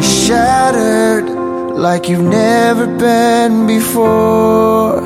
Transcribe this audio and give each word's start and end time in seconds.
Shattered 0.00 1.28
like 1.76 2.08
you've 2.08 2.22
never 2.22 2.86
been 2.86 3.66
before. 3.66 5.00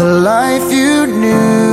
The 0.00 0.04
life 0.04 0.72
you 0.72 1.06
knew 1.06 1.64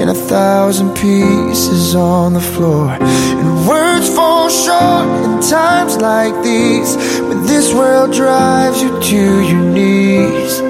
in 0.00 0.08
a 0.08 0.14
thousand 0.14 0.94
pieces 0.94 1.94
on 1.94 2.32
the 2.34 2.40
floor. 2.40 2.90
And 2.90 3.68
words 3.68 4.08
short 4.50 5.08
in 5.24 5.40
times 5.40 5.96
like 5.96 6.34
these 6.42 6.96
when 7.28 7.44
this 7.46 7.72
world 7.72 8.12
drives 8.12 8.82
you 8.82 8.90
to 9.00 9.42
your 9.50 9.64
knees. 9.76 10.60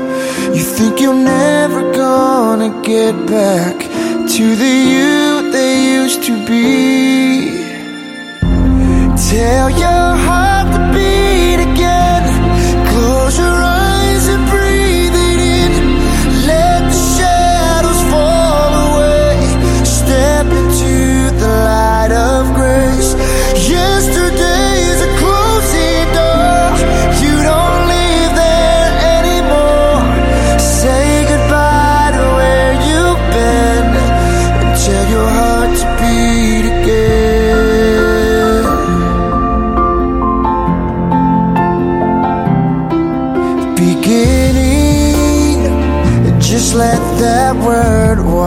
You 0.56 0.64
think 0.77 1.00
you're 1.00 1.14
never 1.14 1.92
gonna 1.92 2.70
get 2.83 3.14
back 3.27 3.77
to 4.34 4.56
the 4.62 4.74
you 4.92 5.50
they 5.52 5.92
used 5.95 6.23
to 6.24 6.34
be. 6.47 7.66
Tell 9.30 9.69
your 9.70 10.06
heart 10.27 10.55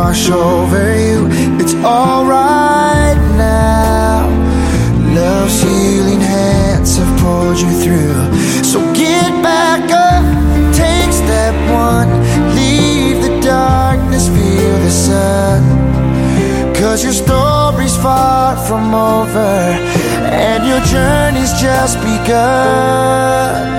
wash 0.09 0.29
over 0.31 0.85
you. 0.97 1.27
It's 1.61 1.75
alright 1.75 3.19
now. 3.37 4.27
Love's 5.13 5.61
healing 5.61 6.19
hands 6.19 6.97
have 6.97 7.13
pulled 7.21 7.59
you 7.59 7.71
through. 7.83 8.63
So 8.63 8.79
get 8.95 9.29
back 9.43 9.83
up, 10.09 10.25
take 10.73 11.11
step 11.13 11.53
one. 11.87 12.09
Leave 12.55 13.21
the 13.21 13.39
darkness, 13.41 14.27
feel 14.29 14.77
the 14.87 14.89
sun. 14.89 15.61
Cause 16.73 17.03
your 17.03 17.13
story's 17.13 17.95
far 17.97 18.57
from 18.67 18.95
over, 18.95 19.53
and 20.49 20.65
your 20.65 20.81
journey's 20.93 21.53
just 21.61 21.97
begun. 21.99 23.78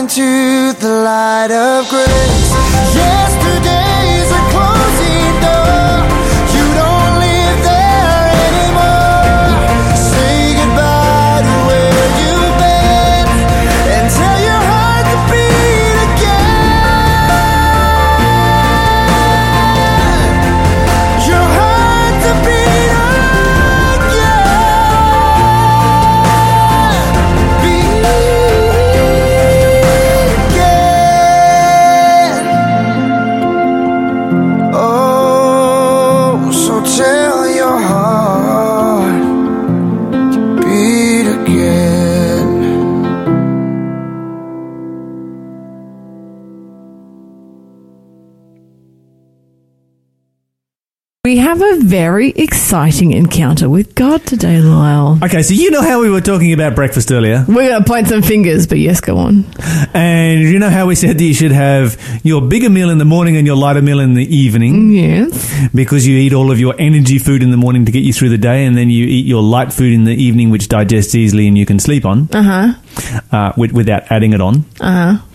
Into 0.00 0.72
the 0.80 0.88
light 1.04 1.50
of 1.50 1.86
grace. 1.90 2.50
Yesterday's 2.94 3.89
We 51.30 51.36
have 51.36 51.62
a 51.62 51.76
very 51.78 52.30
exciting 52.30 53.12
encounter 53.12 53.68
with 53.70 53.94
God 53.94 54.26
today, 54.26 54.58
Lyle. 54.58 55.16
Okay, 55.22 55.42
so 55.44 55.54
you 55.54 55.70
know 55.70 55.80
how 55.80 56.00
we 56.00 56.10
were 56.10 56.20
talking 56.20 56.52
about 56.52 56.74
breakfast 56.74 57.12
earlier, 57.12 57.44
We're 57.46 57.68
going 57.68 57.84
to 57.84 57.88
point 57.88 58.08
some 58.08 58.20
fingers, 58.20 58.66
but 58.66 58.78
yes, 58.78 59.00
go 59.00 59.16
on. 59.18 59.44
and 59.94 60.40
you 60.40 60.58
know 60.58 60.70
how 60.70 60.86
we 60.86 60.96
said 60.96 61.18
that 61.18 61.22
you 61.22 61.32
should 61.32 61.52
have 61.52 61.96
your 62.24 62.42
bigger 62.42 62.68
meal 62.68 62.90
in 62.90 62.98
the 62.98 63.04
morning 63.04 63.36
and 63.36 63.46
your 63.46 63.54
lighter 63.54 63.80
meal 63.80 64.00
in 64.00 64.14
the 64.14 64.24
evening 64.24 64.90
Yes. 64.90 65.70
because 65.72 66.04
you 66.04 66.18
eat 66.18 66.32
all 66.32 66.50
of 66.50 66.58
your 66.58 66.74
energy 66.80 67.18
food 67.20 67.44
in 67.44 67.52
the 67.52 67.56
morning 67.56 67.84
to 67.84 67.92
get 67.92 68.02
you 68.02 68.12
through 68.12 68.30
the 68.30 68.36
day, 68.38 68.64
and 68.64 68.76
then 68.76 68.90
you 68.90 69.06
eat 69.06 69.24
your 69.24 69.40
light 69.40 69.72
food 69.72 69.92
in 69.92 70.02
the 70.06 70.14
evening, 70.20 70.50
which 70.50 70.66
digests 70.66 71.14
easily 71.14 71.46
and 71.46 71.56
you 71.56 71.64
can 71.64 71.78
sleep 71.78 72.04
on 72.04 72.28
Uh 72.32 72.42
huh. 72.42 72.72
uh, 73.30 73.52
with, 73.56 73.70
without 73.70 74.02
adding 74.10 74.32
it 74.32 74.40
on. 74.40 74.64
Uh 74.80 75.14
huh. 75.14 75.26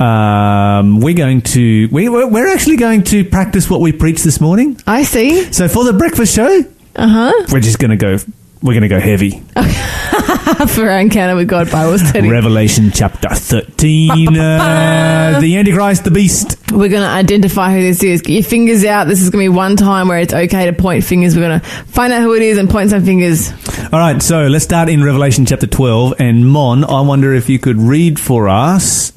Um, 0.00 1.00
we're 1.00 1.14
going 1.14 1.42
to 1.42 1.88
we 1.90 2.08
we're 2.08 2.26
we're 2.26 2.48
actually 2.52 2.76
going 2.76 3.02
to 3.04 3.24
practice 3.24 3.68
what 3.70 3.80
we 3.80 3.92
preach 3.92 4.22
this 4.22 4.40
morning. 4.40 4.80
I 4.86 5.02
see. 5.04 5.52
So 5.52 5.68
for 5.68 5.84
the 5.84 5.92
breakfast 5.92 6.34
show, 6.34 6.60
Uh 6.96 7.08
huh. 7.08 7.46
we're 7.52 7.60
just 7.60 7.78
going 7.78 7.90
to 7.90 7.96
go. 7.96 8.18
We're 8.60 8.72
going 8.72 8.82
to 8.82 8.88
go 8.88 8.98
heavy. 8.98 9.40
For 10.68 10.90
our 10.90 10.98
encounter 10.98 11.36
with 11.36 11.46
God 11.46 11.70
Bible 11.70 11.96
study. 11.98 12.28
Revelation 12.28 12.90
chapter 12.92 13.28
13. 13.28 14.36
Uh, 14.36 15.38
the 15.40 15.56
Antichrist, 15.58 16.02
the 16.02 16.10
beast. 16.10 16.56
We're 16.72 16.88
going 16.88 17.02
to 17.02 17.08
identify 17.08 17.72
who 17.72 17.80
this 17.80 18.02
is. 18.02 18.20
Get 18.22 18.32
your 18.32 18.42
fingers 18.42 18.84
out. 18.84 19.06
This 19.06 19.22
is 19.22 19.30
going 19.30 19.44
to 19.44 19.50
be 19.52 19.56
one 19.56 19.76
time 19.76 20.08
where 20.08 20.18
it's 20.18 20.34
okay 20.34 20.66
to 20.66 20.72
point 20.72 21.04
fingers. 21.04 21.36
We're 21.36 21.42
going 21.48 21.60
to 21.60 21.66
find 21.66 22.12
out 22.12 22.20
who 22.22 22.34
it 22.34 22.42
is 22.42 22.58
and 22.58 22.68
point 22.68 22.90
some 22.90 23.04
fingers. 23.04 23.52
All 23.92 24.00
right, 24.00 24.20
so 24.20 24.48
let's 24.48 24.64
start 24.64 24.88
in 24.88 25.04
Revelation 25.04 25.46
chapter 25.46 25.68
12. 25.68 26.14
And 26.18 26.44
Mon, 26.50 26.82
I 26.84 27.02
wonder 27.02 27.32
if 27.34 27.48
you 27.48 27.60
could 27.60 27.76
read 27.78 28.18
for 28.18 28.48
us. 28.48 29.12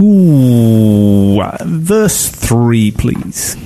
Ooh, 0.00 1.40
uh, 1.40 1.56
verse 1.64 2.28
3, 2.28 2.90
please. 2.92 3.56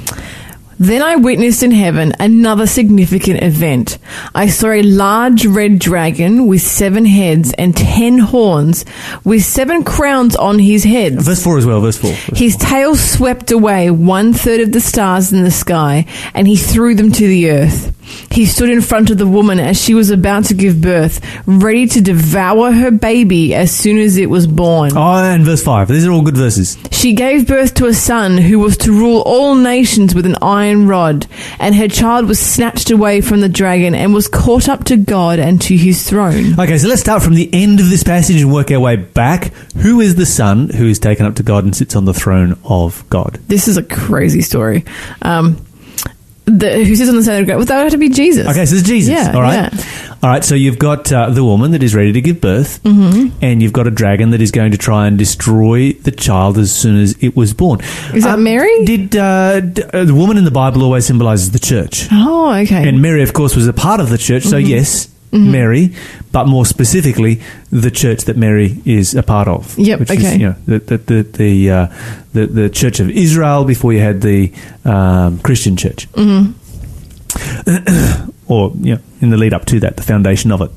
Then 0.81 1.03
I 1.03 1.17
witnessed 1.17 1.65
in 1.65 1.73
heaven 1.73 2.13
another 2.21 2.69
significant 2.69 3.43
event. 3.43 3.99
I 4.33 4.47
saw 4.47 4.71
a 4.71 4.83
large 4.83 5.45
red 5.45 5.81
dragon 5.81 6.47
with 6.47 6.63
seven 6.63 7.05
heads 7.05 7.53
and 7.59 7.77
ten 7.77 8.19
horns, 8.19 8.85
with 9.25 9.45
seven 9.45 9.83
crowns 9.83 10.37
on 10.37 10.61
his 10.61 10.85
head. 10.85 11.21
Verse 11.21 11.43
4 11.43 11.59
as 11.59 11.67
well, 11.67 11.81
verse 11.81 11.99
4. 11.99 12.13
His 12.37 12.57
tail 12.57 12.95
swept 12.95 13.51
away 13.51 13.91
one 13.91 14.33
third 14.33 14.61
of 14.61 14.71
the 14.71 14.81
stars 14.81 15.33
in 15.33 15.43
the 15.43 15.51
sky, 15.51 16.07
and 16.33 16.47
he 16.47 16.55
threw 16.55 16.95
them 16.95 17.11
to 17.11 17.27
the 17.27 17.51
earth. 17.51 17.98
He 18.31 18.47
stood 18.47 18.71
in 18.71 18.81
front 18.81 19.11
of 19.11 19.19
the 19.19 19.27
woman 19.27 19.61
as 19.61 19.81
she 19.81 19.95
was 19.95 20.11
about 20.11 20.45
to 20.47 20.55
give 20.55 20.81
birth, 20.81 21.21
ready 21.47 21.87
to 21.89 22.01
devour 22.01 22.73
her 22.73 22.91
baby 22.91 23.55
as 23.55 23.71
soon 23.75 23.99
as 23.99 24.17
it 24.17 24.31
was 24.31 24.47
born. 24.47 24.93
Oh, 24.97 25.15
and 25.25 25.45
verse 25.45 25.63
5. 25.63 25.89
These 25.89 26.07
are 26.07 26.13
all 26.13 26.23
good 26.23 26.37
verses. 26.37 26.79
She 26.91 27.13
gave 27.13 27.47
birth 27.47 27.75
to 27.75 27.87
a 27.87 27.95
son 27.95 28.39
who 28.39 28.59
was 28.59 28.77
to 28.79 28.93
rule 28.93 29.23
all 29.25 29.55
nations 29.55 30.15
with 30.15 30.27
an 30.27 30.37
iron 30.43 30.89
rod, 30.89 31.27
and 31.59 31.75
her 31.75 31.89
child 31.89 32.27
was 32.27 32.39
snatched 32.39 32.91
away 32.91 33.21
from 33.21 33.41
the 33.41 33.49
dragon 33.49 33.95
and 33.95 34.15
was 34.15 34.29
caught 34.29 34.69
up 34.69 34.85
to 34.85 34.97
God 34.97 35.39
and 35.39 35.61
to 35.63 35.77
his 35.77 36.09
throne. 36.09 36.59
Okay, 36.59 36.79
so 36.79 36.89
let's 36.89 37.01
start 37.01 37.23
from 37.23 37.35
the 37.35 37.49
end 37.53 37.81
of 37.81 37.91
this 37.91 38.05
passage 38.05 38.41
and 38.41 38.53
work 38.53 38.71
our 38.71 38.81
way 38.81 38.97
back. 38.97 39.53
Who 39.77 40.01
is 40.01 40.15
the 40.17 40.27
son 40.27 40.71
who 40.71 40.87
is 40.87 40.99
taken 40.99 41.27
up 41.27 41.37
to 41.37 41.43
God 41.43 41.65
and 41.65 41.75
sits 41.75 41.97
on 41.97 42.05
the 42.05 42.15
throne 42.15 42.59
of 42.65 43.09
God? 43.11 43.39
This 43.49 43.69
is 43.69 43.77
a 43.77 43.83
crazy 43.83 44.43
story. 44.43 44.85
Um, 45.23 45.65
the, 46.49 46.85
who 46.85 46.97
sits 46.97 47.09
on 47.11 47.17
the 47.17 47.23
side 47.23 47.41
of 47.43 47.47
God? 47.47 47.57
Well, 47.57 47.65
that 47.67 47.77
would 47.77 47.83
have 47.85 47.93
to 47.93 47.99
be 47.99 48.09
Jesus. 48.09 48.47
Okay, 48.49 48.67
so 48.67 48.77
it's 48.77 48.87
Jesus. 48.87 49.13
Yeah, 49.13 49.33
all 49.35 49.43
right. 49.43 49.73
yeah. 49.73 50.15
All 50.23 50.31
right, 50.31 50.43
so 50.45 50.55
you've 50.57 50.79
got 50.81 51.13
uh, 51.13 51.31
the 51.31 51.45
woman 51.45 51.71
that 51.73 51.83
is 51.83 51.95
ready 51.95 52.13
to 52.13 52.21
give 52.21 52.41
birth, 52.41 52.83
Mm-hmm. 52.83 53.39
and 53.41 53.63
you've 53.63 53.73
got 53.73 53.87
a 53.87 53.91
dragon 53.91 54.31
that 54.31 54.41
is 54.41 54.51
going 54.51 54.73
to 54.73 54.79
try 54.79 55.07
and 55.07 55.17
destroy 55.17 55.93
the 55.93 56.11
child 56.11 56.59
as 56.59 56.75
soon 56.75 56.97
as 57.01 57.17
it 57.23 57.37
was 57.37 57.55
born. 57.55 57.81
Is 58.15 58.25
that 58.25 58.39
Mary? 58.41 58.85
Did 58.85 59.15
uh, 59.17 59.61
d- 59.61 59.83
uh, 59.93 60.05
the 60.05 60.15
woman 60.15 60.37
in 60.37 60.45
the 60.45 60.51
Bible 60.51 60.83
always 60.83 61.07
symbolizes 61.07 61.53
the 61.53 61.59
church? 61.61 62.09
Oh, 62.11 62.53
okay. 62.53 62.89
And 62.89 63.01
Mary, 63.01 63.23
of 63.23 63.33
course, 63.33 63.55
was 63.55 63.69
a 63.69 63.73
part 63.73 64.01
of 64.01 64.09
the 64.09 64.19
church. 64.19 64.43
So 64.45 64.57
Mm-hmm. 64.57 64.67
yes, 64.69 65.09
Mary, 65.33 65.95
but 66.33 66.47
more 66.47 66.65
specifically, 66.65 67.41
the 67.71 67.91
church 67.91 68.25
that 68.25 68.37
Mary 68.37 68.81
is 68.85 69.15
a 69.15 69.23
part 69.23 69.49
of. 69.49 69.79
Yep, 69.79 70.01
Which 70.01 70.11
is, 70.11 70.25
okay. 70.25 70.37
you 70.37 70.49
know, 70.49 70.57
the 70.67 70.79
the 70.79 70.99
the 70.99 71.23
the, 71.23 71.71
uh, 71.71 71.87
the 72.33 72.47
the 72.47 72.71
Church 72.71 73.01
of 73.01 73.11
Israel 73.11 73.65
before 73.65 73.93
you 73.93 74.01
had 74.01 74.21
the 74.21 74.53
um, 74.85 75.39
Christian 75.41 75.77
church. 75.77 76.11
Mm-hmm. 76.13 76.53
or 78.49 78.73
you 78.81 78.95
know, 78.95 79.01
in 79.21 79.31
the 79.31 79.37
lead 79.37 79.53
up 79.53 79.67
to 79.67 79.81
that, 79.81 79.97
the 79.97 80.03
foundation 80.03 80.51
of 80.51 80.63
it. 80.63 80.71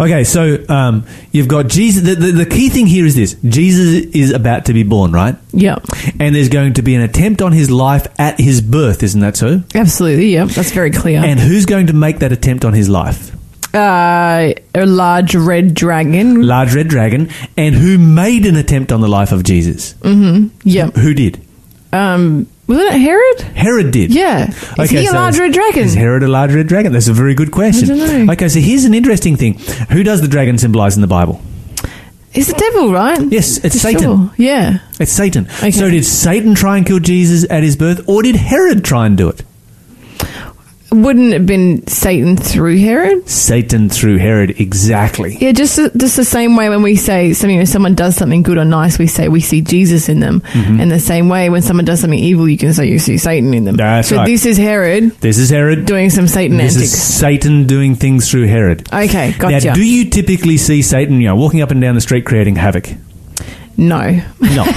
Okay, 0.00 0.24
so 0.24 0.64
um, 0.68 1.06
you've 1.32 1.48
got 1.48 1.68
Jesus. 1.68 2.02
The, 2.02 2.14
the, 2.14 2.32
the 2.32 2.46
key 2.46 2.68
thing 2.68 2.86
here 2.86 3.04
is 3.04 3.14
this: 3.14 3.34
Jesus 3.44 4.06
is 4.14 4.32
about 4.32 4.64
to 4.66 4.72
be 4.72 4.82
born, 4.82 5.12
right? 5.12 5.36
Yep. 5.52 5.84
And 6.18 6.34
there's 6.34 6.48
going 6.48 6.74
to 6.74 6.82
be 6.82 6.94
an 6.94 7.02
attempt 7.02 7.42
on 7.42 7.52
his 7.52 7.70
life 7.70 8.06
at 8.18 8.40
his 8.40 8.60
birth, 8.60 9.02
isn't 9.02 9.20
that 9.20 9.36
so? 9.36 9.62
Absolutely. 9.74 10.32
Yep. 10.32 10.48
That's 10.48 10.70
very 10.70 10.90
clear. 10.90 11.22
And 11.22 11.38
who's 11.38 11.66
going 11.66 11.88
to 11.88 11.92
make 11.92 12.20
that 12.20 12.32
attempt 12.32 12.64
on 12.64 12.72
his 12.72 12.88
life? 12.88 13.34
Uh, 13.74 14.52
a 14.74 14.86
large 14.86 15.34
red 15.34 15.74
dragon. 15.74 16.42
Large 16.42 16.74
red 16.74 16.88
dragon. 16.88 17.30
And 17.56 17.74
who 17.74 17.98
made 17.98 18.46
an 18.46 18.56
attempt 18.56 18.92
on 18.92 19.00
the 19.00 19.08
life 19.08 19.32
of 19.32 19.42
Jesus? 19.44 19.94
Mm-hmm. 19.94 20.48
Yep. 20.64 20.94
Who 20.96 21.14
did? 21.14 21.40
Um, 21.92 22.46
wasn't 22.66 22.94
it 22.94 23.00
Herod? 23.00 23.40
Herod 23.56 23.90
did. 23.92 24.14
Yeah. 24.14 24.50
Is 24.78 24.90
he 24.90 24.98
a 24.98 25.04
so 25.06 25.14
large 25.14 25.38
red 25.38 25.52
dragon? 25.52 25.84
Is 25.84 25.94
Herod 25.94 26.22
a 26.22 26.28
large 26.28 26.52
red 26.54 26.66
dragon? 26.66 26.92
That's 26.92 27.08
a 27.08 27.12
very 27.14 27.34
good 27.34 27.50
question. 27.50 27.90
I 27.90 27.96
don't 28.06 28.26
know. 28.26 28.32
Okay, 28.34 28.48
so 28.48 28.60
here's 28.60 28.84
an 28.84 28.94
interesting 28.94 29.36
thing. 29.36 29.54
Who 29.90 30.02
does 30.02 30.20
the 30.20 30.28
dragon 30.28 30.58
symbolize 30.58 30.96
in 30.96 31.00
the 31.00 31.06
Bible? 31.08 31.40
It's 32.34 32.46
the 32.48 32.58
devil, 32.58 32.92
right? 32.92 33.18
Yes, 33.32 33.56
it's 33.64 33.76
For 33.76 33.80
Satan. 33.80 34.00
sure. 34.02 34.30
Yeah. 34.36 34.80
It's 35.00 35.10
Satan. 35.10 35.46
Okay. 35.46 35.70
So 35.70 35.88
did 35.88 36.04
Satan 36.04 36.54
try 36.54 36.76
and 36.76 36.86
kill 36.86 36.98
Jesus 37.00 37.46
at 37.50 37.62
his 37.62 37.74
birth, 37.74 38.06
or 38.06 38.22
did 38.22 38.36
Herod 38.36 38.84
try 38.84 39.06
and 39.06 39.16
do 39.16 39.30
it? 39.30 39.42
Wouldn't 40.90 41.26
it 41.26 41.32
have 41.34 41.46
been 41.46 41.86
Satan 41.86 42.36
through 42.38 42.78
Herod? 42.78 43.28
Satan 43.28 43.90
through 43.90 44.16
Herod, 44.18 44.58
exactly. 44.58 45.36
Yeah, 45.38 45.52
just 45.52 45.76
just 45.96 46.16
the 46.16 46.24
same 46.24 46.56
way 46.56 46.70
when 46.70 46.80
we 46.82 46.96
say 46.96 47.34
something, 47.34 47.54
you 47.56 47.60
know, 47.60 47.64
someone 47.66 47.94
does 47.94 48.16
something 48.16 48.42
good 48.42 48.56
or 48.56 48.64
nice, 48.64 48.98
we 48.98 49.06
say 49.06 49.28
we 49.28 49.40
see 49.40 49.60
Jesus 49.60 50.08
in 50.08 50.20
them. 50.20 50.40
Mm-hmm. 50.40 50.80
In 50.80 50.88
the 50.88 50.98
same 50.98 51.28
way, 51.28 51.50
when 51.50 51.60
someone 51.60 51.84
does 51.84 52.00
something 52.00 52.18
evil, 52.18 52.48
you 52.48 52.56
can 52.56 52.72
say 52.72 52.86
you 52.88 52.98
see 52.98 53.18
Satan 53.18 53.52
in 53.52 53.64
them. 53.64 53.76
That's 53.76 54.08
so 54.08 54.16
right. 54.16 54.26
this 54.26 54.46
is 54.46 54.56
Herod 54.56 55.10
This 55.20 55.36
is 55.36 55.50
Herod. 55.50 55.84
doing 55.84 56.08
some 56.08 56.26
Satan 56.26 56.56
this 56.56 56.74
antics. 56.74 56.92
is 56.94 57.02
Satan 57.02 57.66
doing 57.66 57.94
things 57.94 58.30
through 58.30 58.46
Herod. 58.46 58.88
okay, 58.92 59.32
gotcha. 59.38 59.66
Now, 59.68 59.74
do 59.74 59.82
you 59.84 60.08
typically 60.08 60.56
see 60.56 60.80
Satan, 60.80 61.20
you 61.20 61.28
know, 61.28 61.36
walking 61.36 61.60
up 61.60 61.70
and 61.70 61.80
down 61.82 61.96
the 61.96 62.00
street 62.00 62.24
creating 62.24 62.56
havoc? 62.56 62.88
no, 63.76 64.20
No. 64.40 64.64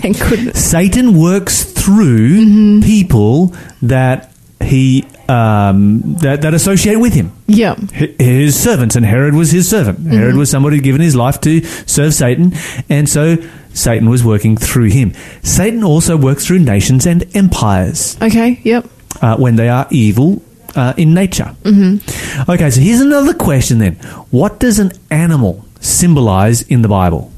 thank 0.00 0.18
goodness. 0.18 0.64
Satan 0.64 1.14
works 1.20 1.62
through 1.64 2.46
Mm-hmm. 2.46 2.80
people 2.82 3.54
that 3.82 4.31
he 4.62 5.04
um, 5.28 6.14
that, 6.16 6.42
that 6.42 6.54
associate 6.54 6.96
with 6.96 7.14
him. 7.14 7.32
Yeah, 7.46 7.76
His 7.76 8.60
servants, 8.60 8.96
and 8.96 9.04
Herod 9.04 9.34
was 9.34 9.50
his 9.50 9.68
servant. 9.68 9.98
Mm-hmm. 9.98 10.10
Herod 10.10 10.36
was 10.36 10.50
somebody 10.50 10.76
who'd 10.76 10.84
given 10.84 11.00
his 11.00 11.16
life 11.16 11.40
to 11.42 11.62
serve 11.64 12.14
Satan, 12.14 12.52
and 12.88 13.08
so 13.08 13.36
Satan 13.74 14.08
was 14.10 14.24
working 14.24 14.56
through 14.56 14.90
him. 14.90 15.14
Satan 15.42 15.82
also 15.82 16.16
works 16.16 16.46
through 16.46 16.60
nations 16.60 17.06
and 17.06 17.24
empires 17.34 18.20
okay, 18.20 18.60
yep. 18.62 18.86
uh, 19.20 19.36
when 19.36 19.56
they 19.56 19.68
are 19.68 19.86
evil 19.90 20.42
uh, 20.74 20.94
in 20.96 21.14
nature. 21.14 21.54
Mm-hmm. 21.62 22.50
Okay, 22.50 22.70
so 22.70 22.80
here's 22.80 23.00
another 23.00 23.34
question 23.34 23.78
then: 23.78 23.94
What 24.30 24.60
does 24.60 24.78
an 24.78 24.92
animal 25.10 25.64
symbolize 25.80 26.62
in 26.62 26.82
the 26.82 26.88
Bible? 26.88 27.32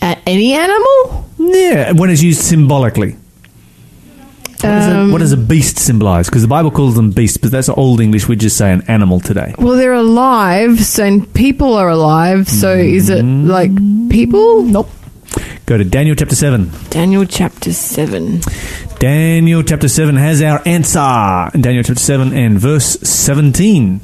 Uh, 0.00 0.14
any 0.26 0.52
animal? 0.52 1.28
Yeah, 1.38 1.92
when 1.92 2.10
it's 2.10 2.22
used 2.22 2.42
symbolically. 2.42 3.16
What, 4.60 4.70
does 4.70 4.86
a, 4.86 4.98
Um, 4.98 5.12
what 5.12 5.18
does 5.18 5.32
a 5.32 5.36
beast 5.36 5.78
symbolize? 5.78 6.26
Because 6.28 6.42
the 6.42 6.48
Bible 6.48 6.70
calls 6.70 6.94
them 6.96 7.10
beasts, 7.10 7.36
but 7.36 7.50
that's 7.50 7.68
old 7.68 8.00
English. 8.00 8.26
We 8.28 8.36
just 8.36 8.56
say 8.56 8.72
an 8.72 8.82
animal 8.88 9.20
today. 9.20 9.54
Well, 9.58 9.76
they're 9.76 9.92
alive, 9.92 10.80
so 10.80 11.04
and 11.04 11.32
people 11.34 11.74
are 11.74 11.88
alive. 11.90 12.48
So 12.48 12.72
is 12.72 13.10
it 13.10 13.24
Mm-hmm. 13.24 13.48
like 13.48 13.70
people? 14.10 14.62
Nope. 14.62 14.88
Go 15.66 15.76
to 15.76 15.84
Daniel 15.84 16.14
chapter 16.14 16.36
7. 16.36 16.70
Daniel 16.90 17.24
chapter 17.26 17.72
seven. 17.72 18.40
Daniel 18.98 19.62
chapter 19.62 19.88
7 19.88 20.16
has 20.16 20.40
our 20.40 20.62
answer. 20.64 21.50
Daniel 21.60 21.82
chapter 21.82 22.00
7 22.00 22.32
and 22.32 22.58
verse 22.58 22.98
17. 23.02 24.00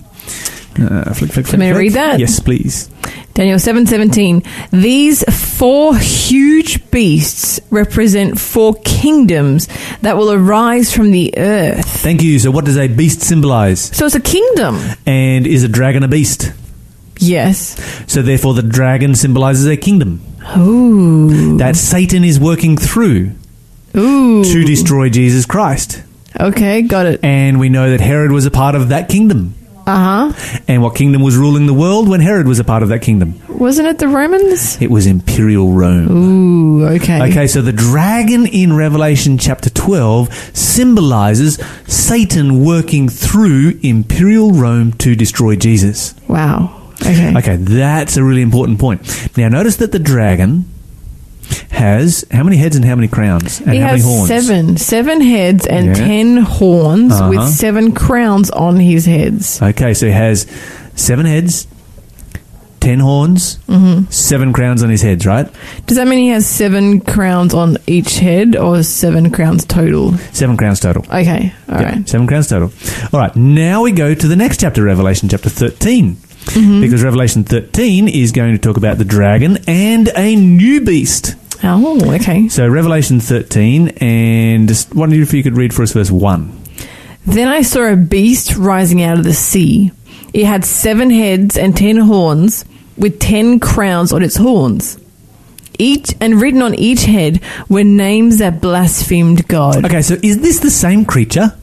Uh, 0.79 1.13
flick, 1.13 1.31
flick, 1.33 1.47
flick, 1.47 1.61
flick. 1.61 1.77
read 1.77 1.93
that? 1.93 2.19
Yes, 2.19 2.41
please. 2.41 2.89
Daniel 3.35 3.59
seven 3.59 3.87
seventeen. 3.87 4.43
These 4.71 5.23
four 5.25 5.97
huge 5.97 6.91
beasts 6.91 7.61
represent 7.71 8.39
four 8.39 8.75
kingdoms 8.85 9.69
that 10.03 10.17
will 10.17 10.33
arise 10.33 10.93
from 10.95 11.11
the 11.11 11.35
earth. 11.37 11.87
Thank 11.87 12.23
you. 12.23 12.39
So, 12.39 12.51
what 12.51 12.65
does 12.65 12.77
a 12.77 12.89
beast 12.89 13.21
symbolize? 13.23 13.81
So 13.97 14.07
it's 14.07 14.15
a 14.15 14.21
kingdom. 14.21 14.79
And 15.07 15.47
is 15.47 15.65
a 15.65 15.69
dragon 15.69 16.03
a 16.03 16.09
beast? 16.09 16.53
Yes. 17.19 17.77
So, 18.11 18.23
therefore, 18.23 18.55
the 18.55 18.63
dragon 18.63 19.15
symbolizes 19.15 19.67
a 19.67 19.77
kingdom 19.77 20.21
Ooh. 20.57 21.57
that 21.59 21.77
Satan 21.77 22.25
is 22.25 22.39
working 22.41 22.77
through 22.77 23.33
Ooh. 23.97 24.45
to 24.45 24.65
destroy 24.65 25.09
Jesus 25.09 25.47
Christ. 25.47 26.03
Okay, 26.39 26.83
got 26.83 27.07
it. 27.07 27.21
And 27.23 27.61
we 27.61 27.69
know 27.69 27.91
that 27.91 28.01
Herod 28.01 28.33
was 28.33 28.47
a 28.47 28.51
part 28.51 28.75
of 28.75 28.89
that 28.89 29.09
kingdom. 29.09 29.55
Uh 29.87 30.33
huh. 30.33 30.61
And 30.69 30.83
what 30.83 30.95
kingdom 30.95 31.23
was 31.23 31.37
ruling 31.37 31.67
the 31.67 31.75
world 31.75 32.09
when 32.09 32.21
Herod 32.21 32.47
was 32.47 32.59
a 32.59 32.65
part 32.65 32.83
of 32.83 32.89
that 32.91 33.01
kingdom? 33.01 33.41
Wasn't 33.49 33.87
it 33.87 33.99
the 33.99 34.09
Romans? 34.09 34.81
It 34.81 34.91
was 34.91 35.07
imperial 35.07 35.73
Rome. 35.73 36.11
Ooh. 36.11 36.87
Okay. 36.87 37.31
Okay, 37.31 37.47
so 37.47 37.63
the 37.63 37.73
dragon 37.73 38.47
in 38.47 38.75
Revelation 38.75 39.39
chapter 39.39 39.71
12 39.71 40.33
symbolizes 40.57 41.59
Satan 41.87 42.65
working 42.65 43.09
through 43.09 43.79
imperial 43.83 44.53
Rome 44.53 44.93
to 44.95 45.15
destroy 45.15 45.57
Jesus. 45.57 46.15
Wow. 46.29 46.79
Okay. 47.03 47.37
Okay, 47.37 47.57
that's 47.57 48.17
a 48.17 48.23
really 48.25 48.43
important 48.43 48.79
point. 48.79 49.37
Now, 49.37 49.49
notice 49.49 49.77
that 49.77 49.93
the 49.93 49.99
dragon 49.99 50.65
has 51.71 52.25
how 52.31 52.43
many 52.43 52.57
heads 52.57 52.77
and 52.77 52.85
how 52.85 52.95
many 52.95 53.09
crowns 53.09 53.61
and 53.61 53.73
He 53.73 53.79
how 53.81 53.89
has 53.89 54.03
many 54.05 54.15
horns? 54.17 54.29
seven, 54.29 54.77
seven 54.77 55.21
heads 55.21 55.67
and 55.67 55.87
Yeah. 55.87 55.95
ten 55.95 56.37
horns 56.39 57.13
Uh-huh. 57.13 57.31
with 57.31 57.49
seven 57.49 57.93
crowns 57.93 58.51
on 58.51 58.77
his 58.77 59.07
heads. 59.07 59.61
Okay, 59.63 59.95
so 59.95 60.07
he 60.07 60.13
has 60.13 60.47
seven 60.95 61.27
heads, 61.27 61.67
ten 62.81 62.99
horns, 62.99 63.59
Mm-hmm. 63.69 64.05
seven 64.11 64.53
crowns 64.53 64.83
on 64.83 64.91
his 64.91 65.03
heads, 65.03 65.25
right? 65.25 65.49
Does 65.87 65.97
that 65.97 66.09
mean 66.09 66.19
he 66.19 66.29
has 66.29 66.47
seven 66.47 67.01
crowns 67.01 67.55
on 67.55 67.79
each 67.87 68.19
head, 68.19 68.57
or 68.57 68.83
seven 68.83 69.31
crowns 69.31 69.65
total? 69.65 70.15
Seven 70.33 70.57
crowns 70.57 70.81
total. 70.81 71.05
Okay. 71.13 71.53
All 71.69 71.79
right. 71.79 72.09
Seven 72.09 72.27
crowns 72.27 72.49
total. 72.49 72.73
All 73.13 73.21
right, 73.21 73.35
now 73.37 73.83
we 73.83 73.93
go 73.93 74.15
to 74.15 74.27
the 74.29 74.37
next 74.37 74.61
chapter, 74.61 74.83
Revelation 74.83 75.29
chapter 75.29 75.49
13. 75.49 76.17
Mm-hmm. 76.43 76.81
Because 76.81 77.05
Revelation 77.05 77.45
13 77.45 78.09
is 78.09 78.33
going 78.33 78.51
to 78.53 78.59
talk 78.59 78.77
about 78.77 78.99
the 78.99 79.05
dragon 79.05 79.59
and 79.69 80.11
a 80.17 80.35
new 80.35 80.81
beast. 80.81 81.37
Oh, 81.65 82.15
okay. 82.17 82.49
So, 82.49 82.67
Revelation 82.69 83.21
13, 83.21 83.89
and 84.01 84.67
just 84.69 84.95
wondering 84.95 85.23
if 85.23 85.33
you 85.33 85.43
could 85.43 85.57
read 85.57 85.73
for 85.73 85.83
us 85.83 85.93
verse 85.93 86.11
1. 86.11 86.61
Then 87.27 87.47
I 87.49 87.63
saw 87.63 87.83
a 87.85 87.97
beast 87.97 88.57
rising 88.57 89.03
out 89.03 89.19
of 89.19 89.25
the 89.25 89.33
sea. 89.35 89.93
It 90.35 90.45
had 90.47 90.65
seven 90.65 91.11
heads 91.11 91.57
and 91.57 91.77
ten 91.77 91.97
horns, 91.99 92.65
with 92.97 93.21
ten 93.21 93.61
crowns 93.61 94.13
on 94.13 94.23
its 94.23 94.37
horns. 94.37 94.99
Each 95.79 96.15
and 96.21 96.41
written 96.41 96.63
on 96.63 96.75
each 96.75 97.05
head 97.05 97.41
were 97.69 97.85
names 97.85 98.39
that 98.39 98.61
blasphemed 98.61 99.47
God. 99.49 99.85
Okay, 99.85 100.03
so 100.03 100.17
is 100.23 100.41
this 100.41 100.59
the 100.61 100.71
same 100.71 101.05
creature 101.05 101.55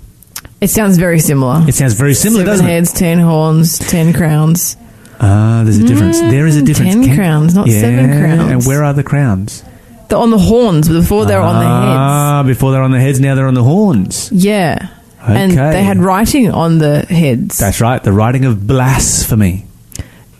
It 0.61 0.69
sounds 0.69 0.97
very 0.97 1.19
similar. 1.19 1.63
It 1.67 1.75
sounds 1.75 1.93
very 1.93 2.13
similar, 2.13 2.41
Seven 2.41 2.51
doesn't 2.53 2.65
it? 2.65 2.69
heads, 2.69 2.93
ten 2.93 3.19
horns, 3.19 3.79
ten 3.79 4.13
crowns. 4.13 4.77
Ah, 5.19 5.61
there's 5.65 5.77
a 5.79 5.83
difference. 5.85 6.19
there 6.21 6.47
is 6.47 6.55
a 6.57 6.61
Mm, 6.61 6.65
difference. 6.65 6.93
ten 7.05 7.15
crowns, 7.15 7.53
not 7.55 7.67
seven 7.69 8.07
crowns. 8.19 8.51
And 8.51 8.65
where 8.65 8.83
are 8.83 8.93
the 8.93 9.03
crowns? 9.03 9.63
They're 10.09 10.17
on 10.19 10.31
the 10.31 10.39
horns 10.39 10.89
before 10.89 11.25
they're 11.25 11.39
on 11.39 11.55
the 11.55 11.69
heads. 11.69 11.97
Ah, 11.97 12.43
before 12.45 12.71
they're 12.71 12.81
on 12.81 12.91
the 12.91 12.99
heads, 12.99 13.19
now 13.19 13.35
they're 13.35 13.47
on 13.47 13.53
the 13.53 13.63
horns. 13.63 14.31
Yeah. 14.31 14.89
And 15.21 15.51
they 15.51 15.83
had 15.83 15.97
writing 15.97 16.51
on 16.51 16.79
the 16.79 17.01
heads. 17.01 17.57
That's 17.57 17.79
right, 17.79 18.01
the 18.03 18.11
writing 18.11 18.45
of 18.45 18.65
blasphemy. 18.65 19.65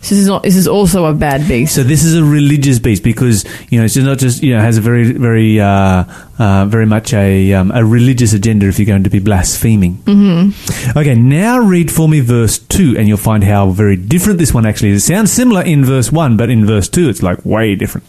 This 0.00 0.12
is 0.12 0.26
not. 0.26 0.42
This 0.42 0.56
is 0.56 0.66
also 0.66 1.04
a 1.04 1.14
bad 1.14 1.46
beast. 1.46 1.74
So 1.74 1.82
this 1.82 2.04
is 2.04 2.16
a 2.16 2.24
religious 2.24 2.78
beast 2.78 3.02
because 3.02 3.44
you 3.70 3.78
know 3.78 3.84
it's 3.84 3.96
not 3.96 4.18
just 4.18 4.42
you 4.42 4.54
know 4.54 4.60
has 4.60 4.78
a 4.78 4.80
very 4.80 5.12
very 5.12 5.60
uh, 5.60 6.04
uh, 6.38 6.64
very 6.66 6.86
much 6.86 7.12
a 7.12 7.52
um, 7.52 7.70
a 7.72 7.84
religious 7.84 8.32
agenda 8.32 8.66
if 8.66 8.78
you're 8.78 8.86
going 8.86 9.04
to 9.04 9.10
be 9.10 9.18
blaspheming. 9.18 9.96
Mm-hmm. 10.04 10.98
Okay, 10.98 11.14
now 11.14 11.58
read 11.60 11.90
for 11.92 12.08
me 12.08 12.20
verse 12.20 12.58
two, 12.58 12.96
and 12.98 13.08
you'll 13.08 13.18
find 13.18 13.44
how 13.44 13.70
very 13.70 13.96
different 13.96 14.38
this 14.38 14.54
one 14.54 14.64
actually 14.66 14.90
is. 14.90 15.02
It 15.04 15.06
sounds 15.14 15.30
similar 15.32 15.62
in 15.62 15.84
verse 15.84 16.10
one, 16.10 16.36
but 16.36 16.48
in 16.50 16.64
verse 16.66 16.88
two, 16.88 17.08
it's 17.10 17.22
like 17.22 17.44
way 17.44 17.74
different. 17.74 18.06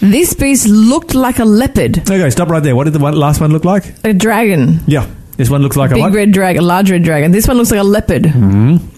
This 0.00 0.34
beast 0.34 0.66
looked 0.68 1.14
like 1.14 1.38
a 1.38 1.44
leopard, 1.44 1.98
Okay, 1.98 2.28
stop 2.30 2.48
right 2.48 2.62
there. 2.62 2.74
What 2.76 2.84
did 2.84 2.92
the 2.94 2.98
one, 2.98 3.14
last 3.16 3.40
one 3.40 3.52
look 3.52 3.64
like? 3.64 3.84
a 4.04 4.12
dragon, 4.12 4.80
Yeah, 4.86 5.06
this 5.36 5.48
one 5.48 5.62
looks 5.62 5.76
like 5.76 5.92
a 5.92 5.94
big 5.94 6.02
what? 6.02 6.12
red 6.12 6.32
dragon, 6.32 6.64
large 6.64 6.90
red 6.90 7.04
dragon. 7.04 7.30
This 7.32 7.46
one 7.48 7.56
looks 7.56 7.70
like 7.70 7.80
a 7.80 7.84
leopard, 7.84 8.24
Mm-hmm. 8.24 8.91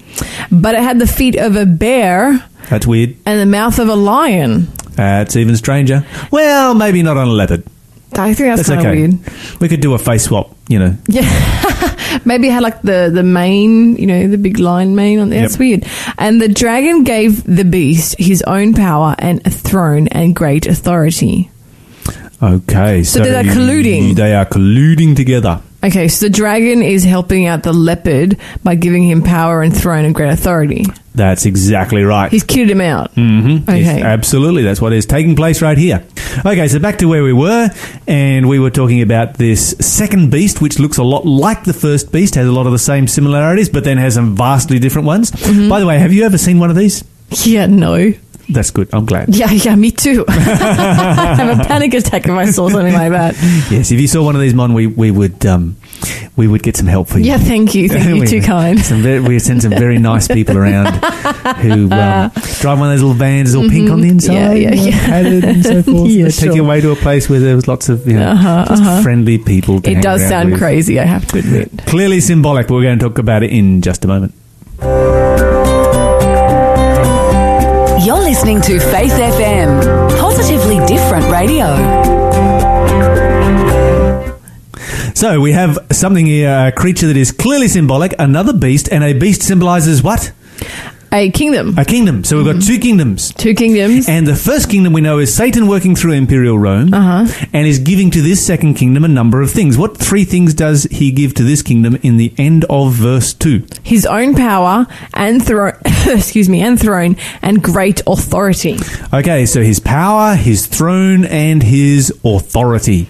But 0.51 0.75
it 0.75 0.83
had 0.83 0.99
the 0.99 1.07
feet 1.07 1.37
of 1.37 1.57
a 1.57 1.67
bear 1.67 2.45
That's 2.71 2.87
weird. 2.87 3.17
and 3.27 3.41
the 3.41 3.47
mouth 3.47 3.79
of 3.79 3.89
a 3.89 3.95
lion. 3.97 4.69
That's 4.93 5.37
even 5.37 5.57
stranger. 5.57 6.07
Well, 6.31 6.75
maybe 6.75 7.03
not 7.03 7.17
on 7.17 7.29
a 7.29 7.33
leopard. 7.33 7.65
I 8.17 8.33
think 8.33 8.57
that's, 8.57 8.69
That's 8.69 8.69
kind 8.69 8.81
of 8.81 8.87
okay. 8.87 9.09
weird. 9.09 9.61
We 9.61 9.69
could 9.69 9.81
do 9.81 9.95
a 9.95 9.99
face 9.99 10.25
swap. 10.25 10.55
You 10.69 10.79
know, 10.79 10.97
Yeah. 11.09 12.21
Maybe 12.25 12.49
had 12.49 12.63
like 12.63 12.81
the, 12.83 13.11
the 13.13 13.25
mane, 13.25 13.97
you 13.97 14.07
know, 14.07 14.29
the 14.29 14.39
big 14.39 14.61
lion 14.61 14.95
mane 14.95 15.19
on 15.19 15.31
there. 15.31 15.41
Yep. 15.41 15.49
That's 15.49 15.59
weird. 15.59 15.85
And 16.17 16.41
the 16.41 16.47
dragon 16.49 17.03
gave 17.03 17.43
the 17.43 17.65
beast 17.65 18.15
his 18.19 18.41
own 18.43 18.73
power 18.73 19.17
and 19.19 19.45
a 19.45 19.51
throne 19.51 20.07
and 20.09 20.35
great 20.35 20.67
authority. 20.67 21.51
Okay, 22.41 23.03
so, 23.03 23.21
they're 23.21 23.43
colluding. 23.43 24.15
They 24.15 24.35
are 24.35 24.45
colluding 24.47 25.17
together. 25.17 25.61
Okay, 25.85 26.09
so 26.09 26.27
the 26.27 26.31
dragon 26.31 26.81
is 26.83 27.05
helping 27.05 27.47
out 27.47 27.63
the 27.63 27.73
leopard 27.75 28.39
by 28.63 28.75
giving 28.75 29.07
him 29.07 29.23
power 29.23 29.61
and 29.61 29.77
throne 29.77 30.07
and 30.07 30.15
great 30.15 30.31
authority. 30.31 30.87
That's 31.15 31.45
exactly 31.45 32.03
right. 32.03 32.33
He's 32.33 32.43
kitted 32.43 32.71
him 32.71 32.81
out. 32.81 33.15
Mm-hmm. 33.15 33.71
Okay. 33.71 34.03
absolutely. 34.03 34.63
That's 34.63 34.81
what 34.81 34.95
is 34.95 35.05
taking 35.05 35.37
place 35.37 35.61
right 35.61 35.77
here. 35.77 36.05
Okay, 36.45 36.69
so 36.69 36.79
back 36.79 36.99
to 36.99 37.07
where 37.07 37.23
we 37.23 37.35
were, 37.35 37.69
and 38.09 38.49
we 38.49 38.59
were 38.59 38.71
talking 38.71 39.03
about 39.03 39.35
this 39.35 39.77
second 39.79 40.31
beast, 40.31 40.63
which 40.63 40.79
looks 40.79 40.97
a 40.97 41.05
lot 41.05 41.27
like 41.27 41.65
the 41.65 41.75
first 41.75 42.11
beast, 42.11 42.35
has 42.35 42.47
a 42.49 42.53
lot 42.53 42.67
of 42.67 42.73
the 42.73 42.79
same 42.79 43.07
similarities, 43.07 43.69
but 43.69 43.85
then 43.85 43.99
has 43.99 44.15
some 44.15 44.35
vastly 44.35 44.79
different 44.79 45.07
ones. 45.07 45.31
Mm-hmm. 45.33 45.69
By 45.69 45.81
the 45.81 45.87
way, 45.87 45.99
have 45.99 46.13
you 46.15 46.25
ever 46.25 46.39
seen 46.39 46.59
one 46.59 46.71
of 46.71 46.77
these? 46.77 47.05
Yeah, 47.45 47.67
no. 47.67 48.13
That's 48.49 48.71
good. 48.71 48.89
I'm 48.93 49.07
glad. 49.07 49.35
Yeah, 49.35 49.51
yeah, 49.51 49.75
me 49.75 49.91
too. 49.91 50.25
I 50.29 51.35
have 51.37 51.61
a 51.61 51.65
panic 51.65 51.95
attack 51.95 52.25
if 52.27 52.31
I 52.31 52.47
saw 52.51 52.69
something 52.69 52.93
like 52.93 53.11
that. 53.13 53.35
Yes, 53.71 53.91
if 53.91 54.01
you 54.01 54.07
saw 54.09 54.23
one 54.23 54.35
of 54.35 54.41
these, 54.41 54.55
Mon, 54.55 54.75
we, 54.75 54.87
we 54.87 55.11
would 55.11 55.45
um, 55.47 55.77
we 56.37 56.47
would 56.47 56.63
get 56.63 56.77
some 56.77 56.87
help 56.87 57.09
for 57.09 57.19
you. 57.19 57.27
Yeah, 57.27 57.39
thank 57.39 57.75
you. 57.75 57.89
Thank 57.89 58.07
you. 58.23 58.27
Too 58.41 58.41
kind. 58.43 58.79
Some 58.81 59.03
very, 59.03 59.21
we 59.21 59.39
send 59.39 59.63
some 59.63 59.71
very 59.73 59.99
nice 59.99 60.29
people 60.29 60.59
around 60.59 60.93
who 61.59 61.85
um, 61.91 62.31
drive 62.61 62.79
one 62.79 62.91
of 62.91 62.95
those 62.95 63.03
little 63.03 63.15
vans, 63.15 63.55
all 63.55 63.69
pink 63.69 63.91
on 63.91 64.01
the 64.01 64.09
inside, 64.09 64.35
Mm-hmm. 64.35 64.63
Yeah, 64.63 64.71
yeah, 64.71 64.91
yeah. 64.91 65.07
padded 65.07 65.45
and 65.45 65.65
so 65.65 65.83
forth. 65.83 66.11
Yeah, 66.11 66.25
they 66.27 66.31
take 66.31 66.55
you 66.55 66.65
away 66.65 66.81
to 66.81 66.91
a 66.91 66.97
place 66.97 67.29
where 67.31 67.41
there 67.41 67.55
was 67.55 67.67
lots 67.69 67.89
of 67.89 68.07
you 68.07 68.15
know, 68.19 68.31
Uh-huh, 68.31 68.65
just 68.69 68.83
uh-huh. 68.83 69.03
friendly 69.03 69.39
people. 69.39 69.81
It 69.87 70.03
does 70.03 70.21
sound 70.29 70.51
with. 70.51 70.59
crazy, 70.61 70.99
I 71.01 71.05
have 71.05 71.27
to 71.29 71.39
admit. 71.39 71.71
Clearly 71.87 72.21
symbolic, 72.21 72.67
but 72.69 72.75
we're 72.75 72.83
going 72.83 72.99
to 72.99 73.09
talk 73.09 73.19
about 73.19 73.43
it 73.43 73.51
in 73.51 73.81
just 73.81 74.05
a 74.05 74.09
moment. 74.09 74.35
Listening 78.45 78.79
to 78.79 78.79
Faith 78.91 79.13
FM, 79.13 80.19
positively 80.19 80.77
different 80.85 81.25
radio. 81.33 81.65
So 85.15 85.41
we 85.41 85.53
have 85.53 85.79
something 85.91 86.27
here, 86.27 86.67
a 86.67 86.71
creature 86.71 87.07
that 87.07 87.17
is 87.17 87.33
clearly 87.33 87.69
symbolic, 87.69 88.15
another 88.19 88.53
beast, 88.53 88.91
and 88.93 89.03
a 89.03 89.15
beast 89.15 89.43
symbolizes 89.43 90.03
what? 90.03 90.33
A 91.17 91.31
kingdom. 91.31 91.79
A 91.79 91.85
kingdom. 91.85 92.25
So 92.25 92.37
we've 92.43 92.53
got 92.53 92.61
two 92.61 92.81
kingdoms. 92.81 93.33
Two 93.35 93.55
kingdoms. 93.55 94.09
And 94.09 94.27
the 94.27 94.35
first 94.35 94.69
kingdom 94.69 94.93
we 94.93 95.01
know 95.01 95.21
is 95.21 95.33
Satan 95.33 95.69
working 95.69 95.95
through 95.95 96.15
imperial 96.15 96.59
Rome 96.59 96.93
Uh-huh. 96.93 97.47
and 97.53 97.69
is 97.69 97.79
giving 97.79 98.11
to 98.11 98.21
this 98.21 98.45
second 98.45 98.75
kingdom 98.75 99.05
a 99.05 99.09
number 99.09 99.41
of 99.41 99.53
things. 99.53 99.79
What 99.79 99.97
three 99.97 100.25
things 100.25 100.55
does 100.55 100.89
he 100.91 101.13
give 101.13 101.33
to 101.35 101.45
this 101.45 101.63
kingdom 101.63 101.97
in 102.03 102.17
the 102.17 102.35
end 102.37 102.65
of 102.69 102.95
verse 102.95 103.33
2? 103.33 103.65
His 103.85 104.07
own 104.07 104.35
power 104.35 104.89
and 105.15 105.41
throne, 105.41 105.75
excuse 106.09 106.49
me, 106.49 106.61
and 106.63 106.81
throne 106.81 107.17
and 107.43 107.63
great 107.63 108.03
authority. 108.09 108.77
Okay, 109.13 109.47
so 109.47 109.63
his 109.63 109.79
power, 109.79 110.35
his 110.35 110.67
throne, 110.67 111.25
and 111.27 111.63
his 111.63 112.11
authority. 112.25 113.07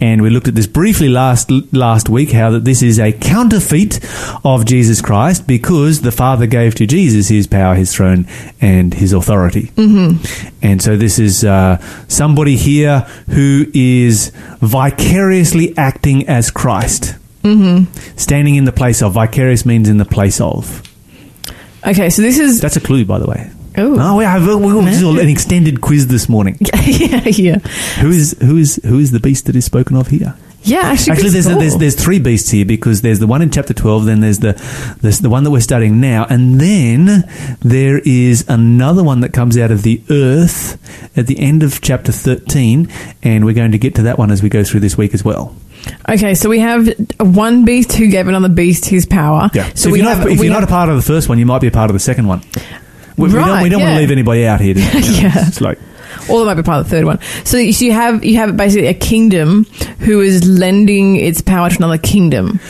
And 0.00 0.22
we 0.22 0.30
looked 0.30 0.48
at 0.48 0.54
this 0.54 0.66
briefly 0.66 1.08
last 1.08 1.50
last 1.72 2.08
week 2.08 2.32
how 2.32 2.50
that 2.50 2.64
this 2.64 2.82
is 2.82 2.98
a 2.98 3.12
counterfeit 3.12 4.00
of 4.44 4.64
Jesus 4.64 5.00
Christ 5.00 5.46
because 5.46 6.02
the 6.02 6.12
Father 6.12 6.46
gave 6.46 6.74
to 6.76 6.86
Jesus 6.86 7.28
his 7.28 7.46
power, 7.46 7.74
his 7.74 7.94
throne, 7.94 8.26
and 8.60 8.94
his 8.94 9.12
authority. 9.12 9.68
Mm-hmm. 9.76 10.56
And 10.62 10.82
so 10.82 10.96
this 10.96 11.18
is 11.18 11.44
uh, 11.44 11.78
somebody 12.08 12.56
here 12.56 13.00
who 13.30 13.66
is 13.74 14.32
vicariously 14.60 15.76
acting 15.76 16.28
as 16.28 16.50
Christ. 16.50 17.16
Mm-hmm. 17.42 17.92
Standing 18.16 18.54
in 18.54 18.64
the 18.64 18.72
place 18.72 19.02
of. 19.02 19.12
Vicarious 19.14 19.66
means 19.66 19.88
in 19.88 19.98
the 19.98 20.04
place 20.04 20.40
of. 20.40 20.82
Okay, 21.84 22.10
so 22.10 22.22
this 22.22 22.38
is 22.38 22.60
That's 22.60 22.76
a 22.76 22.80
clue, 22.80 23.04
by 23.04 23.18
the 23.18 23.26
way. 23.26 23.50
Oh. 23.76 23.94
Ah, 23.98 24.10
no, 24.12 24.16
we 24.16 24.24
have 24.24 24.46
we 24.46 24.54
will 24.56 24.82
do 24.84 25.18
an 25.20 25.28
extended 25.28 25.80
quiz 25.80 26.06
this 26.06 26.28
morning. 26.28 26.58
yeah, 26.84 27.22
yeah, 27.28 27.58
Who 28.00 28.10
is 28.10 28.36
who 28.40 28.56
is 28.56 28.80
who 28.84 28.98
is 28.98 29.10
the 29.12 29.20
beast 29.20 29.46
that 29.46 29.56
is 29.56 29.64
spoken 29.64 29.96
of 29.96 30.08
here? 30.08 30.34
yeah. 30.64 30.78
Actually, 30.84 31.12
Actually, 31.12 31.30
there's, 31.30 31.46
call. 31.48 31.58
there's 31.58 31.76
there's 31.76 31.94
three 31.96 32.18
beasts 32.20 32.50
here 32.50 32.64
because 32.66 33.00
there's 33.02 33.18
the 33.18 33.26
one 33.26 33.40
in 33.42 33.50
chapter 33.50 33.72
twelve, 33.74 34.04
then 34.04 34.20
there's 34.20 34.40
the 34.40 34.52
there's 35.00 35.20
the 35.20 35.30
one 35.30 35.44
that 35.44 35.50
we're 35.50 35.60
studying 35.60 36.00
now, 36.00 36.26
and 36.28 36.60
then 36.60 37.24
there 37.60 37.98
is 38.04 38.44
another 38.48 39.02
one 39.02 39.20
that 39.20 39.32
comes 39.32 39.56
out 39.56 39.70
of 39.70 39.82
the 39.82 40.02
earth 40.10 40.78
at 41.16 41.26
the 41.26 41.38
end 41.40 41.62
of 41.62 41.80
chapter 41.80 42.12
thirteen, 42.12 42.88
and 43.22 43.44
we're 43.44 43.54
going 43.54 43.72
to 43.72 43.78
get 43.78 43.94
to 43.96 44.02
that 44.02 44.18
one 44.18 44.30
as 44.30 44.42
we 44.42 44.48
go 44.48 44.62
through 44.64 44.80
this 44.80 44.96
week 44.98 45.14
as 45.14 45.24
well. 45.24 45.56
okay, 46.08 46.34
so 46.34 46.48
we 46.48 46.60
have 46.60 46.88
one 47.18 47.64
beast 47.64 47.92
who 47.94 48.06
gave 48.08 48.28
another 48.28 48.48
beast 48.48 48.84
his 48.84 49.04
power. 49.06 49.50
Yeah. 49.54 49.72
So, 49.74 49.88
if 49.88 49.92
we 49.94 49.98
you're 50.00 50.08
have 50.10 50.18
not 50.18 50.30
if 50.30 50.38
we 50.38 50.46
you're 50.46 50.54
not 50.54 50.62
a 50.62 50.68
part 50.68 50.88
of 50.90 50.94
the 50.96 51.02
first 51.02 51.28
one, 51.28 51.38
you 51.40 51.46
might 51.46 51.60
be 51.60 51.66
a 51.66 51.72
part 51.72 51.90
of 51.90 51.94
the 51.94 52.00
second 52.00 52.26
one. 52.28 52.42
We, 53.16 53.28
we 53.28 53.34
don't 53.34 53.62
we 53.62 53.68
don't 53.68 53.80
want 53.82 53.94
to 53.94 54.00
leave 54.00 54.10
anybody 54.10 54.46
out 54.46 54.60
here. 54.60 54.74
You 54.78 54.82
Yeah. 55.22 55.46
It's 55.48 55.60
like 55.60 55.78
or 56.28 56.40
they 56.40 56.44
might 56.46 56.54
be 56.54 56.62
part 56.62 56.80
of 56.80 56.84
the 56.84 56.90
third 56.90 57.04
one. 57.04 57.18
So 57.44 57.56
you 57.56 57.72
so 57.72 57.84
you 57.84 57.92
have 57.92 58.24
you 58.24 58.36
have 58.36 58.56
basically 58.56 58.86
a 58.88 58.94
kingdom 58.94 59.64
who 60.00 60.20
is 60.20 60.46
lending 60.46 61.16
its 61.16 61.40
power 61.40 61.68
to 61.70 61.76
another 61.76 61.98
kingdom. 61.98 62.60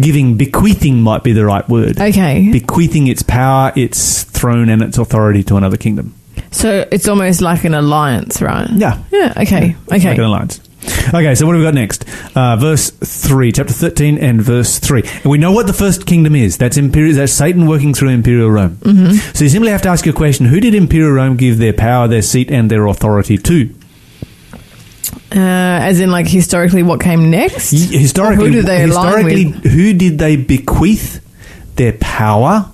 giving 0.00 0.36
bequeathing 0.36 1.00
might 1.02 1.22
be 1.24 1.32
the 1.32 1.44
right 1.44 1.68
word. 1.68 1.98
Okay, 2.00 2.50
bequeathing 2.52 3.08
its 3.08 3.22
power, 3.22 3.72
its 3.74 4.24
throne, 4.24 4.68
and 4.68 4.82
its 4.82 4.98
authority 4.98 5.42
to 5.44 5.56
another 5.56 5.76
kingdom. 5.76 6.14
so 6.50 6.86
it's 6.92 7.08
almost 7.08 7.40
like 7.40 7.64
an 7.64 7.74
alliance, 7.74 8.40
right? 8.40 8.68
Yeah. 8.70 9.02
Yeah. 9.10 9.32
Okay. 9.38 9.76
Okay. 9.92 10.08
Like 10.08 10.18
an 10.18 10.24
alliance. 10.24 10.60
Okay, 11.12 11.34
so 11.34 11.46
what 11.46 11.54
have 11.56 11.60
we 11.60 11.64
got 11.66 11.74
next? 11.74 12.04
Uh, 12.36 12.56
verse 12.56 12.90
3, 12.90 13.52
chapter 13.52 13.72
13 13.72 14.16
and 14.18 14.40
verse 14.40 14.78
3. 14.78 15.02
And 15.02 15.24
we 15.26 15.38
know 15.38 15.52
what 15.52 15.66
the 15.66 15.72
first 15.72 16.06
kingdom 16.06 16.34
is. 16.34 16.56
That's 16.56 16.76
imperial, 16.76 17.14
that's 17.16 17.32
Satan 17.32 17.66
working 17.66 17.92
through 17.94 18.10
imperial 18.10 18.50
Rome. 18.50 18.76
Mm-hmm. 18.76 19.34
So 19.34 19.44
you 19.44 19.50
simply 19.50 19.70
have 19.72 19.82
to 19.82 19.88
ask 19.88 20.06
your 20.06 20.14
question, 20.14 20.46
who 20.46 20.60
did 20.60 20.74
imperial 20.74 21.12
Rome 21.12 21.36
give 21.36 21.58
their 21.58 21.72
power, 21.72 22.08
their 22.08 22.22
seat, 22.22 22.50
and 22.50 22.70
their 22.70 22.86
authority 22.86 23.36
to? 23.38 23.74
Uh, 25.32 25.38
as 25.38 26.00
in, 26.00 26.10
like 26.10 26.26
historically, 26.28 26.82
what 26.82 27.00
came 27.00 27.30
next? 27.30 27.72
Y- 27.72 27.78
Historically, 27.78 28.44
Or 28.46 28.48
who 28.48 28.54
did 28.56 28.66
they 28.66 28.80
historically 28.80 29.46
with? 29.46 29.64
who 29.64 29.92
did 29.92 30.18
they 30.18 30.36
bequeath 30.36 31.20
their 31.76 31.92
power, 31.94 32.72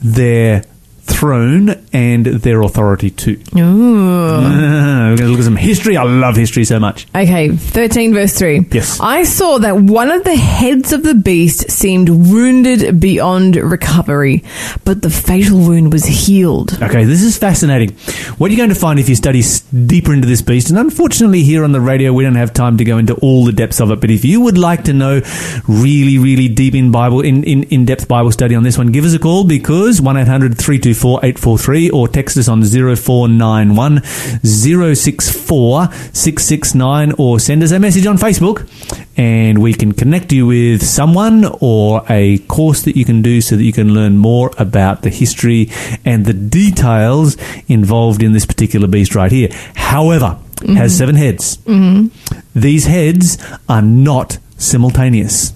their 0.00 0.64
throne, 1.04 1.84
and 1.92 2.26
their 2.26 2.62
authority 2.62 3.10
too. 3.10 3.40
Ooh. 3.56 4.40
Ah, 4.42 5.08
we're 5.10 5.16
going 5.16 5.18
to 5.18 5.26
look 5.28 5.38
at 5.38 5.44
some 5.44 5.56
history. 5.56 5.96
I 5.96 6.04
love 6.04 6.36
history 6.36 6.64
so 6.64 6.80
much. 6.80 7.06
Okay, 7.14 7.50
13 7.50 8.14
verse 8.14 8.36
3. 8.38 8.66
Yes. 8.72 8.98
I 9.00 9.24
saw 9.24 9.58
that 9.58 9.76
one 9.76 10.10
of 10.10 10.24
the 10.24 10.34
heads 10.36 10.92
of 10.92 11.02
the 11.02 11.14
beast 11.14 11.70
seemed 11.70 12.08
wounded 12.08 13.00
beyond 13.00 13.56
recovery, 13.56 14.44
but 14.84 15.02
the 15.02 15.10
fatal 15.10 15.58
wound 15.58 15.92
was 15.92 16.04
healed. 16.04 16.82
Okay, 16.82 17.04
this 17.04 17.22
is 17.22 17.36
fascinating. 17.36 17.90
What 18.38 18.50
are 18.50 18.54
you're 18.54 18.64
going 18.64 18.74
to 18.74 18.80
find 18.80 18.98
if 18.98 19.08
you 19.08 19.14
study 19.14 19.42
deeper 19.86 20.12
into 20.14 20.26
this 20.26 20.42
beast, 20.42 20.70
and 20.70 20.78
unfortunately 20.78 21.42
here 21.42 21.64
on 21.64 21.72
the 21.72 21.80
radio 21.80 22.12
we 22.12 22.24
don't 22.24 22.34
have 22.34 22.54
time 22.54 22.78
to 22.78 22.84
go 22.84 22.98
into 22.98 23.14
all 23.16 23.44
the 23.44 23.52
depths 23.52 23.80
of 23.80 23.90
it, 23.90 24.00
but 24.00 24.10
if 24.10 24.24
you 24.24 24.40
would 24.40 24.56
like 24.56 24.84
to 24.84 24.92
know 24.92 25.20
really, 25.68 26.18
really 26.18 26.48
deep 26.48 26.74
in 26.74 26.90
Bible, 26.90 27.20
in, 27.20 27.44
in, 27.44 27.64
in 27.64 27.84
depth 27.84 28.08
Bible 28.08 28.32
study 28.32 28.54
on 28.54 28.62
this 28.62 28.78
one, 28.78 28.88
give 28.88 29.04
us 29.04 29.12
a 29.12 29.18
call 29.18 29.44
because 29.44 30.00
1 30.00 30.16
800 30.16 30.56
324 30.56 30.93
843 30.94 31.90
or 31.90 32.08
text 32.08 32.36
us 32.36 32.48
on 32.48 32.62
0491 32.62 34.02
064 34.44 35.92
669 36.12 37.12
or 37.18 37.38
send 37.40 37.62
us 37.62 37.70
a 37.70 37.78
message 37.78 38.06
on 38.06 38.16
Facebook 38.16 38.68
and 39.16 39.62
we 39.62 39.74
can 39.74 39.92
connect 39.92 40.32
you 40.32 40.46
with 40.46 40.82
someone 40.82 41.44
or 41.60 42.04
a 42.08 42.38
course 42.38 42.82
that 42.82 42.96
you 42.96 43.04
can 43.04 43.22
do 43.22 43.40
so 43.40 43.56
that 43.56 43.62
you 43.62 43.72
can 43.72 43.92
learn 43.94 44.16
more 44.16 44.50
about 44.58 45.02
the 45.02 45.10
history 45.10 45.70
and 46.04 46.26
the 46.26 46.32
details 46.32 47.36
involved 47.68 48.22
in 48.22 48.32
this 48.32 48.46
particular 48.46 48.88
beast 48.88 49.14
right 49.14 49.30
here. 49.30 49.48
However, 49.74 50.38
it 50.62 50.76
has 50.76 50.92
mm-hmm. 50.92 50.98
seven 50.98 51.14
heads. 51.14 51.58
Mm-hmm. 51.58 52.58
These 52.58 52.86
heads 52.86 53.38
are 53.68 53.82
not 53.82 54.38
simultaneous. 54.56 55.52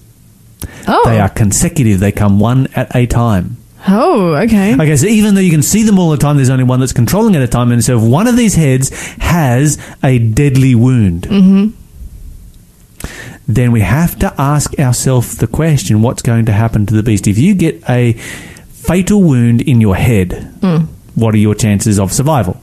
Oh. 0.87 1.03
They 1.05 1.21
are 1.21 1.29
consecutive. 1.29 2.01
They 2.01 2.13
come 2.13 2.41
one 2.41 2.69
at 2.75 2.95
a 2.95 3.07
time. 3.07 3.57
Oh, 3.89 4.35
okay. 4.35 4.75
Okay, 4.75 4.97
so 4.97 5.07
even 5.07 5.35
though 5.35 5.41
you 5.41 5.51
can 5.51 5.63
see 5.63 5.83
them 5.83 5.99
all 5.99 6.11
the 6.11 6.17
time, 6.17 6.37
there's 6.37 6.51
only 6.51 6.65
one 6.65 6.81
that's 6.81 6.93
controlling 6.93 7.35
at 7.37 7.43
a 7.43 7.49
time. 7.49 7.73
And 7.73 7.83
so 7.83 7.97
if 7.97 8.03
one 8.03 8.27
of 8.27 8.37
these 8.37 8.55
heads 8.55 8.91
has 9.17 9.79
a 10.03 10.19
deadly 10.19 10.75
wound, 10.75 11.23
mm-hmm. 11.23 11.69
then 13.47 13.73
we 13.73 13.81
have 13.81 14.19
to 14.19 14.35
ask 14.39 14.79
ourselves 14.79 15.39
the 15.39 15.47
question 15.47 16.03
what's 16.03 16.23
going 16.23 16.45
to 16.47 16.53
happen 16.53 16.87
to 16.87 16.95
the 16.95 17.03
beast? 17.03 17.27
If 17.27 17.39
you 17.39 17.55
get 17.55 17.83
a 17.89 18.13
fatal 18.13 19.23
wound 19.23 19.63
in 19.63 19.81
your 19.81 19.97
head, 19.97 20.33
hmm. 20.61 20.85
what 21.15 21.35
are 21.35 21.39
your 21.39 21.55
chances 21.55 21.99
of 21.99 22.13
survival? 22.13 22.61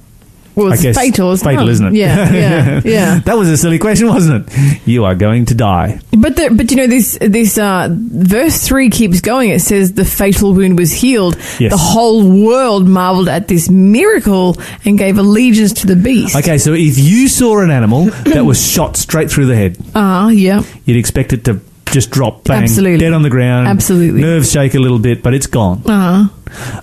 Well, 0.55 0.71
it's 0.71 0.81
I 0.81 0.83
guess 0.83 0.95
fatal, 0.97 1.31
isn't 1.31 1.45
fatal, 1.47 1.67
it? 1.67 1.71
isn't 1.71 1.88
it? 1.88 1.93
Yeah, 1.95 2.31
yeah, 2.33 2.81
yeah. 2.85 3.19
that 3.19 3.38
was 3.38 3.50
a 3.50 3.57
silly 3.57 3.77
question, 3.79 4.07
wasn't 4.07 4.47
it? 4.50 4.81
You 4.88 5.05
are 5.05 5.13
going 5.15 5.45
to 5.47 5.55
die. 5.55 6.00
But 6.17 6.35
the, 6.38 6.50
but 6.55 6.71
you 6.71 6.77
know 6.77 6.88
this 6.88 7.17
this 7.21 7.57
uh, 7.57 7.89
verse 7.91 8.65
three 8.65 8.89
keeps 8.89 9.19
going. 9.21 9.50
It 9.50 9.59
says 9.62 9.93
the 9.93 10.05
fatal 10.05 10.53
wound 10.53 10.77
was 10.79 10.91
healed. 10.93 11.35
Yes. 11.59 11.71
The 11.71 11.77
whole 11.77 12.24
world 12.45 12.88
marveled 12.88 13.27
at 13.29 13.47
this 13.47 13.69
miracle 13.69 14.55
and 14.85 14.97
gave 14.97 15.17
allegiance 15.17 15.74
to 15.81 15.88
the 15.88 15.95
beast. 15.95 16.35
Okay, 16.35 16.57
so 16.57 16.74
if 16.74 16.97
you 16.97 17.27
saw 17.27 17.59
an 17.59 17.69
animal 17.71 18.05
that 18.25 18.45
was 18.45 18.65
shot 18.65 18.95
straight 18.97 19.29
through 19.29 19.47
the 19.47 19.55
head, 19.55 19.77
Ah, 19.93 20.29
yeah. 20.29 20.63
you'd 20.85 20.97
expect 20.97 21.33
it 21.33 21.43
to 21.45 21.59
just 21.95 22.11
drop, 22.11 22.43
bang, 22.43 22.63
Absolutely. 22.63 22.99
dead 22.99 23.13
on 23.13 23.21
the 23.23 23.29
ground. 23.29 23.67
Absolutely. 23.67 24.21
Nerves 24.21 24.51
shake 24.51 24.75
a 24.75 24.79
little 24.79 24.99
bit, 24.99 25.23
but 25.23 25.33
it's 25.33 25.47
gone. 25.47 25.81
Uh 25.89 26.27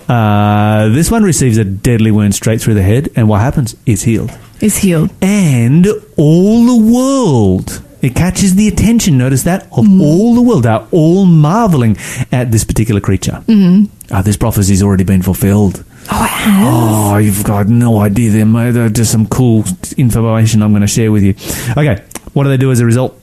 Uh, 0.09 0.89
this 0.89 1.11
one 1.11 1.23
receives 1.23 1.57
a 1.59 1.65
deadly 1.65 2.11
wound 2.11 2.35
straight 2.35 2.61
through 2.61 2.75
the 2.75 2.83
head, 2.83 3.11
and 3.17 3.29
what 3.29 3.41
happens? 3.41 3.77
It's 3.87 4.03
healed. 4.03 4.31
It's 4.61 4.77
healed. 4.79 5.11
And 5.23 5.87
all 6.17 6.67
the 6.67 6.93
world, 6.93 7.83
it 8.01 8.15
catches 8.15 8.55
the 8.55 8.69
attention, 8.69 9.19
notice 9.19 9.43
that, 9.45 9.63
of 9.73 9.87
all 10.01 10.35
the 10.35 10.43
world. 10.43 10.67
Are 10.67 10.87
all 10.91 11.25
marveling 11.27 11.97
at 12.33 12.51
this 12.51 12.65
particular 12.65 13.01
creature. 13.01 13.43
Mm-hmm. 13.47 14.21
this 14.23 14.37
prophecy's 14.37 14.83
already 14.83 15.05
been 15.05 15.23
fulfilled. 15.23 15.85
Oh, 16.11 16.25
it 16.25 16.31
has. 16.31 16.69
Oh, 16.69 17.17
you've 17.19 17.45
got 17.45 17.69
no 17.69 18.01
idea. 18.01 18.31
There 18.31 18.47
may 18.47 18.73
there's 18.73 18.93
just 18.93 19.13
some 19.13 19.27
cool 19.27 19.65
information 19.97 20.63
I'm 20.63 20.73
going 20.73 20.83
to 20.83 20.89
share 20.89 21.13
with 21.13 21.23
you. 21.23 21.35
Okay, 21.77 22.03
what 22.33 22.43
do 22.45 22.49
they 22.51 22.57
do 22.57 22.71
as 22.73 22.81
a 22.81 22.87
result? 22.87 23.19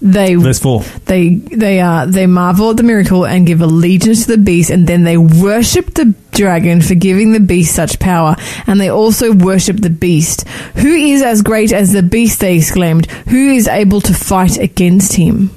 They 0.00 0.36
Verse 0.36 0.60
4. 0.60 0.82
they 1.06 1.34
they 1.34 1.80
uh 1.80 2.06
they 2.06 2.26
marvel 2.26 2.70
at 2.70 2.76
the 2.76 2.84
miracle 2.84 3.26
and 3.26 3.46
give 3.46 3.60
allegiance 3.60 4.26
to 4.26 4.36
the 4.36 4.42
beast, 4.42 4.70
and 4.70 4.86
then 4.86 5.02
they 5.04 5.16
worship 5.16 5.94
the 5.94 6.14
dragon 6.32 6.80
for 6.80 6.94
giving 6.94 7.32
the 7.32 7.40
beast 7.40 7.74
such 7.74 7.98
power, 7.98 8.36
and 8.66 8.80
they 8.80 8.90
also 8.90 9.32
worship 9.32 9.78
the 9.78 9.90
beast, 9.90 10.46
who 10.76 10.94
is 10.94 11.22
as 11.22 11.42
great 11.42 11.72
as 11.72 11.92
the 11.92 12.02
beast. 12.02 12.38
They 12.38 12.58
exclaimed, 12.58 13.06
"Who 13.28 13.50
is 13.50 13.66
able 13.66 14.00
to 14.02 14.14
fight 14.14 14.56
against 14.56 15.14
him?" 15.14 15.50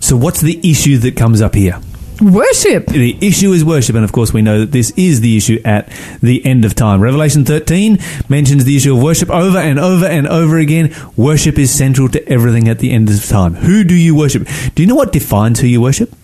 So, 0.00 0.16
what's 0.16 0.40
the 0.40 0.58
issue 0.62 0.98
that 0.98 1.16
comes 1.16 1.42
up 1.42 1.54
here? 1.54 1.78
Worship. 2.20 2.86
The 2.86 3.18
issue 3.20 3.52
is 3.52 3.64
worship, 3.64 3.96
and 3.96 4.04
of 4.04 4.12
course, 4.12 4.32
we 4.32 4.42
know 4.42 4.60
that 4.60 4.72
this 4.72 4.92
is 4.96 5.20
the 5.20 5.36
issue 5.36 5.60
at 5.64 5.88
the 6.22 6.44
end 6.46 6.64
of 6.64 6.74
time. 6.74 7.00
Revelation 7.00 7.44
13 7.44 7.98
mentions 8.28 8.64
the 8.64 8.76
issue 8.76 8.96
of 8.96 9.02
worship 9.02 9.30
over 9.30 9.58
and 9.58 9.78
over 9.78 10.06
and 10.06 10.26
over 10.28 10.58
again. 10.58 10.94
Worship 11.16 11.58
is 11.58 11.74
central 11.74 12.08
to 12.10 12.28
everything 12.28 12.68
at 12.68 12.78
the 12.78 12.92
end 12.92 13.10
of 13.10 13.24
time. 13.26 13.54
Who 13.54 13.84
do 13.84 13.94
you 13.94 14.14
worship? 14.14 14.46
Do 14.74 14.82
you 14.82 14.86
know 14.86 14.94
what 14.94 15.12
defines 15.12 15.60
who 15.60 15.66
you 15.66 15.80
worship? 15.80 16.14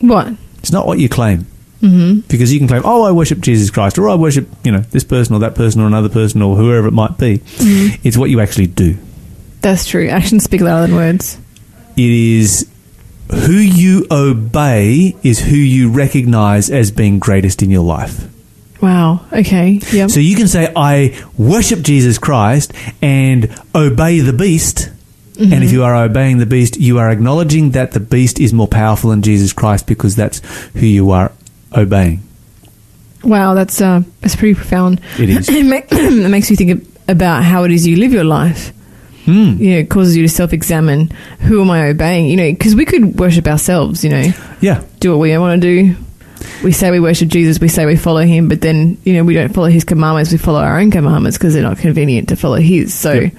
What? 0.00 0.34
It's 0.58 0.72
not 0.72 0.86
what 0.86 0.98
you 0.98 1.08
claim. 1.08 1.46
Mm-hmm. 1.80 2.20
Because 2.28 2.52
you 2.52 2.58
can 2.58 2.68
claim, 2.68 2.82
oh, 2.84 3.04
I 3.04 3.12
worship 3.12 3.40
Jesus 3.40 3.70
Christ, 3.70 3.96
or 3.98 4.10
I 4.10 4.14
worship, 4.14 4.46
you 4.64 4.70
know, 4.70 4.80
this 4.80 5.04
person 5.04 5.34
or 5.34 5.38
that 5.40 5.54
person 5.54 5.80
or 5.80 5.86
another 5.86 6.10
person 6.10 6.42
or 6.42 6.56
whoever 6.56 6.88
it 6.88 6.92
might 6.92 7.16
be. 7.16 7.40
It's 7.56 8.18
what 8.18 8.28
you 8.28 8.40
actually 8.40 8.66
do. 8.66 8.98
That's 9.62 9.86
true. 9.86 10.08
Actions 10.08 10.44
speak 10.44 10.60
louder 10.60 10.86
than 10.86 10.96
words. 10.96 11.38
It 11.96 12.10
is 12.10 12.70
who 13.32 13.52
you 13.52 14.06
obey 14.10 15.16
is 15.22 15.40
who 15.40 15.56
you 15.56 15.90
recognize 15.90 16.70
as 16.70 16.90
being 16.90 17.18
greatest 17.18 17.62
in 17.62 17.70
your 17.70 17.84
life. 17.84 18.28
Wow. 18.80 19.26
Okay. 19.32 19.80
Yep. 19.92 20.10
So 20.10 20.20
you 20.20 20.36
can 20.36 20.48
say, 20.48 20.72
I 20.74 21.22
worship 21.36 21.80
Jesus 21.80 22.18
Christ 22.18 22.72
and 23.02 23.54
obey 23.74 24.20
the 24.20 24.32
beast. 24.32 24.90
And 25.38 25.64
if 25.64 25.72
you 25.72 25.84
are 25.84 25.96
obeying 25.96 26.36
the 26.36 26.44
beast, 26.44 26.76
you 26.76 26.98
are 26.98 27.08
acknowledging 27.08 27.70
that 27.70 27.92
the 27.92 28.00
beast 28.00 28.38
is 28.38 28.52
more 28.52 28.68
powerful 28.68 29.08
than 29.08 29.22
Jesus 29.22 29.54
Christ 29.54 29.86
because 29.86 30.14
that's 30.14 30.40
who 30.74 30.84
you 30.84 31.12
are 31.12 31.32
obeying. 31.74 32.22
Wow. 33.24 33.54
That's 33.54 33.80
uh 33.80 34.02
that's 34.20 34.36
pretty 34.36 34.54
profound. 34.54 35.00
It 35.18 35.30
is. 35.30 35.48
it, 35.50 35.64
ma- 35.64 35.76
it 35.90 36.28
makes 36.28 36.50
you 36.50 36.56
think 36.56 36.86
about 37.08 37.42
how 37.42 37.64
it 37.64 37.70
is 37.70 37.86
you 37.86 37.96
live 37.96 38.12
your 38.12 38.24
life. 38.24 38.72
Mm. 39.30 39.58
You 39.60 39.70
know, 39.72 39.78
it 39.78 39.90
causes 39.90 40.16
you 40.16 40.22
to 40.22 40.28
self-examine. 40.28 41.10
Who 41.40 41.60
am 41.60 41.70
I 41.70 41.88
obeying? 41.88 42.26
You 42.26 42.36
know, 42.36 42.50
because 42.50 42.74
we 42.74 42.84
could 42.84 43.18
worship 43.18 43.46
ourselves. 43.46 44.02
You 44.04 44.10
know, 44.10 44.32
Yeah. 44.60 44.82
do 44.98 45.10
what 45.10 45.18
we 45.20 45.36
want 45.38 45.62
to 45.62 45.66
do. 45.68 45.96
We 46.64 46.72
say 46.72 46.90
we 46.90 47.00
worship 47.00 47.28
Jesus. 47.28 47.60
We 47.60 47.68
say 47.68 47.84
we 47.86 47.96
follow 47.96 48.22
Him, 48.22 48.48
but 48.48 48.60
then 48.62 48.96
you 49.04 49.12
know 49.14 49.24
we 49.24 49.34
don't 49.34 49.52
follow 49.54 49.68
His 49.68 49.84
commandments. 49.84 50.32
We 50.32 50.38
follow 50.38 50.60
our 50.60 50.78
own 50.80 50.90
commandments 50.90 51.36
because 51.38 51.54
they're 51.54 51.62
not 51.62 51.78
convenient 51.78 52.28
to 52.30 52.36
follow 52.36 52.56
His. 52.56 52.92
So, 52.94 53.12
Yep. 53.12 53.32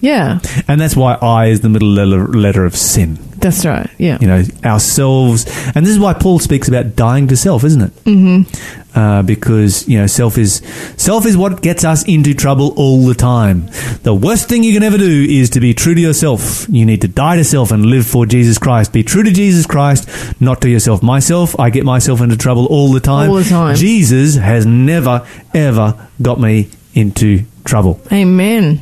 yeah, 0.00 0.38
And 0.68 0.80
that's 0.80 0.96
why 0.96 1.14
I 1.14 1.46
is 1.48 1.60
the 1.60 1.68
middle 1.68 1.88
letter 1.88 2.64
of 2.64 2.76
sin. 2.76 3.18
That's 3.40 3.64
right. 3.64 3.88
Yeah, 3.98 4.18
You 4.20 4.26
know, 4.26 4.42
ourselves. 4.64 5.46
And 5.74 5.84
this 5.86 5.92
is 5.92 5.98
why 5.98 6.14
Paul 6.14 6.38
speaks 6.38 6.68
about 6.68 6.96
dying 6.96 7.28
to 7.28 7.36
self, 7.36 7.64
isn't 7.64 7.80
it? 7.80 7.94
Mm-hmm. 8.04 8.98
Uh, 8.98 9.22
because, 9.22 9.88
you 9.88 9.98
know, 9.98 10.06
self 10.06 10.36
is, 10.36 10.62
self 10.96 11.24
is 11.24 11.36
what 11.36 11.62
gets 11.62 11.84
us 11.84 12.06
into 12.08 12.34
trouble 12.34 12.74
all 12.76 13.06
the 13.06 13.14
time. 13.14 13.68
The 14.02 14.12
worst 14.12 14.48
thing 14.48 14.64
you 14.64 14.72
can 14.74 14.82
ever 14.82 14.98
do 14.98 15.26
is 15.28 15.50
to 15.50 15.60
be 15.60 15.74
true 15.74 15.94
to 15.94 16.00
yourself. 16.00 16.66
You 16.68 16.84
need 16.84 17.00
to 17.02 17.08
die 17.08 17.36
to 17.36 17.44
self 17.44 17.70
and 17.70 17.86
live 17.86 18.06
for 18.06 18.26
Jesus 18.26 18.58
Christ. 18.58 18.92
Be 18.92 19.02
true 19.04 19.22
to 19.22 19.30
Jesus 19.30 19.64
Christ, 19.64 20.08
not 20.40 20.60
to 20.62 20.68
yourself. 20.68 21.02
Myself, 21.02 21.58
I 21.58 21.70
get 21.70 21.84
myself 21.84 22.20
into 22.20 22.36
trouble 22.36 22.66
all 22.66 22.92
the 22.92 23.00
time. 23.00 23.30
All 23.30 23.36
the 23.36 23.44
time. 23.44 23.76
Jesus 23.76 24.36
has 24.36 24.66
never, 24.66 25.26
ever 25.54 26.08
got 26.20 26.40
me 26.40 26.70
into 26.94 27.44
trouble. 27.64 28.00
Amen. 28.12 28.80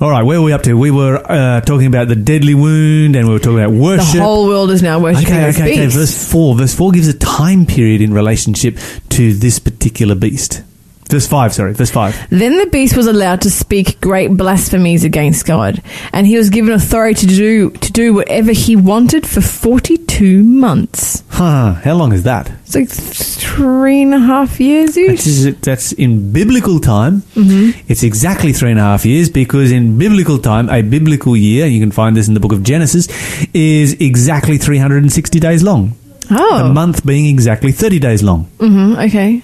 All 0.00 0.10
right, 0.10 0.22
where 0.22 0.40
were 0.40 0.46
we 0.46 0.52
up 0.52 0.62
to? 0.62 0.74
We 0.74 0.92
were 0.92 1.16
uh, 1.16 1.60
talking 1.62 1.86
about 1.86 2.06
the 2.06 2.14
deadly 2.14 2.54
wound, 2.54 3.16
and 3.16 3.26
we 3.26 3.32
were 3.34 3.40
talking 3.40 3.58
about 3.58 3.72
worship. 3.72 4.14
The 4.14 4.22
whole 4.22 4.46
world 4.46 4.70
is 4.70 4.80
now 4.80 5.00
worshiping 5.00 5.34
okay, 5.34 5.48
okay, 5.48 5.72
okay. 5.72 5.86
Verse 5.86 6.30
four. 6.30 6.54
Verse 6.54 6.72
four 6.72 6.92
gives 6.92 7.08
a 7.08 7.18
time 7.18 7.66
period 7.66 8.00
in 8.00 8.14
relationship 8.14 8.78
to 9.08 9.34
this 9.34 9.58
particular 9.58 10.14
beast. 10.14 10.62
Verse 11.08 11.26
five. 11.26 11.54
Sorry, 11.54 11.72
verse 11.72 11.90
five. 11.90 12.14
Then 12.30 12.58
the 12.58 12.66
beast 12.66 12.96
was 12.96 13.06
allowed 13.06 13.40
to 13.42 13.50
speak 13.50 14.00
great 14.00 14.36
blasphemies 14.36 15.04
against 15.04 15.46
God, 15.46 15.82
and 16.12 16.26
he 16.26 16.36
was 16.36 16.50
given 16.50 16.72
authority 16.74 17.26
to 17.26 17.34
do 17.34 17.70
to 17.70 17.92
do 17.92 18.12
whatever 18.14 18.52
he 18.52 18.76
wanted 18.76 19.26
for 19.26 19.40
forty-two 19.40 20.42
months. 20.42 21.22
Huh? 21.30 21.74
How 21.74 21.94
long 21.94 22.12
is 22.12 22.24
that? 22.24 22.50
It's 22.66 22.74
like 22.74 22.88
three 22.90 24.02
and 24.02 24.12
a 24.12 24.18
half 24.18 24.60
years 24.60 24.94
That's, 24.96 25.44
that's 25.60 25.92
in 25.92 26.32
biblical 26.32 26.80
time. 26.80 27.22
Mm-hmm. 27.34 27.80
It's 27.88 28.02
exactly 28.02 28.52
three 28.52 28.70
and 28.72 28.78
a 28.78 28.82
half 28.82 29.06
years 29.06 29.30
because 29.30 29.72
in 29.72 29.98
biblical 29.98 30.38
time, 30.38 30.68
a 30.68 30.82
biblical 30.82 31.36
year, 31.36 31.66
you 31.66 31.80
can 31.80 31.90
find 31.90 32.14
this 32.16 32.28
in 32.28 32.34
the 32.34 32.40
book 32.40 32.52
of 32.52 32.62
Genesis, 32.62 33.08
is 33.54 33.94
exactly 34.00 34.58
360 34.58 35.40
days 35.40 35.62
long. 35.62 35.94
Oh, 36.30 36.66
A 36.66 36.72
month 36.74 37.06
being 37.06 37.26
exactly 37.26 37.72
30 37.72 37.98
days 38.00 38.22
long. 38.22 38.44
hmm 38.60 38.96
okay. 38.98 39.42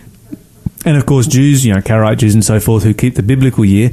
And 0.84 0.96
of 0.96 1.06
course, 1.06 1.26
Jews, 1.26 1.64
you 1.64 1.72
know, 1.72 1.80
Karaite 1.80 2.18
Jews 2.18 2.34
and 2.34 2.44
so 2.44 2.60
forth, 2.60 2.82
who 2.82 2.92
keep 2.94 3.14
the 3.14 3.22
biblical 3.22 3.64
year, 3.64 3.90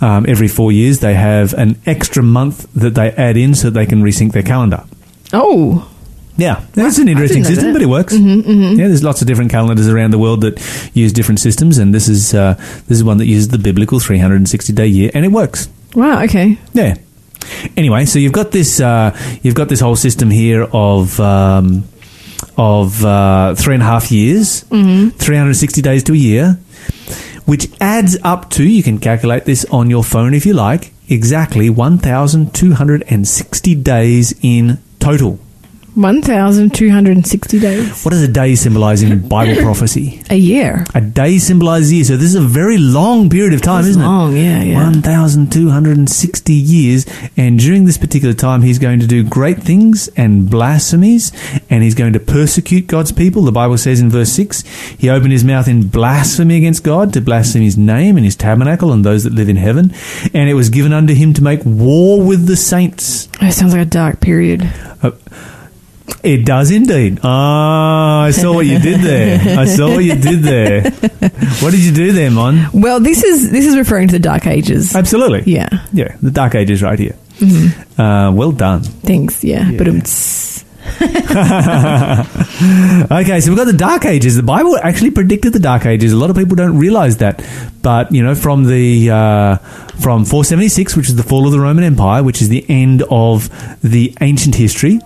um, 0.00 0.24
every 0.28 0.48
four 0.48 0.70
years 0.72 1.00
they 1.00 1.14
have 1.14 1.52
an 1.54 1.80
extra 1.86 2.22
month 2.22 2.72
that 2.74 2.94
they 2.94 3.10
add 3.12 3.36
in 3.36 3.54
so 3.54 3.70
that 3.70 3.74
they 3.78 3.86
can 3.86 4.02
resync 4.02 4.32
their 4.32 4.42
calendar. 4.44 4.84
Oh, 5.32 5.90
Yeah, 6.36 6.62
it's 6.76 6.98
an 6.98 7.08
interesting 7.08 7.42
system, 7.44 7.66
that. 7.66 7.72
but 7.72 7.82
it 7.82 7.86
works. 7.86 8.14
Yeah, 8.16 8.86
there's 8.88 9.02
lots 9.02 9.20
of 9.20 9.26
different 9.26 9.50
calendars 9.50 9.88
around 9.88 10.12
the 10.12 10.18
world 10.18 10.42
that 10.42 10.60
use 10.94 11.12
different 11.12 11.40
systems, 11.40 11.78
and 11.78 11.92
this 11.92 12.06
is 12.08 12.32
uh, 12.34 12.54
this 12.86 12.96
is 12.98 13.02
one 13.02 13.18
that 13.18 13.26
uses 13.26 13.48
the 13.48 13.58
biblical 13.58 13.98
360 13.98 14.72
day 14.72 14.86
year, 14.86 15.10
and 15.14 15.24
it 15.24 15.32
works. 15.32 15.68
wow. 15.94 16.22
Okay. 16.22 16.56
Yeah. 16.74 16.94
Anyway, 17.76 18.04
so 18.04 18.18
you've 18.20 18.32
got 18.32 18.52
this 18.52 18.78
uh, 18.80 19.10
you've 19.42 19.54
got 19.56 19.68
this 19.68 19.80
whole 19.80 19.96
system 19.96 20.30
here 20.30 20.62
of 20.72 21.18
um, 21.18 21.82
of 22.56 23.04
uh, 23.04 23.54
three 23.54 23.74
and 23.74 23.82
a 23.82 23.86
half 23.86 24.10
years, 24.10 24.64
mm 24.64 25.12
360 25.14 25.82
days 25.82 26.02
to 26.04 26.12
a 26.12 26.16
year, 26.16 26.58
which 27.44 27.68
adds 27.80 28.16
up 28.22 28.48
to 28.50 28.64
you 28.64 28.82
can 28.82 28.98
calculate 28.98 29.44
this 29.44 29.64
on 29.66 29.90
your 29.90 30.02
phone 30.04 30.34
if 30.34 30.46
you 30.46 30.54
like 30.54 30.92
exactly 31.08 31.70
1,260 31.70 33.74
days 33.76 34.34
in 34.42 34.78
total. 34.98 35.38
1,260 35.94 37.58
days. 37.58 38.04
What 38.04 38.10
does 38.12 38.22
a 38.22 38.28
day 38.28 38.54
symbolize 38.54 39.02
in 39.02 39.26
Bible 39.28 39.56
prophecy? 39.62 40.22
A 40.30 40.36
year. 40.36 40.84
A 40.94 41.00
day 41.00 41.38
symbolizes 41.38 41.90
a 41.90 41.94
year. 41.96 42.04
So 42.04 42.16
this 42.16 42.28
is 42.28 42.34
a 42.34 42.40
very 42.40 42.78
long 42.78 43.28
period 43.30 43.54
of 43.54 43.62
time, 43.62 43.84
isn't 43.84 44.00
long, 44.00 44.36
it? 44.36 44.42
yeah, 44.42 44.62
yeah. 44.62 44.74
1,260 44.84 46.52
years. 46.52 47.06
And 47.36 47.58
during 47.58 47.84
this 47.84 47.98
particular 47.98 48.34
time, 48.34 48.62
he's 48.62 48.78
going 48.78 49.00
to 49.00 49.06
do 49.06 49.24
great 49.24 49.62
things 49.62 50.08
and 50.16 50.48
blasphemies, 50.50 51.32
and 51.68 51.82
he's 51.82 51.94
going 51.94 52.12
to 52.12 52.20
persecute 52.20 52.86
God's 52.86 53.12
people. 53.12 53.42
The 53.42 53.52
Bible 53.52 53.78
says 53.78 54.00
in 54.00 54.10
verse 54.10 54.30
6 54.32 54.62
he 54.98 55.08
opened 55.10 55.32
his 55.32 55.44
mouth 55.44 55.68
in 55.68 55.88
blasphemy 55.88 56.56
against 56.56 56.84
God, 56.84 57.12
to 57.14 57.20
blaspheme 57.20 57.62
his 57.62 57.76
name 57.76 58.16
and 58.16 58.24
his 58.24 58.36
tabernacle 58.36 58.92
and 58.92 59.04
those 59.04 59.24
that 59.24 59.32
live 59.32 59.48
in 59.48 59.56
heaven. 59.56 59.92
And 60.34 60.48
it 60.48 60.54
was 60.54 60.70
given 60.70 60.92
unto 60.92 61.14
him 61.14 61.32
to 61.34 61.42
make 61.42 61.60
war 61.64 62.20
with 62.22 62.46
the 62.46 62.56
saints. 62.56 63.26
That 63.40 63.52
sounds 63.54 63.72
like 63.72 63.82
a 63.86 63.90
dark 63.90 64.20
period. 64.20 64.62
Uh, 65.02 65.12
It 66.22 66.44
does 66.44 66.70
indeed. 66.70 67.20
Ah, 67.22 68.22
I 68.22 68.30
saw 68.32 68.54
what 68.54 68.66
you 68.66 68.78
did 68.78 69.00
there. 69.00 69.58
I 69.58 69.64
saw 69.66 69.88
what 69.88 70.04
you 70.04 70.14
did 70.16 70.42
there. 70.42 70.82
What 71.60 71.70
did 71.70 71.80
you 71.80 71.92
do 71.92 72.12
there, 72.12 72.30
Mon? 72.30 72.66
Well, 72.72 73.00
this 73.00 73.22
is 73.22 73.50
this 73.50 73.64
is 73.66 73.76
referring 73.76 74.08
to 74.08 74.12
the 74.12 74.18
Dark 74.18 74.46
Ages. 74.46 74.94
Absolutely. 74.96 75.42
Yeah. 75.52 75.68
Yeah, 75.92 76.16
the 76.22 76.30
Dark 76.30 76.54
Ages 76.54 76.82
right 76.82 76.98
here. 76.98 77.14
Mm-hmm. 77.38 78.00
Uh, 78.00 78.32
well 78.32 78.52
done. 78.52 78.82
Thanks. 78.82 79.44
Yeah. 79.44 79.68
Yeah. 79.70 79.78
But 79.78 79.88
it's 79.88 80.57
Okay, 83.10 83.40
so 83.40 83.50
we've 83.50 83.56
got 83.56 83.66
the 83.66 83.72
Dark 83.76 84.04
Ages. 84.04 84.36
The 84.36 84.42
Bible 84.42 84.76
actually 84.78 85.10
predicted 85.12 85.52
the 85.52 85.60
Dark 85.60 85.86
Ages. 85.86 86.12
A 86.12 86.16
lot 86.16 86.30
of 86.30 86.36
people 86.36 86.56
don't 86.56 86.76
realize 86.76 87.18
that, 87.18 87.44
but 87.82 88.10
you 88.10 88.22
know, 88.22 88.34
from 88.34 88.64
the 88.64 89.10
uh, 89.10 89.56
from 90.00 90.24
476, 90.24 90.96
which 90.96 91.08
is 91.08 91.16
the 91.16 91.22
fall 91.22 91.46
of 91.46 91.52
the 91.52 91.60
Roman 91.60 91.84
Empire, 91.84 92.22
which 92.22 92.42
is 92.42 92.48
the 92.48 92.64
end 92.68 93.02
of 93.10 93.48
the 93.82 94.12
ancient 94.20 94.56
history, 94.56 95.00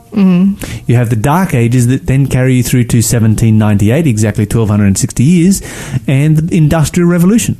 you 0.86 0.96
have 0.96 1.10
the 1.10 1.16
Dark 1.16 1.54
Ages 1.54 1.88
that 1.88 2.06
then 2.06 2.26
carry 2.26 2.54
you 2.54 2.62
through 2.62 2.84
to 2.84 2.98
1798, 2.98 4.06
exactly 4.06 4.44
1260 4.44 5.22
years, 5.22 5.62
and 6.06 6.36
the 6.36 6.56
Industrial 6.56 7.08
Revolution. 7.08 7.56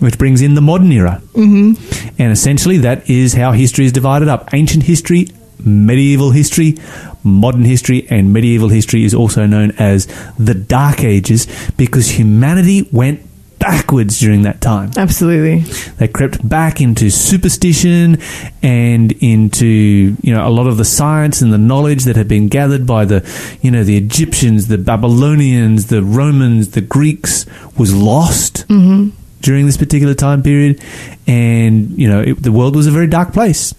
Which 0.00 0.16
brings 0.16 0.42
in 0.42 0.54
the 0.54 0.60
modern 0.60 0.92
era. 0.92 1.20
Mm-hmm. 1.32 2.22
And 2.22 2.30
essentially, 2.30 2.78
that 2.78 3.10
is 3.10 3.34
how 3.34 3.50
history 3.50 3.84
is 3.84 3.90
divided 3.90 4.28
up 4.28 4.54
ancient 4.54 4.84
history, 4.84 5.26
medieval 5.64 6.30
history, 6.30 6.76
modern 7.22 7.64
history, 7.64 8.06
and 8.10 8.32
medieval 8.32 8.68
history 8.68 9.04
is 9.04 9.14
also 9.14 9.46
known 9.46 9.72
as 9.78 10.06
the 10.38 10.54
Dark 10.54 11.04
Ages 11.04 11.46
because 11.76 12.08
humanity 12.10 12.88
went 12.92 13.22
backwards 13.58 14.18
during 14.20 14.42
that 14.42 14.60
time. 14.60 14.90
absolutely. 14.96 15.60
They 15.96 16.08
crept 16.08 16.48
back 16.48 16.80
into 16.80 17.10
superstition 17.10 18.18
and 18.62 19.12
into 19.12 20.16
you 20.22 20.34
know 20.34 20.46
a 20.46 20.50
lot 20.50 20.66
of 20.66 20.76
the 20.76 20.84
science 20.84 21.42
and 21.42 21.52
the 21.52 21.58
knowledge 21.58 22.04
that 22.04 22.16
had 22.16 22.28
been 22.28 22.48
gathered 22.48 22.86
by 22.86 23.04
the 23.04 23.28
you 23.60 23.70
know 23.70 23.84
the 23.84 23.96
Egyptians, 23.96 24.68
the 24.68 24.78
Babylonians, 24.78 25.86
the 25.86 26.02
Romans, 26.02 26.70
the 26.70 26.80
Greeks 26.80 27.46
was 27.76 27.94
lost 27.94 28.66
mm-hmm. 28.68 29.10
during 29.40 29.66
this 29.66 29.76
particular 29.76 30.14
time 30.14 30.42
period, 30.42 30.82
and 31.26 31.90
you 31.98 32.08
know 32.08 32.20
it, 32.20 32.42
the 32.42 32.52
world 32.52 32.76
was 32.76 32.86
a 32.86 32.90
very 32.90 33.06
dark 33.06 33.32
place. 33.32 33.74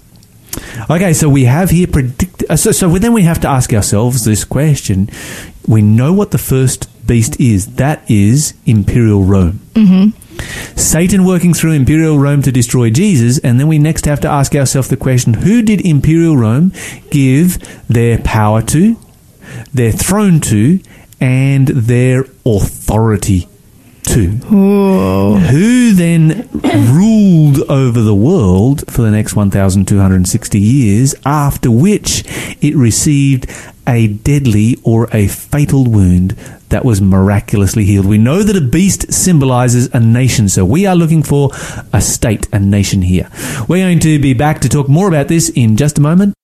Okay, 0.89 1.13
so 1.13 1.29
we 1.29 1.45
have 1.45 1.69
here 1.69 1.87
predict. 1.87 2.43
uh, 2.49 2.55
So, 2.57 2.71
so 2.71 2.89
then 2.97 3.13
we 3.13 3.23
have 3.23 3.39
to 3.41 3.47
ask 3.47 3.73
ourselves 3.73 4.25
this 4.25 4.43
question: 4.43 5.09
We 5.67 5.81
know 5.81 6.13
what 6.13 6.31
the 6.31 6.37
first 6.37 6.87
beast 7.05 7.39
is. 7.39 7.75
That 7.75 8.03
is 8.09 8.53
Imperial 8.65 9.23
Rome. 9.23 9.59
Satan 10.75 11.25
working 11.25 11.53
through 11.53 11.73
Imperial 11.73 12.17
Rome 12.17 12.41
to 12.43 12.51
destroy 12.51 12.89
Jesus, 12.89 13.39
and 13.39 13.59
then 13.59 13.67
we 13.67 13.77
next 13.77 14.05
have 14.05 14.21
to 14.21 14.27
ask 14.29 14.55
ourselves 14.55 14.87
the 14.87 14.97
question 14.97 15.33
who 15.33 15.61
did 15.61 15.81
Imperial 15.85 16.37
Rome 16.37 16.71
give 17.11 17.57
their 17.87 18.17
power 18.19 18.61
to, 18.63 18.95
their 19.73 19.91
throne 19.91 20.39
to, 20.41 20.79
and 21.19 21.67
their 21.67 22.25
authority 22.45 23.47
to? 24.13 24.27
Who 24.27 25.93
then 25.93 26.49
ruled 26.91 27.59
over 27.69 28.01
the 28.01 28.15
world 28.15 28.83
for 28.91 29.01
the 29.01 29.11
next 29.11 29.35
1,260 29.35 30.59
years, 30.59 31.15
after 31.25 31.71
which 31.71 32.23
it 32.61 32.75
received 32.75 33.47
a 33.87 34.07
deadly 34.07 34.77
or 34.83 35.07
a 35.11 35.27
fatal 35.27 35.85
wound 35.85 36.31
that 36.69 36.85
was 36.85 37.01
miraculously 37.01 37.83
healed. 37.83 38.05
We 38.05 38.19
know 38.19 38.43
that 38.43 38.55
a 38.55 38.61
beast 38.61 39.11
symbolizes 39.11 39.87
a 39.93 39.99
nation, 39.99 40.49
so 40.49 40.63
we 40.63 40.85
are 40.85 40.95
looking 40.95 41.23
for 41.23 41.49
a 41.91 42.01
state, 42.01 42.47
a 42.53 42.59
nation 42.59 43.01
here. 43.01 43.29
We're 43.67 43.85
going 43.85 43.99
to 43.99 44.19
be 44.19 44.33
back 44.33 44.59
to 44.61 44.69
talk 44.69 44.87
more 44.87 45.07
about 45.07 45.27
this 45.27 45.49
in 45.49 45.77
just 45.77 45.97
a 45.97 46.01
moment. 46.01 46.35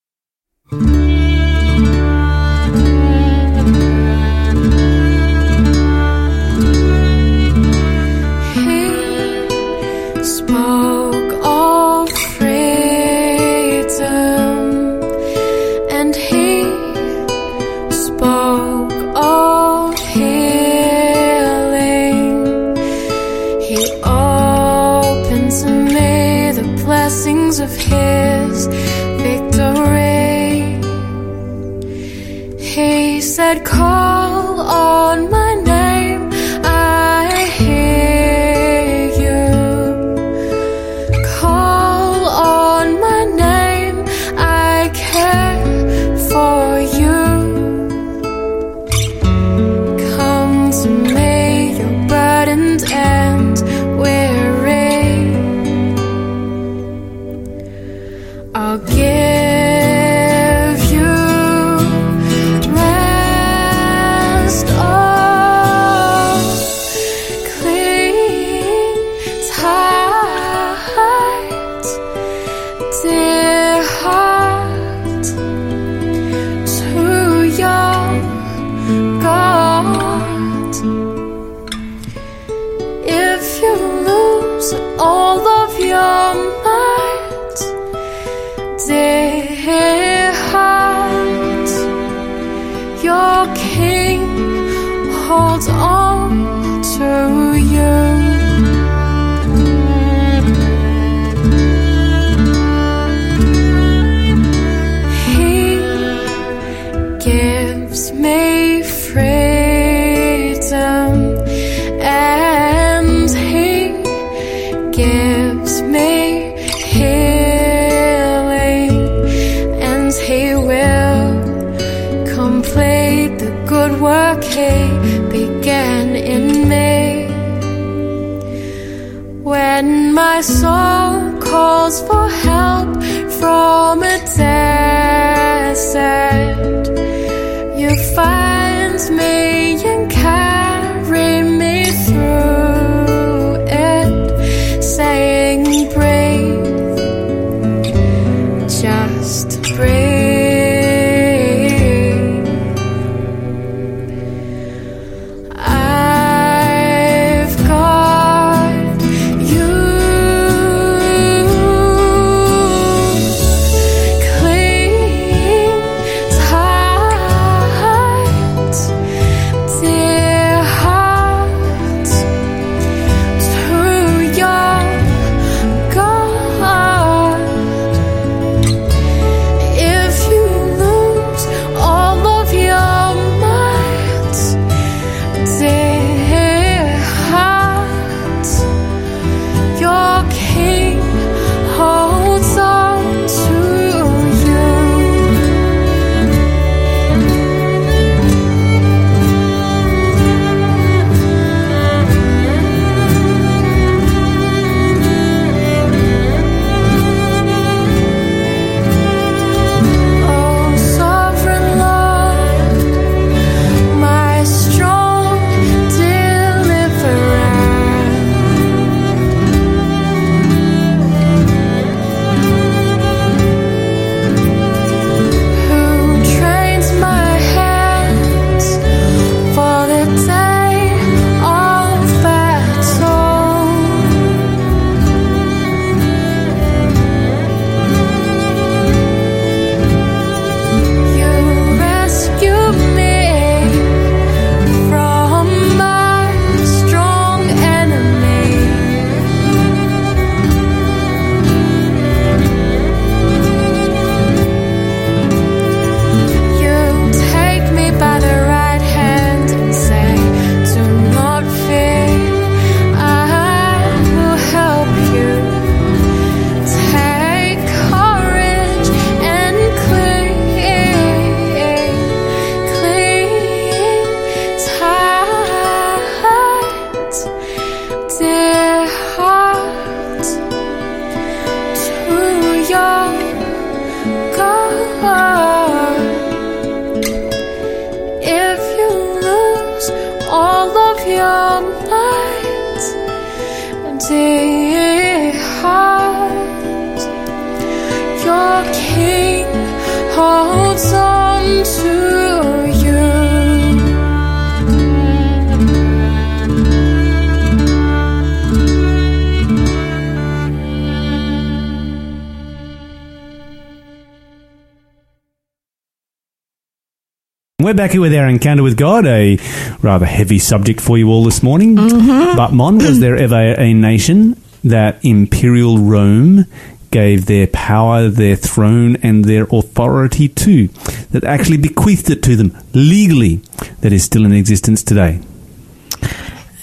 Here 317.92 318.02
with 318.02 318.14
our 318.16 318.28
encounter 318.28 318.64
with 318.64 318.78
God, 318.78 319.06
a 319.06 319.38
rather 319.82 320.06
heavy 320.06 320.40
subject 320.40 320.82
for 320.82 320.98
you 320.98 321.10
all 321.10 321.24
this 321.24 321.42
morning. 321.44 321.76
But, 321.76 322.52
Mon, 322.52 322.78
was 322.78 323.00
there 323.00 323.16
ever 323.16 323.54
a 323.54 323.74
nation 323.74 324.42
that 324.64 325.04
imperial 325.06 325.78
Rome 325.78 326.46
gave 326.92 327.26
their 327.28 327.48
power, 327.48 328.10
their 328.10 328.36
throne, 328.36 328.96
and 328.98 329.26
their 329.26 329.44
authority 329.52 330.28
to, 330.30 330.68
that 331.12 331.24
actually 331.24 331.58
bequeathed 331.58 332.10
it 332.10 332.24
to 332.24 332.36
them 332.36 332.58
legally, 332.74 333.42
that 333.82 333.94
is 333.94 334.04
still 334.04 334.26
in 334.26 334.34
existence 334.34 334.82
today? 334.84 335.22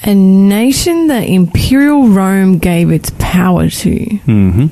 A 0.04 0.14
nation 0.14 1.06
that 1.06 1.28
Imperial 1.28 2.08
Rome 2.08 2.58
gave 2.58 2.90
its 2.90 3.10
power 3.18 3.68
to. 3.68 3.94
hmm 4.24 4.66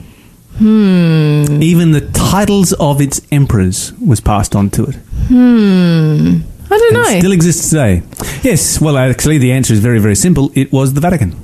Hmm. 0.58 1.62
Even 1.62 1.92
the 1.92 2.02
titles 2.12 2.74
of 2.74 3.00
its 3.00 3.22
emperors 3.32 3.94
was 3.94 4.20
passed 4.20 4.54
on 4.54 4.68
to 4.70 4.84
it. 4.84 4.96
Hmm. 5.30 6.40
I 6.72 6.78
don't 6.78 6.92
know. 6.94 7.18
still 7.20 7.30
exists 7.30 7.70
today. 7.70 8.02
Yes, 8.42 8.80
well, 8.80 8.98
actually, 8.98 9.38
the 9.38 9.52
answer 9.52 9.72
is 9.72 9.78
very, 9.78 10.00
very 10.00 10.16
simple. 10.16 10.50
It 10.56 10.72
was 10.72 10.92
the 10.94 11.00
Vatican. 11.00 11.36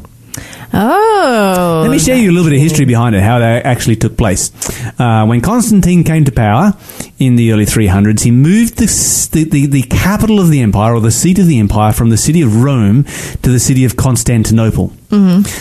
oh. 0.75 1.81
Let 1.83 1.92
me 1.92 2.01
share 2.01 2.16
you 2.16 2.31
a 2.31 2.33
little 2.33 2.51
bit 2.51 2.57
of 2.57 2.62
history 2.62 2.85
behind 2.85 3.14
it, 3.14 3.22
how 3.22 3.38
that 3.38 3.64
actually 3.64 3.94
took 3.94 4.16
place. 4.16 4.51
Uh, 4.99 5.25
when 5.27 5.40
Constantine 5.40 6.03
came 6.03 6.25
to 6.25 6.33
power 6.33 6.72
in 7.18 7.37
the 7.37 7.52
early 7.52 7.64
300s, 7.64 8.22
he 8.22 8.31
moved 8.31 8.76
the, 8.76 8.87
the, 9.33 9.44
the, 9.44 9.66
the 9.66 9.83
capital 9.83 10.38
of 10.40 10.50
the 10.50 10.61
empire, 10.61 10.94
or 10.94 11.00
the 11.00 11.11
seat 11.11 11.38
of 11.38 11.46
the 11.46 11.59
empire, 11.59 11.92
from 11.92 12.11
the 12.11 12.16
city 12.16 12.42
of 12.42 12.62
Rome 12.62 13.05
to 13.05 13.50
the 13.50 13.61
city 13.61 13.85
of 13.85 13.96
Constantinople. 13.96 14.92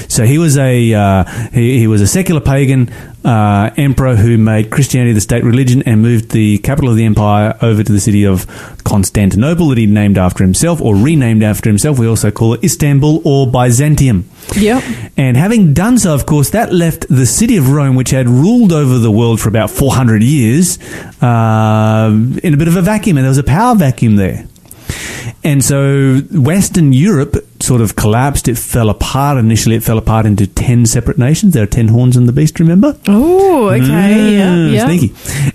So 0.10 0.26
he 0.26 0.38
was 0.38 0.58
a 0.58 0.94
uh, 0.94 1.24
he, 1.54 1.80
he 1.80 1.88
was 1.88 2.02
a 2.02 2.08
secular 2.08 2.42
pagan 2.42 2.92
uh, 3.24 3.72
emperor 3.78 4.16
who 4.16 4.38
made 4.38 4.70
Christianity 4.72 5.14
the 5.14 5.22
state 5.22 5.44
religion 5.44 5.84
and 5.86 6.02
moved 6.02 6.32
the 6.32 6.58
capital 6.60 6.90
of 6.90 6.96
the 6.96 7.06
empire 7.06 7.58
over 7.62 7.84
to 7.84 7.92
the 7.92 8.00
city 8.00 8.26
of 8.26 8.48
Constantinople 8.84 9.70
that 9.70 9.78
he 9.78 9.86
named 9.86 10.18
after 10.18 10.44
himself 10.44 10.82
or 10.82 10.96
renamed 10.96 11.44
after 11.44 11.70
himself. 11.70 12.00
We 12.00 12.08
also 12.08 12.32
call 12.32 12.54
it 12.54 12.64
Istanbul 12.64 13.22
or 13.24 13.48
Byzantium. 13.48 14.30
Yep. 14.56 14.84
And 15.18 15.38
having 15.38 15.74
done 15.74 15.98
so, 15.98 16.14
of 16.14 16.26
course, 16.26 16.52
that 16.52 16.72
left 16.72 17.08
the 17.10 17.26
city 17.26 17.58
of 17.58 17.72
Rome, 17.72 17.96
which 17.96 18.12
had 18.12 18.28
ruled 18.30 18.72
over 18.72 19.00
the 19.00 19.12
world 19.12 19.40
for 19.40 19.50
about 19.50 19.72
400 19.72 20.22
years, 20.22 20.78
uh, 21.22 21.45
in 22.44 22.54
a 22.54 22.58
bit 22.58 22.68
of 22.68 22.76
a 22.76 22.82
vacuum, 22.82 23.18
and 23.18 23.24
there 23.24 23.30
was 23.30 23.38
a 23.38 23.44
power 23.44 23.76
vacuum 23.76 24.16
there. 24.16 24.48
And 25.44 25.64
so 25.64 26.20
Western 26.32 26.92
Europe 26.94 27.36
sort 27.60 27.82
of 27.82 27.96
collapsed. 27.96 28.48
It 28.48 28.58
fell 28.58 28.90
apart. 28.90 29.38
Initially, 29.38 29.76
it 29.76 29.84
fell 29.84 29.98
apart 29.98 30.26
into 30.26 30.48
10 30.48 30.86
separate 30.88 31.18
nations. 31.20 31.54
There 31.54 31.64
are 31.64 31.68
10 31.68 31.88
horns 31.88 32.18
on 32.18 32.26
the 32.26 32.32
beast, 32.32 32.60
remember? 32.60 32.98
Oh, 33.08 33.70
okay. 33.70 34.38
yeah. 34.38 34.50
Mm, 34.56 34.74
Yeah. 34.74 34.86
Sneaky. 34.86 35.14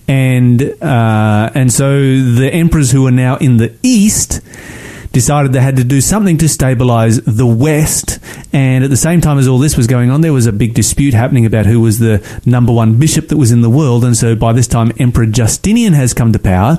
And, 0.08 0.62
uh, 0.82 1.50
and 1.54 1.72
so 1.72 1.90
the 2.00 2.50
emperors 2.52 2.90
who 2.92 3.06
are 3.06 3.12
now 3.12 3.36
in 3.36 3.56
the 3.58 3.76
east 3.82 4.40
decided 5.12 5.52
they 5.52 5.60
had 5.60 5.76
to 5.76 5.84
do 5.84 6.00
something 6.00 6.38
to 6.38 6.48
stabilize 6.48 7.20
the 7.22 7.46
west. 7.46 8.18
And 8.52 8.84
at 8.84 8.90
the 8.90 8.96
same 8.96 9.20
time 9.20 9.38
as 9.38 9.48
all 9.48 9.58
this 9.58 9.76
was 9.76 9.86
going 9.86 10.10
on, 10.10 10.20
there 10.20 10.32
was 10.32 10.46
a 10.46 10.52
big 10.52 10.74
dispute 10.74 11.14
happening 11.14 11.46
about 11.46 11.66
who 11.66 11.80
was 11.80 11.98
the 11.98 12.24
number 12.44 12.72
one 12.72 12.98
bishop 12.98 13.28
that 13.28 13.36
was 13.36 13.50
in 13.50 13.60
the 13.60 13.70
world. 13.70 14.04
And 14.04 14.16
so 14.16 14.34
by 14.34 14.52
this 14.52 14.66
time, 14.66 14.92
Emperor 14.98 15.26
Justinian 15.26 15.92
has 15.94 16.14
come 16.14 16.32
to 16.32 16.38
power 16.38 16.78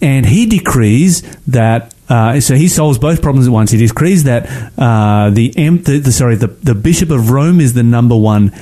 and 0.00 0.26
he 0.26 0.46
decrees 0.46 1.22
that 1.46 1.92
uh, 2.08 2.38
so 2.38 2.54
he 2.54 2.68
solves 2.68 2.98
both 2.98 3.20
problems 3.20 3.48
at 3.48 3.52
once. 3.52 3.72
He 3.72 3.78
decrees 3.78 4.24
that 4.24 4.46
uh, 4.78 5.30
the, 5.30 5.52
em- 5.56 5.82
the, 5.82 5.98
the 5.98 6.12
sorry 6.12 6.36
the, 6.36 6.46
the 6.46 6.74
bishop 6.74 7.10
of 7.10 7.30
Rome 7.30 7.60
is 7.60 7.74
the 7.74 7.82
number 7.82 8.16
one 8.16 8.52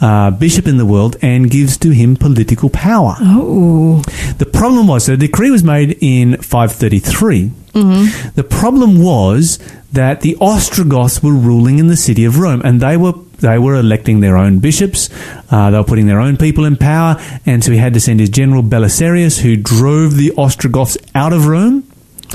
uh, 0.00 0.30
bishop 0.30 0.66
in 0.66 0.78
the 0.78 0.86
world 0.86 1.16
and 1.22 1.50
gives 1.50 1.76
to 1.78 1.90
him 1.90 2.16
political 2.16 2.70
power. 2.70 3.16
Oh. 3.20 4.02
The 4.38 4.46
problem 4.46 4.86
was, 4.86 5.04
so 5.04 5.12
the 5.12 5.26
decree 5.26 5.50
was 5.50 5.62
made 5.62 5.98
in 6.00 6.36
533. 6.38 7.52
The 7.74 8.46
problem 8.48 9.02
was 9.02 9.58
that 9.92 10.20
the 10.20 10.36
Ostrogoths 10.40 11.22
were 11.22 11.32
ruling 11.32 11.78
in 11.78 11.88
the 11.88 11.96
city 11.96 12.24
of 12.24 12.38
Rome, 12.38 12.62
and 12.64 12.80
they 12.80 12.96
were 12.96 13.12
they 13.38 13.58
were 13.58 13.74
electing 13.74 14.20
their 14.20 14.36
own 14.36 14.60
bishops. 14.60 15.10
Uh, 15.50 15.70
they 15.70 15.76
were 15.78 15.84
putting 15.84 16.06
their 16.06 16.20
own 16.20 16.36
people 16.36 16.64
in 16.64 16.76
power, 16.76 17.16
and 17.44 17.62
so 17.62 17.72
he 17.72 17.78
had 17.78 17.94
to 17.94 18.00
send 18.00 18.20
his 18.20 18.30
general 18.30 18.62
Belisarius, 18.62 19.40
who 19.40 19.56
drove 19.56 20.16
the 20.16 20.32
Ostrogoths 20.38 20.96
out 21.14 21.32
of 21.32 21.46
Rome. 21.46 21.84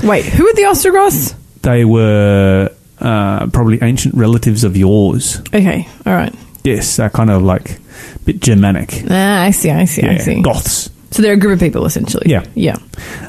Wait, 0.04 0.24
who 0.26 0.44
were 0.44 0.52
the 0.54 0.66
Ostrogoths? 0.66 1.34
They 1.62 1.84
were 1.84 2.70
uh, 3.00 3.46
probably 3.48 3.78
ancient 3.82 4.14
relatives 4.14 4.62
of 4.64 4.76
yours. 4.76 5.40
Okay. 5.48 5.88
All 6.06 6.14
right. 6.14 6.34
Yes, 6.64 6.96
they're 6.96 7.10
kind 7.10 7.30
of 7.30 7.42
like 7.42 7.70
a 7.72 8.18
bit 8.24 8.40
Germanic. 8.40 9.02
Ah, 9.10 9.42
I 9.42 9.50
see. 9.50 9.70
I 9.70 9.86
see. 9.86 10.02
I 10.02 10.18
see. 10.18 10.42
Goths. 10.42 10.90
So 11.10 11.22
they're 11.22 11.32
a 11.32 11.38
group 11.38 11.54
of 11.54 11.60
people, 11.60 11.86
essentially. 11.86 12.30
Yeah. 12.30 12.44
Yeah. 12.54 12.76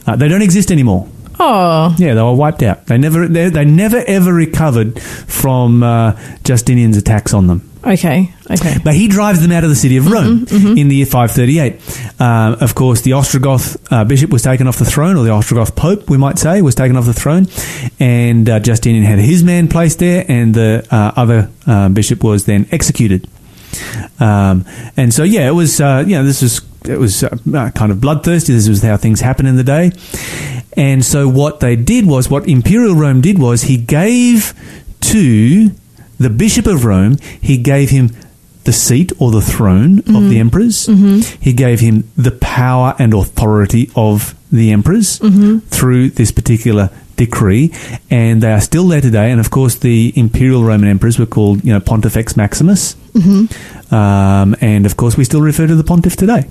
Uh, 0.06 0.16
they 0.16 0.28
don't 0.28 0.42
exist 0.42 0.72
anymore. 0.72 1.08
Oh. 1.44 1.96
Yeah, 1.98 2.14
they 2.14 2.22
were 2.22 2.36
wiped 2.36 2.62
out. 2.62 2.86
They 2.86 3.00
never, 3.00 3.28
they, 3.28 3.50
they 3.50 3.66
never 3.66 3.98
ever 3.98 4.32
recovered 4.32 5.02
from 5.02 5.82
uh, 5.82 6.20
Justinian's 6.44 6.98
attacks 6.98 7.34
on 7.34 7.48
them. 7.48 7.68
Okay. 7.84 8.32
Okay. 8.50 8.76
But 8.84 8.94
he 8.94 9.08
drives 9.08 9.42
them 9.42 9.52
out 9.52 9.64
of 9.64 9.72
the 9.72 9.76
city 9.76 9.98
of 9.98 10.06
Rome 10.12 10.46
in 10.78 10.88
the 10.88 10.98
year 10.98 11.08
538. 11.08 12.22
Um, 12.22 12.58
of 12.62 12.76
course, 12.76 13.02
the 13.02 13.12
Ostrogoth 13.12 13.76
uh, 13.90 14.06
bishop 14.06 14.30
was 14.30 14.44
taken 14.44 14.68
off 14.68 14.78
the 14.78 14.86
throne, 14.86 15.18
or 15.18 15.24
the 15.24 15.32
Ostrogoth 15.32 15.76
pope, 15.76 16.08
we 16.08 16.18
might 16.18 16.38
say, 16.38 16.62
was 16.62 16.76
taken 16.76 16.96
off 16.96 17.06
the 17.06 17.14
throne, 17.14 17.48
and 18.00 18.48
uh, 18.48 18.60
Justinian 18.60 19.04
had 19.04 19.18
his 19.18 19.44
man 19.44 19.68
placed 19.68 19.98
there, 19.98 20.24
and 20.28 20.54
the 20.54 20.88
uh, 20.92 21.12
other 21.16 21.50
uh, 21.66 21.90
bishop 21.90 22.24
was 22.24 22.46
then 22.46 22.68
executed. 22.72 23.28
Um, 24.20 24.66
and 24.96 25.12
so, 25.12 25.24
yeah, 25.24 25.48
it 25.48 25.54
was, 25.54 25.82
uh, 25.82 26.04
you 26.06 26.16
know, 26.18 26.24
this 26.24 26.44
was 26.44 26.62
it 26.86 26.98
was 26.98 27.24
uh, 27.24 27.36
uh, 27.54 27.70
kind 27.72 27.92
of 27.92 28.02
bloodthirsty. 28.02 28.54
This 28.54 28.68
was 28.68 28.82
how 28.82 28.98
things 28.98 29.22
happen 29.22 29.46
in 29.46 29.56
the 29.56 29.64
day. 29.64 29.92
And 30.74 31.04
so, 31.04 31.28
what 31.28 31.60
they 31.60 31.76
did 31.76 32.06
was, 32.06 32.30
what 32.30 32.48
Imperial 32.48 32.96
Rome 32.96 33.22
did 33.22 33.40
was, 33.40 33.64
he 33.64 33.78
gave 33.78 34.54
to 35.02 35.72
the 36.18 36.30
Bishop 36.30 36.68
of 36.68 36.86
Rome, 36.86 37.18
he 37.42 37.58
gave 37.58 37.90
him 37.90 38.12
the 38.64 38.72
seat 38.72 39.12
or 39.20 39.32
the 39.32 39.42
throne 39.42 40.00
of 40.00 40.06
mm-hmm. 40.06 40.30
the 40.30 40.40
emperors. 40.40 40.88
Mm-hmm. 40.88 41.42
He 41.42 41.54
gave 41.54 41.80
him 41.80 42.10
the 42.16 42.32
power 42.32 42.96
and 43.00 43.14
authority 43.14 43.90
of 43.96 44.36
the 44.52 44.72
emperors 44.72 45.20
mm-hmm. 45.20 45.60
through 45.60 46.12
this 46.12 46.32
particular 46.32 46.90
decree, 47.16 47.74
and 48.10 48.42
they 48.42 48.52
are 48.52 48.62
still 48.62 48.88
there 48.88 49.02
today. 49.02 49.32
And 49.32 49.40
of 49.40 49.50
course, 49.50 49.76
the 49.76 50.14
imperial 50.16 50.64
Roman 50.64 50.90
emperors 50.90 51.18
were 51.18 51.26
called, 51.26 51.64
you 51.64 51.74
know, 51.74 51.80
Pontifex 51.80 52.38
Maximus, 52.38 52.96
um, 53.92 54.56
and 54.62 54.86
of 54.86 54.98
course, 54.98 55.18
we 55.18 55.24
still 55.24 55.42
refer 55.42 55.68
to 55.68 55.76
the 55.76 55.84
pontiff 55.84 56.16
today. 56.16 56.48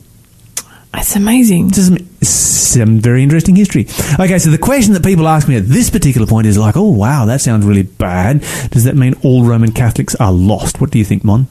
That's 0.93 1.17
amazing. 1.17 1.69
This 1.69 1.89
is 1.89 2.29
some, 2.29 2.99
very 2.99 3.23
interesting 3.23 3.57
history. 3.57 3.87
Okay, 4.19 4.39
so 4.39 4.51
the 4.51 4.59
question 4.59 4.93
that 4.95 5.05
people 5.05 5.29
ask 5.29 5.49
me 5.49 5.57
at 5.57 5.67
this 5.67 5.89
particular 5.89 6.27
point 6.27 6.47
is 6.47 6.59
like, 6.59 6.77
oh 6.77 6.91
wow, 6.91 7.27
that 7.27 7.41
sounds 7.41 7.65
really 7.65 7.85
bad. 7.85 8.41
Does 8.71 8.85
that 8.85 8.97
mean 8.97 9.15
all 9.23 9.45
Roman 9.45 9.73
Catholics 9.73 10.15
are 10.17 10.33
lost? 10.33 10.81
What 10.81 10.91
do 10.91 10.99
you 10.99 11.05
think, 11.05 11.25
Mon? 11.25 11.47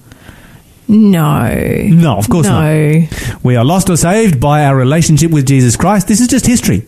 No. 0.88 1.88
No, 1.90 2.18
of 2.18 2.30
course 2.30 2.48
not. 2.48 2.64
We 3.44 3.56
are 3.56 3.64
lost 3.64 3.90
or 3.90 3.98
saved 3.98 4.40
by 4.40 4.66
our 4.66 4.76
relationship 4.76 5.32
with 5.32 5.46
Jesus 5.46 5.76
Christ. 5.76 6.08
This 6.08 6.20
is 6.20 6.28
just 6.28 6.46
history. 6.46 6.88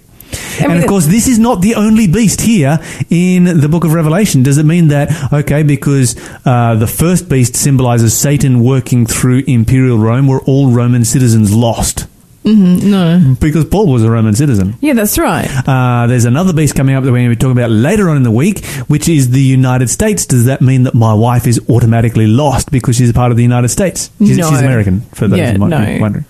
I 0.60 0.66
and 0.66 0.80
of 0.80 0.88
course, 0.88 1.08
this 1.08 1.28
is 1.28 1.40
not 1.40 1.62
the 1.62 1.76
only 1.76 2.08
beast 2.08 2.42
here 2.42 2.80
in 3.10 3.44
the 3.60 3.68
book 3.70 3.84
of 3.84 3.94
Revelation. 3.94 4.44
Does 4.44 4.58
it 4.58 4.66
mean 4.66 4.88
that, 4.88 5.34
okay, 5.34 5.64
because 5.64 6.16
uh, 6.46 6.76
the 6.76 6.88
first 6.88 7.30
beast 7.30 7.56
symbolizes 7.56 8.18
Satan 8.18 8.64
working 8.64 9.06
through 9.06 9.44
imperial 9.46 9.98
Rome, 9.98 10.28
were 10.28 10.42
all 10.42 10.72
Roman 10.72 11.06
citizens 11.06 11.54
lost? 11.54 12.08
Mhm, 12.44 12.84
no. 12.84 13.36
Because 13.40 13.66
Paul 13.66 13.88
was 13.92 14.04
a 14.04 14.10
Roman 14.10 14.34
citizen. 14.36 14.76
Yeah, 14.82 14.94
that's 14.94 15.18
right. 15.18 15.48
Uh, 15.68 16.08
there's 16.08 16.26
another 16.26 16.54
beast 16.54 16.76
coming 16.76 16.96
up 16.96 17.04
that 17.04 17.12
we're 17.12 17.20
going 17.20 17.30
to 17.30 17.36
be 17.36 17.40
talking 17.40 17.58
about 17.58 17.70
later 17.72 18.10
on 18.10 18.18
in 18.18 18.24
the 18.24 18.32
week, 18.32 18.66
which 18.88 19.08
is 19.10 19.30
the 19.32 19.42
United 19.42 19.90
States. 19.90 20.26
Does 20.26 20.46
that 20.46 20.62
mean 20.62 20.84
that 20.84 20.94
my 20.96 21.14
wife 21.14 21.46
is 21.48 21.60
automatically 21.70 22.28
lost 22.28 22.72
because 22.72 22.96
she's 22.96 23.10
a 23.10 23.14
part 23.14 23.32
of 23.32 23.38
the 23.38 23.44
United 23.44 23.70
States? 23.70 24.10
She's, 24.20 24.38
No. 24.38 24.50
she's 24.50 24.60
American, 24.60 25.02
for 25.14 25.28
those 25.28 25.40
Yeah, 25.40 25.52
who 25.54 25.58
might 25.60 25.70
no. 25.70 25.86
be 25.86 26.00
wondering. 26.00 26.26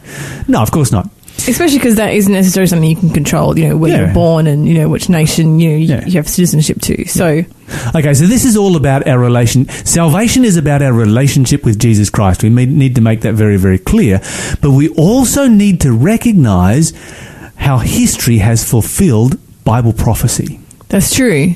No, 0.48 0.62
of 0.62 0.72
course 0.72 0.92
not. 0.92 1.10
Especially 1.38 1.80
because 1.80 1.96
that 1.96 2.14
isn't 2.14 2.32
necessarily 2.32 2.68
something 2.68 2.90
you 2.90 2.96
can 2.96 3.10
control. 3.10 3.58
You 3.58 3.70
know 3.70 3.78
where 3.78 3.92
Yeah. 3.92 4.06
you're 4.06 4.14
born 4.14 4.46
and 4.46 4.68
you 4.68 4.76
know 4.76 4.88
which 4.90 5.10
nation 5.10 5.60
you 5.60 5.70
know, 5.72 5.76
you, 5.78 5.86
Yeah. 5.88 6.06
you 6.06 6.14
have 6.14 6.28
citizenship 6.30 6.82
to. 6.82 7.08
So 7.08 7.44
Okay, 7.96 8.14
so 8.14 8.28
this 8.28 8.46
is 8.46 8.56
all 8.58 8.76
about 8.76 9.08
our 9.08 9.18
relation. 9.18 9.68
Salvation 9.86 10.44
is 10.46 10.56
about 10.58 10.82
our 10.82 10.94
relationship 10.94 11.64
with 11.66 11.80
Jesus 11.80 12.10
Christ. 12.10 12.44
We 12.44 12.50
need 12.50 12.96
to 12.96 13.02
make 13.02 13.22
that 13.22 13.34
very, 13.34 13.58
very 13.58 13.78
clear. 13.80 14.22
But 14.62 14.72
we 14.72 14.90
also 14.90 15.48
need 15.48 15.80
to 15.82 15.92
recognize 15.94 16.94
how 17.56 17.78
history 17.80 18.38
has 18.40 18.64
fulfilled 18.70 19.38
Bible 19.64 19.94
prophecy. 19.94 20.60
that's 20.90 21.16
true. 21.16 21.56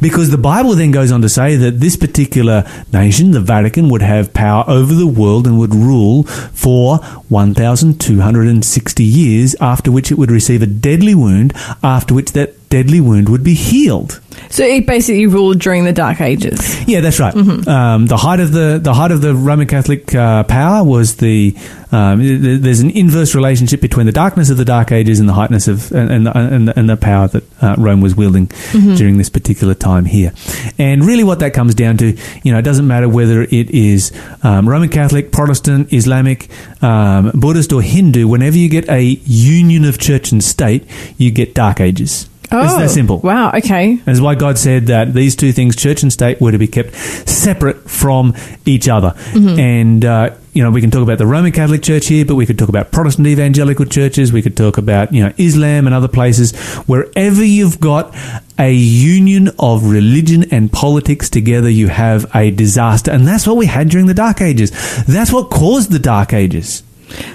Because 0.00 0.30
the 0.30 0.38
Bible 0.38 0.74
then 0.74 0.90
goes 0.90 1.12
on 1.12 1.22
to 1.22 1.28
say 1.28 1.56
that 1.56 1.80
this 1.80 1.96
particular 1.96 2.64
nation, 2.92 3.30
the 3.30 3.40
Vatican, 3.40 3.88
would 3.88 4.02
have 4.02 4.34
power 4.34 4.64
over 4.66 4.94
the 4.94 5.06
world 5.06 5.46
and 5.46 5.58
would 5.58 5.74
rule 5.74 6.24
for 6.24 6.98
1,260 7.28 9.04
years, 9.04 9.54
after 9.60 9.90
which 9.90 10.10
it 10.10 10.18
would 10.18 10.30
receive 10.30 10.62
a 10.62 10.66
deadly 10.66 11.14
wound, 11.14 11.52
after 11.82 12.14
which 12.14 12.32
that 12.32 12.68
deadly 12.68 13.00
wound 13.00 13.28
would 13.28 13.44
be 13.44 13.54
healed. 13.54 14.20
So 14.52 14.64
it 14.64 14.86
basically 14.86 15.26
ruled 15.26 15.60
during 15.60 15.84
the 15.84 15.94
Dark 15.94 16.20
Ages. 16.20 16.86
Yeah, 16.86 17.00
that's 17.00 17.18
right. 17.18 17.34
Um, 17.34 18.06
the 18.06 18.18
height 18.18 18.38
of 18.38 18.52
the 18.52 18.78
the 18.82 18.92
height 18.92 19.10
of 19.10 19.22
the 19.22 19.34
Roman 19.34 19.66
Catholic 19.66 20.14
uh, 20.14 20.44
power 20.44 20.84
was 20.86 21.16
the 21.16 21.56
um, 21.90 22.20
th- 22.20 22.60
there's 22.60 22.80
an 22.80 22.90
inverse 22.90 23.34
relationship 23.34 23.80
between 23.80 24.04
the 24.04 24.12
darkness 24.12 24.50
of 24.50 24.58
the 24.58 24.64
Dark 24.66 24.92
Ages 24.92 25.20
and 25.20 25.28
the 25.28 25.32
heightness 25.32 25.68
of 25.68 25.90
and 25.92 26.10
and, 26.10 26.28
and, 26.28 26.68
and 26.76 26.90
the 26.90 26.98
power 26.98 27.28
that 27.28 27.62
uh, 27.62 27.76
Rome 27.78 28.02
was 28.02 28.14
wielding 28.14 28.50
during 28.72 29.16
this 29.16 29.30
particular 29.30 29.72
time 29.72 30.04
here. 30.04 30.34
And 30.78 31.02
really, 31.02 31.24
what 31.24 31.38
that 31.38 31.54
comes 31.54 31.74
down 31.74 31.96
to, 31.98 32.14
you 32.42 32.52
know, 32.52 32.58
it 32.58 32.62
doesn't 32.62 32.86
matter 32.86 33.08
whether 33.08 33.40
it 33.42 33.70
is 33.70 34.12
um, 34.42 34.68
Roman 34.68 34.90
Catholic, 34.90 35.32
Protestant, 35.32 35.94
Islamic, 35.94 36.50
um, 36.82 37.30
Buddhist, 37.32 37.72
or 37.72 37.80
Hindu. 37.80 38.28
Whenever 38.28 38.58
you 38.58 38.68
get 38.68 38.86
a 38.90 39.00
union 39.00 39.86
of 39.86 39.98
church 39.98 40.30
and 40.30 40.44
state, 40.44 40.84
you 41.16 41.30
get 41.30 41.54
Dark 41.54 41.80
Ages. 41.80 42.28
It's 42.60 42.76
that 42.76 42.90
simple. 42.90 43.20
Oh, 43.22 43.26
Wow. 43.26 43.52
Okay. 43.54 43.96
That's 43.96 44.20
why 44.20 44.34
God 44.34 44.58
said 44.58 44.86
that 44.86 45.14
these 45.14 45.34
two 45.36 45.52
things, 45.52 45.76
church 45.76 46.02
and 46.02 46.12
state, 46.12 46.40
were 46.40 46.52
to 46.52 46.58
be 46.58 46.66
kept 46.68 46.94
separate 46.94 47.88
from 47.90 48.34
each 48.66 48.88
other. 48.88 49.14
And, 49.34 50.04
uh, 50.04 50.30
you 50.52 50.62
know, 50.62 50.70
we 50.70 50.80
can 50.80 50.90
talk 50.90 51.02
about 51.02 51.18
the 51.18 51.26
Roman 51.26 51.50
Catholic 51.52 51.82
Church 51.82 52.06
here, 52.08 52.24
but 52.26 52.34
we 52.34 52.44
could 52.44 52.58
talk 52.58 52.68
about 52.68 52.92
Protestant 52.92 53.26
evangelical 53.26 53.86
churches. 53.86 54.32
We 54.32 54.42
could 54.42 54.56
talk 54.56 54.76
about, 54.76 55.12
you 55.12 55.22
know, 55.24 55.32
Islam 55.38 55.86
and 55.86 55.94
other 55.94 56.08
places. 56.08 56.54
Wherever 56.86 57.42
you've 57.42 57.80
got 57.80 58.14
a 58.58 58.72
union 58.72 59.48
of 59.58 59.84
religion 59.90 60.44
and 60.50 60.70
politics 60.70 61.30
together, 61.30 61.70
you 61.70 61.88
have 61.88 62.26
a 62.34 62.50
disaster. 62.50 63.10
And 63.10 63.26
that's 63.26 63.46
what 63.46 63.56
we 63.56 63.66
had 63.66 63.88
during 63.88 64.06
the 64.06 64.14
Dark 64.14 64.40
Ages. 64.42 64.70
That's 65.06 65.32
what 65.32 65.50
caused 65.50 65.90
the 65.90 65.98
Dark 65.98 66.32
Ages. 66.34 66.82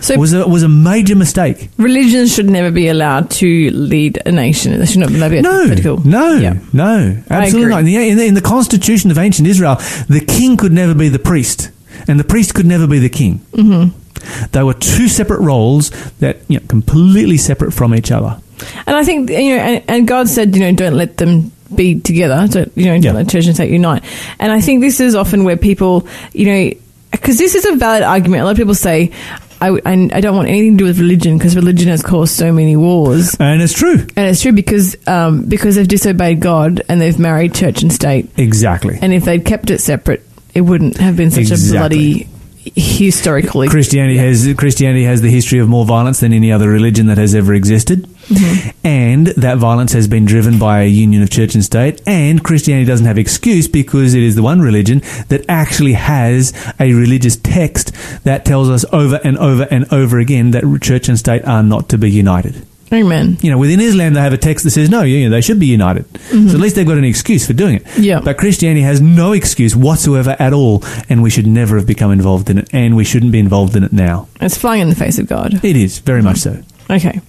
So 0.02 0.14
It 0.14 0.20
was 0.20 0.34
a, 0.34 0.48
was 0.48 0.64
a 0.64 0.68
major 0.70 1.16
mistake. 1.16 1.70
religions 1.78 2.34
should 2.34 2.50
never 2.50 2.72
be 2.72 2.88
allowed 2.88 3.30
to 3.32 3.70
lead 3.72 4.20
a 4.26 4.32
nation. 4.32 4.78
They 4.80 4.86
should 4.86 5.00
not 5.00 5.10
be 5.10 5.16
allowed 5.18 5.44
No, 5.44 5.64
political. 5.64 5.98
no, 6.06 6.34
Yeah. 6.38 6.58
no, 6.74 7.18
absolutely 7.30 7.70
not. 7.70 7.80
In 7.80 7.86
the, 7.86 7.96
in, 8.10 8.18
the, 8.18 8.26
in 8.26 8.34
the 8.34 8.42
constitution 8.42 9.12
of 9.12 9.18
ancient 9.18 9.48
Israel, 9.48 9.76
the 10.08 10.24
king 10.28 10.58
could 10.58 10.72
never 10.72 10.94
be 10.94 11.10
the 11.10 11.20
priest, 11.20 11.70
and 12.08 12.20
the 12.20 12.24
priest 12.24 12.54
could 12.56 12.66
never 12.66 12.88
be 12.88 13.00
the 13.00 13.10
king. 13.10 13.40
Mm-hmm. 13.52 14.48
They 14.52 14.64
were 14.64 14.74
two 14.74 15.08
separate 15.08 15.42
roles 15.42 15.92
that 16.20 16.38
you 16.48 16.60
know, 16.60 16.66
completely 16.68 17.38
separate 17.38 17.72
from 17.72 17.94
each 17.94 18.12
other. 18.12 18.40
And 18.88 18.96
I 18.96 19.04
think 19.04 19.30
you 19.30 19.56
know, 19.56 19.62
and, 19.62 19.84
and 19.88 20.08
God 20.08 20.28
said, 20.28 20.56
you 20.56 20.62
know, 20.62 20.72
don't 20.74 20.96
let 20.96 21.18
them 21.18 21.52
be 21.76 22.00
together. 22.00 22.48
Don't 22.50 22.72
you 22.76 22.86
know, 22.86 22.94
Yeah. 22.96 23.02
don't 23.02 23.16
let 23.16 23.30
church 23.30 23.46
and 23.46 23.54
state 23.56 23.72
unite. 23.72 24.04
And 24.40 24.52
I 24.52 24.60
think 24.62 24.82
this 24.82 25.00
is 25.00 25.14
often 25.14 25.44
where 25.44 25.58
people, 25.58 26.08
you 26.34 26.46
know, 26.48 26.72
because 27.12 27.38
this 27.38 27.54
is 27.56 27.66
a 27.66 27.76
valid 27.76 28.02
argument. 28.04 28.42
A 28.42 28.46
lot 28.46 28.52
of 28.52 28.58
people 28.58 28.74
say. 28.76 29.12
I, 29.60 29.70
I, 29.86 30.10
I 30.14 30.22
don't 30.22 30.36
want 30.36 30.48
anything 30.50 30.74
to 30.74 30.84
do 30.84 30.86
with 30.86 31.00
religion 31.00 31.38
because 31.38 31.56
religion 31.56 31.88
has 31.90 32.04
caused 32.04 32.36
so 32.36 32.52
many 32.52 32.76
wars, 32.76 33.36
And 33.40 33.62
it's 33.62 33.74
true. 33.74 34.00
and 34.16 34.28
it's 34.30 34.42
true 34.42 34.52
because 34.52 34.96
um, 35.08 35.46
because 35.46 35.76
they've 35.76 35.88
disobeyed 35.88 36.40
God 36.40 36.82
and 36.90 37.02
they've 37.02 37.18
married 37.18 37.54
church 37.56 37.82
and 37.82 37.92
state. 37.92 38.30
Exactly. 38.38 38.98
And 39.02 39.14
if 39.14 39.26
they'd 39.26 39.44
kept 39.44 39.70
it 39.72 39.80
separate, 39.82 40.24
it 40.54 40.62
wouldn't 40.62 40.98
have 40.98 41.16
been 41.18 41.32
such 41.32 41.52
Exactly. 41.52 41.78
a 41.78 41.80
bloody 41.80 42.30
historically. 42.76 43.68
Christianity 43.68 44.18
has 44.18 44.54
Christianity 44.58 45.04
has 45.04 45.22
the 45.22 45.30
history 45.30 45.60
of 45.60 45.68
more 45.68 45.86
violence 45.86 46.20
than 46.20 46.34
any 46.34 46.52
other 46.52 46.70
religion 46.70 47.08
that 47.08 47.18
has 47.18 47.36
ever 47.36 47.54
existed, 47.54 48.04
mm-hmm. 48.04 48.70
and 48.86 49.28
that 49.28 49.58
violence 49.58 49.94
has 49.94 50.08
been 50.08 50.26
driven 50.26 50.60
by 50.60 50.82
a 50.82 50.88
union 50.88 51.22
of 51.22 51.30
church 51.30 51.54
and 51.54 51.64
state. 51.64 52.02
And 52.06 52.44
Christianity 52.44 52.86
doesn't 52.86 53.06
have 53.06 53.18
excuse 53.18 53.68
because 53.68 54.14
it 54.14 54.24
is 54.24 54.36
the 54.36 54.44
one 54.44 54.62
religion 54.62 55.00
that 55.30 55.46
actually 55.48 55.94
has 55.94 56.54
a 56.80 56.94
religious 56.94 57.36
text 57.38 57.94
that 58.24 58.46
tells 58.46 58.70
us 58.70 58.86
over 58.92 59.20
and 59.24 59.38
over 59.38 59.68
and 59.70 59.92
over 59.92 60.20
again 60.20 60.52
that 60.52 60.64
church 60.82 61.10
and 61.10 61.18
state 61.18 61.44
are 61.46 61.64
not 61.64 61.90
to 61.90 61.98
be 61.98 62.10
united. 62.10 62.66
Amen. 62.92 63.38
You 63.42 63.52
know, 63.52 63.58
within 63.58 63.80
Islam, 63.80 64.14
they 64.14 64.22
have 64.22 64.34
a 64.34 64.38
text 64.38 64.64
that 64.64 64.72
says 64.72 64.90
no, 64.90 65.02
you 65.02 65.26
know, 65.26 65.36
they 65.36 65.42
should 65.42 65.60
be 65.60 65.66
united. 65.66 66.06
So 66.30 66.38
at 66.38 66.60
least 66.60 66.76
they've 66.76 66.88
got 66.88 66.98
an 66.98 67.04
excuse 67.04 67.46
for 67.46 67.54
doing 67.54 67.76
it. 67.76 67.98
Yeah. 67.98 68.22
But 68.22 68.38
Christianity 68.38 68.82
has 68.82 69.02
no 69.02 69.34
excuse 69.34 69.76
whatsoever 69.76 70.36
at 70.40 70.54
all, 70.54 70.84
and 71.10 71.22
we 71.22 71.30
should 71.30 71.48
never 71.48 71.76
have 71.76 71.86
become 71.86 72.12
involved 72.12 72.50
in 72.50 72.60
it, 72.60 72.70
and 72.74 72.96
we 72.96 73.04
shouldn't 73.04 73.32
be 73.32 73.40
involved 73.40 73.76
in 73.76 73.84
it 73.84 73.92
now. 73.92 74.28
It's 74.40 74.58
flying 74.58 74.82
in 74.82 74.90
the 74.90 74.96
face 74.96 75.20
of 75.20 75.28
God. 75.28 75.64
It 75.66 75.76
is 75.76 76.00
very 76.00 76.22
much 76.22 76.38
so. 76.38 76.64
Okay. 76.90 77.20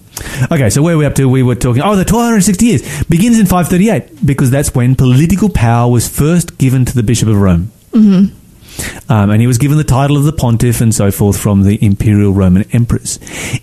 Okay, 0.51 0.69
so 0.69 0.81
where 0.81 0.95
are 0.95 0.97
we 0.97 1.05
up 1.05 1.15
to? 1.15 1.27
We 1.27 1.43
were 1.43 1.55
talking. 1.55 1.81
Oh, 1.81 1.95
the 1.95 2.05
1260 2.05 2.65
years 2.65 3.03
begins 3.05 3.39
in 3.39 3.45
538 3.45 4.25
because 4.25 4.51
that's 4.51 4.73
when 4.73 4.95
political 4.95 5.49
power 5.49 5.91
was 5.91 6.07
first 6.07 6.57
given 6.57 6.85
to 6.85 6.95
the 6.95 7.03
Bishop 7.03 7.27
of 7.27 7.35
Rome. 7.39 7.71
Mm-hmm. 7.91 8.35
Um, 9.09 9.29
and 9.29 9.41
he 9.41 9.47
was 9.47 9.57
given 9.57 9.77
the 9.77 9.83
title 9.83 10.17
of 10.17 10.23
the 10.23 10.33
pontiff 10.33 10.81
and 10.81 10.93
so 10.93 11.11
forth 11.11 11.39
from 11.39 11.63
the 11.63 11.83
imperial 11.83 12.31
Roman 12.33 12.63
emperors. 12.71 13.19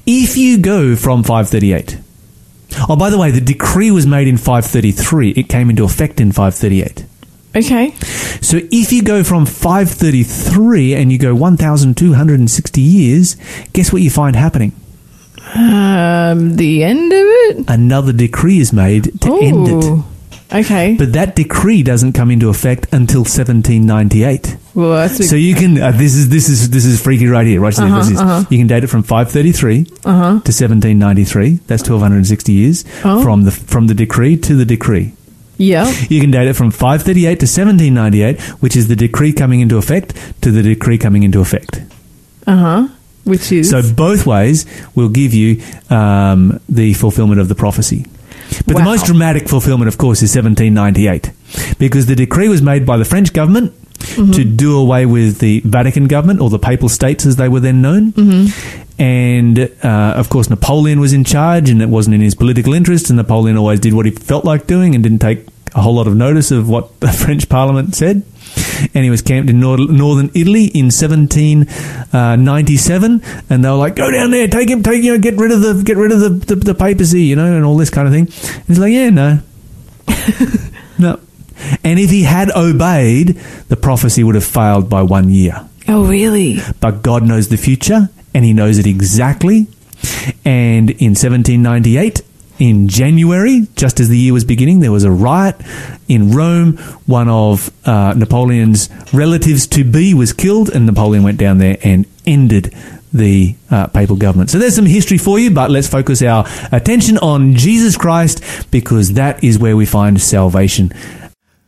If 0.07 0.37
you 0.37 0.59
go 0.59 0.97
from 0.97 1.23
538, 1.23 1.99
oh, 2.89 2.97
by 2.97 3.11
the 3.11 3.19
way, 3.19 3.31
the 3.31 3.41
decree 3.41 3.91
was 3.91 4.07
made 4.07 4.29
in 4.29 4.37
533. 4.37 5.31
It 5.31 5.49
came 5.49 5.71
into 5.71 5.85
effect 5.85 6.21
in 6.21 6.33
538. 6.33 7.07
Okay. 7.57 7.93
So 8.43 8.61
if 8.71 8.93
you 8.93 9.03
go 9.03 9.25
from 9.25 9.47
533 9.47 10.95
and 10.95 11.11
you 11.11 11.19
go 11.19 11.35
1,260 11.35 12.81
years, 12.81 13.37
guess 13.73 13.93
what 13.93 14.03
you 14.03 14.11
find 14.11 14.37
happening? 14.37 14.73
Um, 15.55 16.57
the 16.57 16.85
end 16.85 17.13
of 17.13 17.19
it. 17.19 17.65
Another 17.69 18.13
decree 18.13 18.59
is 18.59 18.73
made 18.73 19.21
to 19.23 19.39
end 19.41 19.69
it. 19.69 20.05
Okay. 20.53 20.95
But 20.97 21.13
that 21.15 21.35
decree 21.35 21.83
doesn't 21.83 22.13
come 22.13 22.31
into 22.31 22.49
effect 22.49 22.87
until 22.93 23.23
1798. 23.23 24.57
well, 24.75 24.93
that's 24.95 25.19
a, 25.19 25.25
So 25.25 25.35
you 25.37 25.55
can 25.55 25.81
uh, 25.83 25.91
this 25.91 26.15
is 26.15 26.29
this 26.29 26.49
is 26.49 26.71
this 26.71 26.85
is 26.85 27.01
freaky 27.03 27.27
right 27.27 27.47
here. 27.47 27.61
Right, 27.61 27.75
so 27.75 27.85
Uh-huh, 27.85 27.99
this 27.99 28.11
is- 28.11 28.51
You 28.51 28.59
can 28.59 28.67
date 28.69 28.85
it 28.85 28.87
from 28.89 29.03
533 29.03 29.85
to 29.85 30.53
1793. 30.53 31.61
That's 31.67 31.83
1260 31.83 32.53
years 32.53 32.85
Oh. 33.05 33.23
from 33.23 33.43
the 33.45 33.51
from 33.51 33.89
the 33.89 33.95
decree 33.95 34.37
to 34.39 34.55
the 34.55 34.65
decree. 34.65 35.13
yeah. 35.59 35.91
You 36.09 36.21
can 36.21 36.31
date 36.31 36.47
it 36.49 36.55
from 36.55 36.71
538 36.71 37.41
to 37.41 37.47
1798, 37.47 38.41
which 38.63 38.77
is 38.77 38.87
the 38.89 38.97
decree 38.97 39.33
coming 39.33 39.61
into 39.61 39.79
effect 39.79 40.15
to 40.43 40.51
the 40.53 40.63
decree 40.63 40.99
coming 40.99 41.23
into 41.25 41.41
effect. 41.41 41.81
Uh 42.47 42.57
huh. 42.57 42.89
Which 43.25 43.51
is 43.51 43.71
So 43.71 43.83
both 43.83 44.27
ways 44.27 44.65
will 44.95 45.09
give 45.09 45.35
you 45.35 45.61
um, 45.91 46.61
the 46.69 46.95
fulfillment 46.95 47.41
of 47.41 47.49
the 47.49 47.57
prophecy. 47.57 48.07
But 48.67 48.77
the 48.77 48.85
most 48.85 49.07
dramatic 49.07 49.49
fulfillment, 49.49 49.89
of 49.89 49.99
course, 49.99 50.23
is 50.23 50.35
1798, 50.35 51.79
because 51.79 52.07
the 52.07 52.17
decree 52.17 52.49
was 52.49 52.63
made 52.63 52.85
by 52.87 52.97
the 52.97 53.05
French 53.05 53.33
government 53.33 53.73
Mm-hmm. 53.97 54.33
to 54.33 54.45
do 54.45 54.79
away 54.79 55.05
with 55.05 55.39
the 55.39 55.61
Vatican 55.61 56.07
government, 56.07 56.41
or 56.41 56.49
the 56.49 56.59
Papal 56.59 56.89
States 56.89 57.27
as 57.27 57.37
they 57.37 57.49
were 57.49 57.61
then 57.61 57.83
known. 57.83 58.13
Mm-hmm. 58.13 59.01
And 59.01 59.59
uh, 59.83 60.15
of 60.17 60.29
course, 60.29 60.49
Napoleon 60.49 61.01
was 61.01 61.13
in 61.13 61.25
charge, 61.25 61.71
and 61.71 61.83
it 61.83 61.89
wasn't 61.89 62.15
in 62.15 62.21
his 62.21 62.35
political 62.35 62.73
interest. 62.73 63.11
And 63.11 63.17
Napoleon 63.17 63.57
always 63.57 63.81
did 63.81 63.95
what 63.95 64.07
he 64.07 64.13
felt 64.13 64.45
like 64.45 64.67
doing, 64.67 64.95
and 64.95 65.03
didn't 65.03 65.19
take 65.21 65.47
a 65.75 65.83
whole 65.83 65.95
lot 65.95 66.07
of 66.07 66.15
notice 66.15 66.51
of 66.51 66.69
what 66.69 67.01
the 67.01 67.09
French 67.09 67.49
Parliament 67.49 67.95
said. 67.95 68.23
And 68.95 69.05
he 69.05 69.11
was 69.11 69.23
camped 69.23 69.49
in 69.51 69.61
nor- 69.61 69.79
northern 69.79 70.31
Italy 70.35 70.67
in 70.67 70.87
1797, 70.87 72.13
uh, 72.13 73.43
and 73.49 73.65
they 73.65 73.69
were 73.69 73.77
like, 73.77 73.97
"Go 73.97 74.11
down 74.11 74.31
there, 74.31 74.49
take 74.49 74.69
him, 74.69 74.83
take 74.83 75.03
you 75.03 75.13
know, 75.13 75.19
get 75.19 75.37
rid 75.37 75.53
of 75.53 75.61
the 75.63 75.83
get 75.83 75.97
rid 75.97 76.13
of 76.13 76.21
the, 76.21 76.29
the, 76.29 76.57
the 76.57 76.75
papacy, 76.75 77.23
you 77.23 77.37
know, 77.37 77.53
and 77.53 77.65
all 77.65 77.77
this 77.77 77.91
kind 77.91 78.07
of 78.07 78.13
thing." 78.13 78.27
And 78.55 78.67
he's 78.67 78.79
like, 78.79 78.93
"Yeah, 78.93 79.11
no, 79.11 79.41
no." 80.99 81.21
And 81.83 81.99
if 81.99 82.11
he 82.11 82.23
had 82.25 82.51
obeyed, 82.51 83.37
the 83.69 83.77
prophecy 83.77 84.23
would 84.23 84.35
have 84.35 84.45
failed 84.45 84.91
by 84.91 85.03
one 85.03 85.31
year 85.31 85.67
oh 85.89 86.07
really? 86.07 86.59
but 86.81 87.03
God 87.03 87.23
knows 87.23 87.49
the 87.49 87.57
future 87.57 88.11
and 88.35 88.45
He 88.45 88.53
knows 88.53 88.79
it 88.79 88.87
exactly. 88.87 89.67
And 90.45 90.91
in 90.91 91.15
1798, 91.17 92.21
in 92.59 92.89
January, 92.89 93.67
just 93.77 94.01
as 94.01 94.09
the 94.09 94.19
year 94.19 94.33
was 94.33 94.45
beginning, 94.45 94.81
there 94.81 94.93
was 94.93 95.05
a 95.05 95.11
riot 95.11 95.57
in 96.09 96.33
Rome. 96.33 96.77
One 97.07 97.29
of 97.29 97.71
uh, 97.87 98.15
Napoleon's 98.17 98.89
relatives 99.13 99.67
to 99.69 99.85
be 99.85 100.15
was 100.15 100.33
killed, 100.33 100.71
and 100.71 100.87
Napoleon 100.87 101.23
went 101.23 101.39
down 101.39 101.59
there 101.59 101.79
and 101.83 102.07
ended 102.27 102.75
the 103.13 103.55
uh, 103.71 103.87
papal 103.89 104.17
government. 104.17 104.51
So 104.51 104.59
there's 104.59 104.75
some 104.75 104.87
history 104.87 105.19
for 105.19 105.39
you, 105.39 105.51
but 105.51 105.71
let's 105.71 105.89
focus 105.89 106.23
our 106.23 106.47
attention 106.73 107.19
on 107.19 107.55
Jesus 107.55 107.97
Christ 107.97 108.71
because 108.71 109.15
that 109.15 109.43
is 109.43 109.59
where 109.59 109.77
we 109.77 109.87
find 109.87 110.21
salvation. 110.21 110.93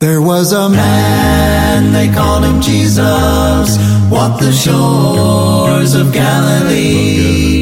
There 0.00 0.22
was 0.22 0.52
a 0.52 0.68
man, 0.68 1.92
they 1.92 2.14
called 2.14 2.44
him 2.44 2.60
Jesus, 2.60 3.78
walked 4.10 4.40
the 4.40 4.52
shores 4.52 5.94
of 5.94 6.12
Galilee. 6.12 7.57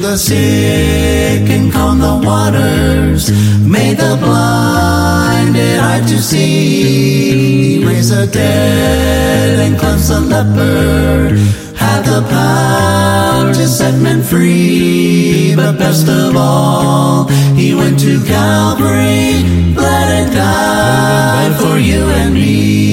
The 0.00 0.16
sick 0.16 1.50
and 1.50 1.72
calmed 1.72 2.00
the 2.00 2.20
waters, 2.24 3.30
made 3.66 3.96
the 3.98 4.16
blinded 4.22 5.80
eye 5.80 6.00
to 6.06 6.18
see. 6.22 7.80
He 7.80 7.84
raised 7.84 8.12
the 8.12 8.26
dead 8.28 9.58
and 9.58 9.76
cleansed 9.76 10.10
the 10.10 10.20
leper, 10.20 11.34
had 11.74 12.02
the 12.04 12.22
power 12.30 13.52
to 13.52 13.66
set 13.66 14.00
men 14.00 14.22
free. 14.22 15.54
but 15.56 15.78
best 15.78 16.08
of 16.08 16.36
all, 16.36 17.26
he 17.56 17.74
went 17.74 17.98
to 17.98 18.22
Calvary, 18.24 19.42
bled 19.74 20.08
and 20.20 20.32
died 20.32 21.60
for 21.60 21.76
you 21.76 22.08
and 22.08 22.34
me. 22.34 22.87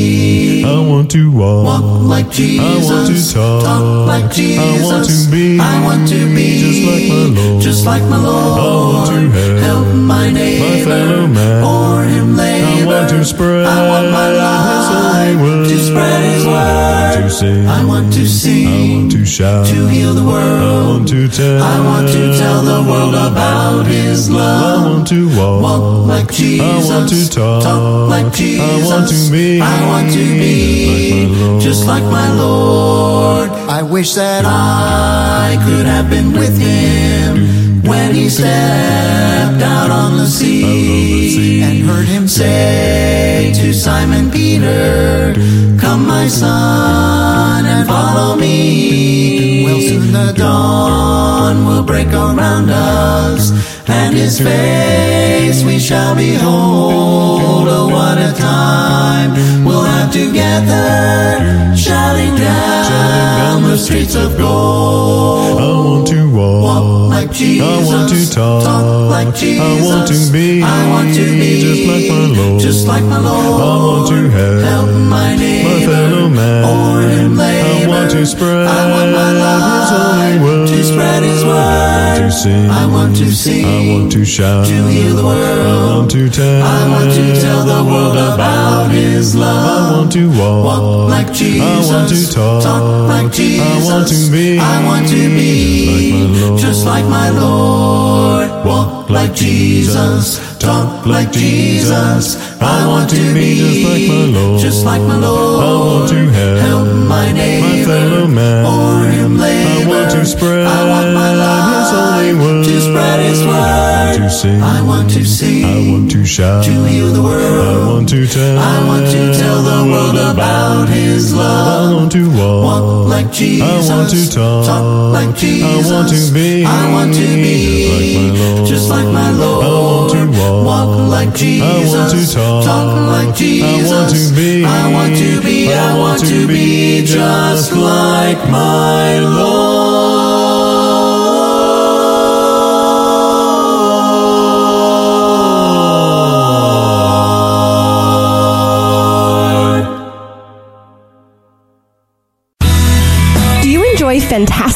I 1.05 1.07
want 1.07 1.11
to 1.11 1.31
walk. 1.31 1.65
Walk 1.65 2.01
like 2.01 2.29
Jesus. 2.31 2.65
I 2.65 2.95
want 2.95 3.15
to 3.15 3.33
talk. 3.33 4.07
like 4.07 4.31
Jesus. 4.33 4.57
I 4.57 4.83
want 4.83 5.05
to 5.05 5.31
be. 5.31 5.59
I 5.59 5.83
want 5.83 6.09
to 6.09 6.33
be 6.33 6.57
just 6.57 6.81
like 6.81 7.05
my 7.09 7.41
Lord. 7.41 7.61
Just 7.61 7.85
like 7.85 8.03
my 8.09 8.17
Lord. 8.17 8.57
I 8.57 9.21
want 9.21 9.33
to 9.33 9.57
help 9.61 9.87
my 9.93 10.31
neighbor. 10.31 10.89
fellow 10.89 11.27
man. 11.27 11.63
Or 11.63 12.03
him 12.09 12.35
labor. 12.35 12.65
I 12.65 12.85
want 12.87 13.09
to 13.09 13.23
spread 13.23 13.67
I 13.67 13.87
want 13.87 14.09
my 14.09 14.29
His 14.33 14.84
holy 14.95 15.35
life 15.35 15.41
word. 15.41 15.69
to 15.69 15.77
spread 15.79 16.21
His 16.33 16.45
word. 16.45 17.23
To 17.23 17.29
sing. 17.29 17.67
I 17.67 17.85
want 17.85 18.13
to 18.13 18.25
sing. 18.27 18.67
I 18.67 18.95
want 18.95 19.11
to 19.11 19.25
shout. 19.25 19.65
to 19.67 19.87
heal 19.87 20.13
the 20.13 20.23
world. 20.23 20.43
I 20.43 20.63
world. 20.63 20.87
want 20.87 21.07
to 21.09 21.27
tell. 21.29 21.63
I 21.63 21.79
want 21.85 22.07
to 22.09 22.37
tell 22.39 22.61
the 22.63 22.81
world 22.89 23.15
about 23.15 23.85
His 23.85 24.29
love. 24.29 24.85
I 24.85 24.89
want 24.89 25.07
to 25.07 25.27
walk. 25.37 25.61
Walk 25.63 26.07
like 26.07 26.31
Jesus. 26.31 26.89
I 26.89 26.97
want 26.97 27.09
to 27.09 27.29
talk. 27.29 27.63
Talk 27.63 28.09
like 28.09 28.33
Jesus. 28.33 28.91
I 28.91 28.95
want 28.95 29.09
to 29.09 29.31
be. 29.31 29.61
I 29.61 29.87
want 29.87 30.11
to 30.11 30.25
be 30.43 31.25
like 31.25 31.33
my 31.33 31.45
Lord. 31.45 31.61
just 31.61 31.87
like 31.87 32.03
my 32.03 32.31
Lord. 32.33 33.49
I 33.69 33.81
wish 33.81 34.13
that 34.15 34.43
I 34.45 35.57
could 35.65 35.85
have 35.85 36.09
been 36.09 36.33
with 36.33 36.57
him 36.57 37.54
when 37.88 38.13
he 38.13 38.29
stepped 38.29 39.61
out 39.61 39.91
on 39.91 40.17
the 40.17 40.25
sea 40.25 41.61
and 41.63 41.79
heard 41.88 42.05
him 42.05 42.27
say 42.27 43.53
to 43.55 43.73
Simon 43.73 44.31
Peter, 44.31 45.33
Come, 45.79 46.07
my 46.07 46.27
son, 46.27 47.65
and 47.65 47.88
follow 47.88 48.36
me. 48.36 49.65
Well, 49.65 49.81
soon 49.81 50.11
the 50.11 50.33
dawn 50.36 51.65
will 51.65 51.83
break 51.83 52.07
around 52.07 52.69
us, 52.69 53.51
and 53.88 54.15
his 54.15 54.39
face 54.39 55.63
we 55.63 55.79
shall 55.79 56.15
behold. 56.15 57.67
Oh, 57.67 57.89
what 57.89 58.17
a 58.17 58.33
time 58.33 59.65
we'll 59.65 59.83
have 59.83 60.11
together, 60.11 61.75
shouting 61.75 62.36
down 62.36 63.63
the 63.63 63.77
streets 63.77 64.15
of 64.15 64.38
gold. 64.38 65.59
I 65.59 65.65
want 65.86 66.07
to 66.07 66.29
walk. 66.36 67.04
Like 67.16 67.32
Jesus. 67.32 67.63
I 67.63 67.95
want 67.95 68.09
to 68.09 68.30
talk. 68.30 68.63
Talk 68.63 69.09
like 69.09 69.36
Jesus. 69.36 69.63
I 69.63 69.88
want 69.88 70.07
to 70.09 70.32
be. 70.34 70.61
I 70.61 70.89
want 70.89 71.16
to 71.16 71.26
be 71.39 71.61
just 71.61 71.88
like 71.88 72.11
my 72.11 72.28
Lord. 72.36 72.61
Just 72.61 72.88
like 72.88 73.03
my 73.03 73.20
Lord. 73.20 73.36
I 73.36 73.86
want 73.88 74.09
to 74.09 74.30
help. 74.30 74.63
help 74.63 74.89
my 75.09 75.36
neighbor. 75.36 75.91
fellow 75.91 76.30
man. 76.30 76.63
Or 76.68 77.01
him 77.07 77.39
I 77.39 77.88
want 77.88 78.11
to 78.11 78.26
spread 78.26 78.68
I 78.68 78.91
want 78.91 79.11
my 79.16 79.32
His 79.32 79.89
holy 79.95 80.36
word. 80.43 80.68
to 80.68 80.84
spread 80.84 81.24
His 81.24 81.43
word. 81.45 82.18
To 82.18 82.32
sing. 82.32 82.70
I 82.70 82.86
want 82.86 83.16
to 83.18 83.32
sing. 83.32 83.66
I 83.66 83.93
want 83.93 84.11
to 84.11 84.26
shout. 84.26 84.66
to 84.66 84.88
heal 84.88 85.16
the 85.16 85.24
world. 85.24 85.68
I 85.68 85.97
want 85.97 86.11
to 86.11 86.30
tell. 86.30 86.63
I 86.63 86.89
want 86.89 87.13
to 87.13 87.41
tell 87.41 87.63
the 87.66 87.84
world 87.89 88.18
about 88.18 88.91
His 88.91 89.36
love. 89.36 89.93
I 89.93 89.97
want 89.97 90.11
to 90.13 90.30
walk. 90.30 90.66
Walk 90.66 91.09
like 91.09 91.32
Jesus. 91.32 91.89
I 91.89 91.95
want 91.95 92.09
to 92.09 92.34
talk. 92.34 92.63
Talk 92.63 92.84
like 93.07 93.32
Jesus. 93.32 93.89
I 93.89 93.93
want 93.93 94.07
to 94.09 94.32
be. 94.32 94.59
I 94.59 94.86
want 94.86 95.07
to 95.07 95.22
be 95.39 95.53
like 95.86 96.32
my 96.32 96.39
Lord. 96.47 96.59
just 96.59 96.86
like 96.86 97.04
my 97.09 97.29
Lord. 97.29 98.65
Walk 98.65 99.09
like 99.09 99.33
Jesus. 99.33 100.57
Talk 100.57 101.05
like 101.05 101.31
Jesus. 101.31 102.37
I 102.61 102.87
want 102.87 103.09
to 103.11 103.33
be 103.33 103.55
just 103.59 103.85
like 103.85 104.07
my 104.09 104.39
Lord. 104.39 104.59
Just 104.61 104.85
like 104.85 105.01
my 105.01 105.17
Lord. 105.17 105.63
I 105.63 105.73
want 105.85 106.09
to 106.09 106.29
help 106.65 106.87
my 107.07 107.31
neighbor. 107.31 107.85
fellow 107.85 108.27
man. 108.27 108.65
Or 108.65 109.09
him 109.09 109.37
labor. 109.37 109.69
I 109.69 109.87
want 109.87 110.11
to 110.11 110.25
spread 110.25 110.65
I 110.67 110.89
want 110.89 111.13
my 111.13 111.31
His 111.71 111.89
holy 111.95 112.33
word. 112.33 112.65
to 112.65 112.81
spread 112.81 113.19
His 113.25 113.45
word. 113.45 113.94
To 114.26 114.32
sing. 114.32 114.59
I 114.59 114.82
want 114.82 115.11
to 115.11 115.23
sing. 115.23 115.65
I 115.65 115.91
want 115.91 116.09
to 116.09 116.26
shout. 116.26 116.65
to 116.65 116.71
heal 116.86 117.13
the 117.13 117.21
world. 117.21 117.86
I 117.86 117.93
want 117.93 118.09
to 118.09 118.26
tell. 118.26 118.57
I 118.57 118.88
want 118.88 119.05
to 119.05 119.34
tell 119.38 119.61
the 119.61 119.91
world 119.91 120.17
about 120.17 120.89
His 120.89 121.32
love. 121.36 121.91
I 121.91 121.93
want 121.93 122.11
to 122.13 122.26
walk. 122.32 122.63
Walk 122.65 123.07
like 123.07 123.32
Jesus. 123.32 123.88
I 123.88 123.95
want 123.95 124.09
to 124.09 124.32
talk. 124.32 124.65
Talk 124.65 125.13
like 125.13 125.36
Jesus. 125.36 125.91
I 125.91 125.93
want 125.93 126.09
to 126.09 126.34
be. 126.34 126.65
I 126.65 126.91
want 126.91 127.13
to 127.13 127.21
be 127.21 128.65
just 128.65 128.89
like 128.89 129.05
my 129.05 129.30
Lord. 129.30 130.09
just 130.09 130.17
like 130.17 130.17
my 130.17 130.17
Lord. 130.17 130.17
I 130.17 130.26
want 130.26 130.34
to 130.34 130.65
walk. 130.65 131.09
like 131.11 131.36
Jesus. 131.36 131.93
I 131.93 131.97
want 131.99 132.09
to 132.09 132.34
talk. 132.34 132.65
like 133.13 133.36
Jesus. 133.36 133.91
I 133.91 133.93
want 133.93 134.09
to 134.09 134.36
be. 134.36 134.65
I 134.65 134.91
want 134.91 135.15
to 135.17 135.41
be. 135.43 135.71
I 135.71 135.99
want 135.99 136.21
to 136.26 136.47
be 136.47 137.05
just 137.05 137.73
like 137.73 138.41
my 138.49 139.19
Lord. 139.19 139.84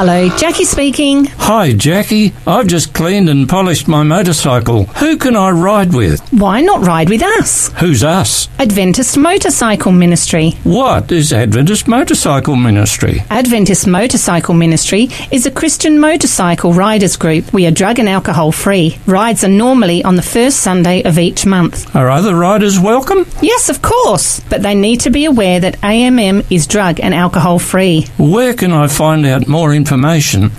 Hello, 0.00 0.30
Jackie 0.38 0.64
speaking. 0.64 1.26
Hi, 1.26 1.74
Jackie. 1.74 2.32
I've 2.46 2.68
just 2.68 2.94
cleaned 2.94 3.28
and 3.28 3.46
polished 3.46 3.86
my 3.86 4.02
motorcycle. 4.02 4.84
Who 4.84 5.18
can 5.18 5.36
I 5.36 5.50
ride 5.50 5.92
with? 5.92 6.26
Why 6.32 6.62
not 6.62 6.80
ride 6.86 7.10
with 7.10 7.22
us? 7.22 7.70
Who's 7.72 8.02
us? 8.02 8.48
Adventist 8.58 9.18
Motorcycle 9.18 9.92
Ministry. 9.92 10.52
What 10.64 11.12
is 11.12 11.34
Adventist 11.34 11.86
Motorcycle 11.86 12.56
Ministry? 12.56 13.22
Adventist 13.28 13.86
Motorcycle 13.86 14.54
Ministry 14.54 15.10
is 15.30 15.44
a 15.44 15.50
Christian 15.50 16.00
motorcycle 16.00 16.72
riders 16.72 17.16
group. 17.18 17.52
We 17.52 17.66
are 17.66 17.70
drug 17.70 17.98
and 17.98 18.08
alcohol 18.08 18.52
free. 18.52 18.96
Rides 19.04 19.44
are 19.44 19.48
normally 19.48 20.02
on 20.02 20.16
the 20.16 20.22
first 20.22 20.60
Sunday 20.60 21.02
of 21.02 21.18
each 21.18 21.44
month. 21.44 21.94
Are 21.94 22.08
other 22.08 22.34
riders 22.34 22.80
welcome? 22.80 23.26
Yes, 23.42 23.68
of 23.68 23.82
course, 23.82 24.40
but 24.48 24.62
they 24.62 24.74
need 24.74 25.00
to 25.00 25.10
be 25.10 25.26
aware 25.26 25.60
that 25.60 25.78
AMM 25.82 26.50
is 26.50 26.66
drug 26.66 27.00
and 27.00 27.12
alcohol 27.12 27.58
free. 27.58 28.06
Where 28.16 28.54
can 28.54 28.72
I 28.72 28.88
find 28.88 29.26
out 29.26 29.46
more 29.46 29.74
information? 29.74 29.89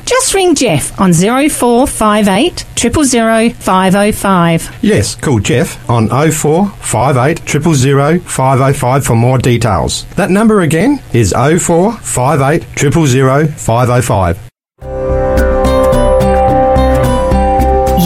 Just 0.06 0.34
ring 0.34 0.56
Jeff 0.56 1.00
on 1.00 1.14
0458 1.14 2.66
000 2.78 3.50
505. 3.52 4.78
Yes, 4.82 5.16
call 5.16 5.40
Jeff 5.40 5.90
on 5.90 6.10
0458 6.10 7.48
000 7.48 8.20
505 8.20 9.06
for 9.06 9.16
more 9.16 9.38
details. 9.38 10.06
That 10.16 10.30
number 10.32 10.62
again 10.62 11.02
is 11.14 11.34
0458 11.34 12.66
000 12.78 13.48
505. 13.48 14.38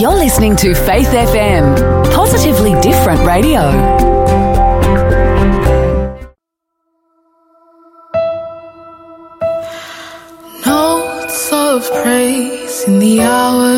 You're 0.00 0.12
listening 0.14 0.56
to 0.56 0.74
Faith 0.74 1.08
FM, 1.08 2.12
positively 2.12 2.78
different 2.82 3.26
radio. 3.26 4.05
Of 11.76 11.92
praise 12.02 12.84
in 12.88 12.98
the 12.98 13.20
hour 13.20 13.74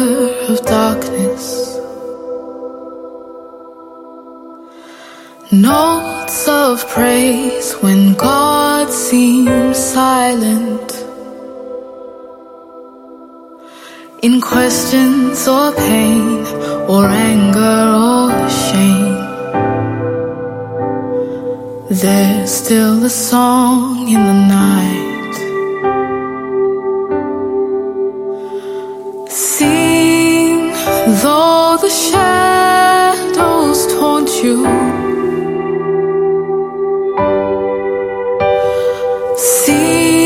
of 0.51 0.57
darkness. 0.65 1.45
Notes 5.51 6.47
of 6.47 6.89
praise 6.89 7.73
when 7.83 8.15
God 8.15 8.89
seems 8.89 9.77
silent. 9.77 10.89
In 14.23 14.41
questions 14.41 15.49
or 15.49 15.73
pain 15.73 16.47
or 16.93 17.05
anger 17.07 17.79
or 18.07 18.31
shame. 18.67 19.19
There's 21.91 22.53
still 22.63 23.05
a 23.05 23.11
song 23.11 24.07
in 24.09 24.23
the 24.31 24.39
night. 24.61 25.18
Sing 29.39 30.73
though 31.23 31.79
the 31.81 31.89
shadows 31.89 33.87
taunt 33.87 34.29
you. 34.43 34.65
Sing 39.37 40.18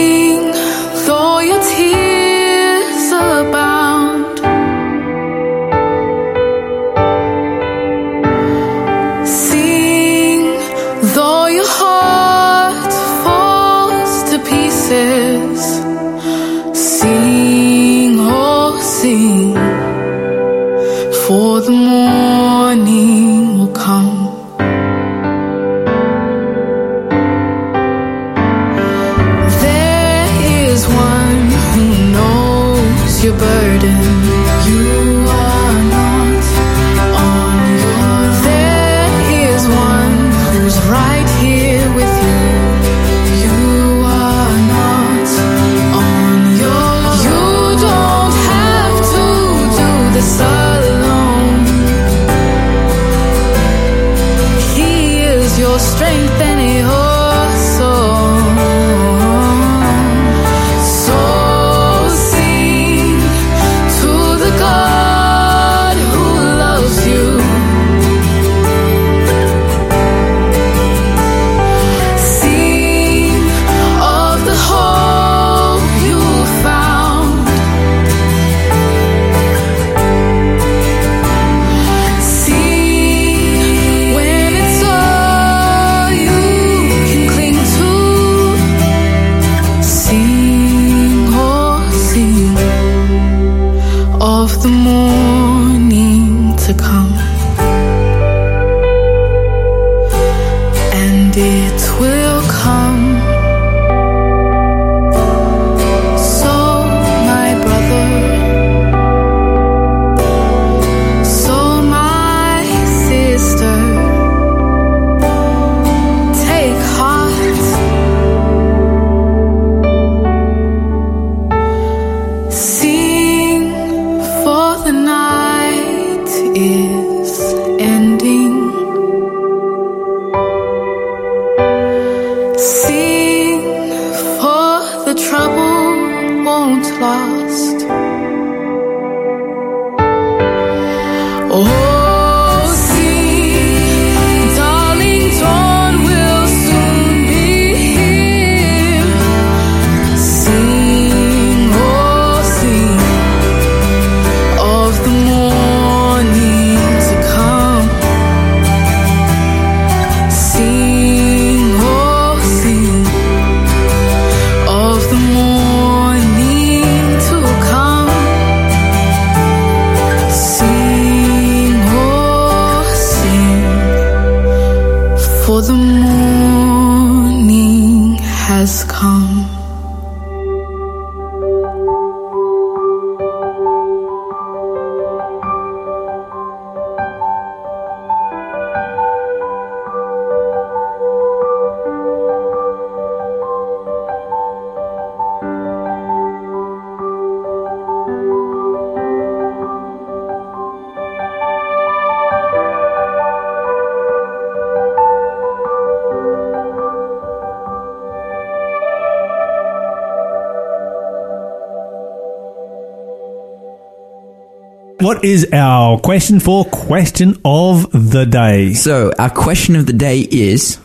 What 215.23 215.29
is 215.29 215.49
our 215.53 216.01
question 216.01 216.41
for 216.41 216.65
question 216.65 217.41
of 217.45 217.93
the 217.93 218.27
day? 218.27 218.73
So, 218.73 219.13
our 219.21 219.31
question 219.31 219.77
of 219.77 219.87
the 219.87 219.93
day 219.93 220.19
is 220.19 220.81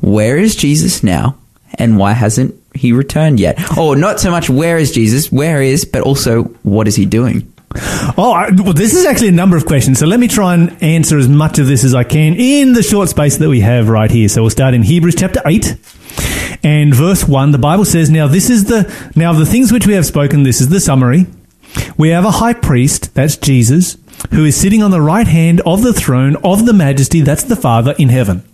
where 0.00 0.38
is 0.38 0.56
Jesus 0.56 1.02
now 1.02 1.36
and 1.74 1.98
why 1.98 2.12
hasn't 2.14 2.54
he 2.74 2.94
returned 2.94 3.38
yet? 3.38 3.76
Or 3.76 3.94
not 3.94 4.18
so 4.18 4.30
much 4.30 4.48
where 4.48 4.78
is 4.78 4.92
Jesus, 4.92 5.30
where 5.30 5.60
is, 5.60 5.84
but 5.84 6.00
also 6.00 6.44
what 6.62 6.88
is 6.88 6.96
he 6.96 7.04
doing? 7.04 7.52
Oh, 8.16 8.32
I, 8.34 8.48
well, 8.62 8.72
this 8.72 8.94
is 8.94 9.04
actually 9.04 9.28
a 9.28 9.32
number 9.32 9.58
of 9.58 9.66
questions. 9.66 9.98
So 9.98 10.06
let 10.06 10.18
me 10.18 10.26
try 10.26 10.54
and 10.54 10.82
answer 10.82 11.18
as 11.18 11.28
much 11.28 11.58
of 11.58 11.66
this 11.66 11.84
as 11.84 11.94
I 11.94 12.04
can 12.04 12.34
in 12.36 12.72
the 12.72 12.82
short 12.82 13.10
space 13.10 13.36
that 13.36 13.48
we 13.50 13.60
have 13.60 13.90
right 13.90 14.10
here. 14.10 14.30
So 14.30 14.40
we'll 14.40 14.48
start 14.48 14.72
in 14.72 14.84
Hebrews 14.84 15.16
chapter 15.16 15.42
8 15.44 15.76
and 16.62 16.94
verse 16.94 17.28
1. 17.28 17.50
The 17.50 17.58
Bible 17.58 17.84
says, 17.84 18.08
Now 18.08 18.26
this 18.26 18.48
is 18.48 18.64
the, 18.64 18.90
now 19.14 19.32
of 19.32 19.36
the 19.36 19.44
things 19.44 19.70
which 19.70 19.86
we 19.86 19.92
have 19.92 20.06
spoken, 20.06 20.44
this 20.44 20.62
is 20.62 20.70
the 20.70 20.80
summary. 20.80 21.26
We 21.96 22.10
have 22.10 22.24
a 22.24 22.30
high 22.30 22.54
priest, 22.54 23.14
that's 23.14 23.36
Jesus, 23.36 23.96
who 24.30 24.44
is 24.44 24.56
sitting 24.56 24.82
on 24.82 24.90
the 24.90 25.00
right 25.00 25.26
hand 25.26 25.60
of 25.66 25.82
the 25.82 25.92
throne 25.92 26.36
of 26.44 26.66
the 26.66 26.72
majesty, 26.72 27.20
that's 27.20 27.44
the 27.44 27.56
Father 27.56 27.94
in 27.98 28.08
heaven. 28.08 28.44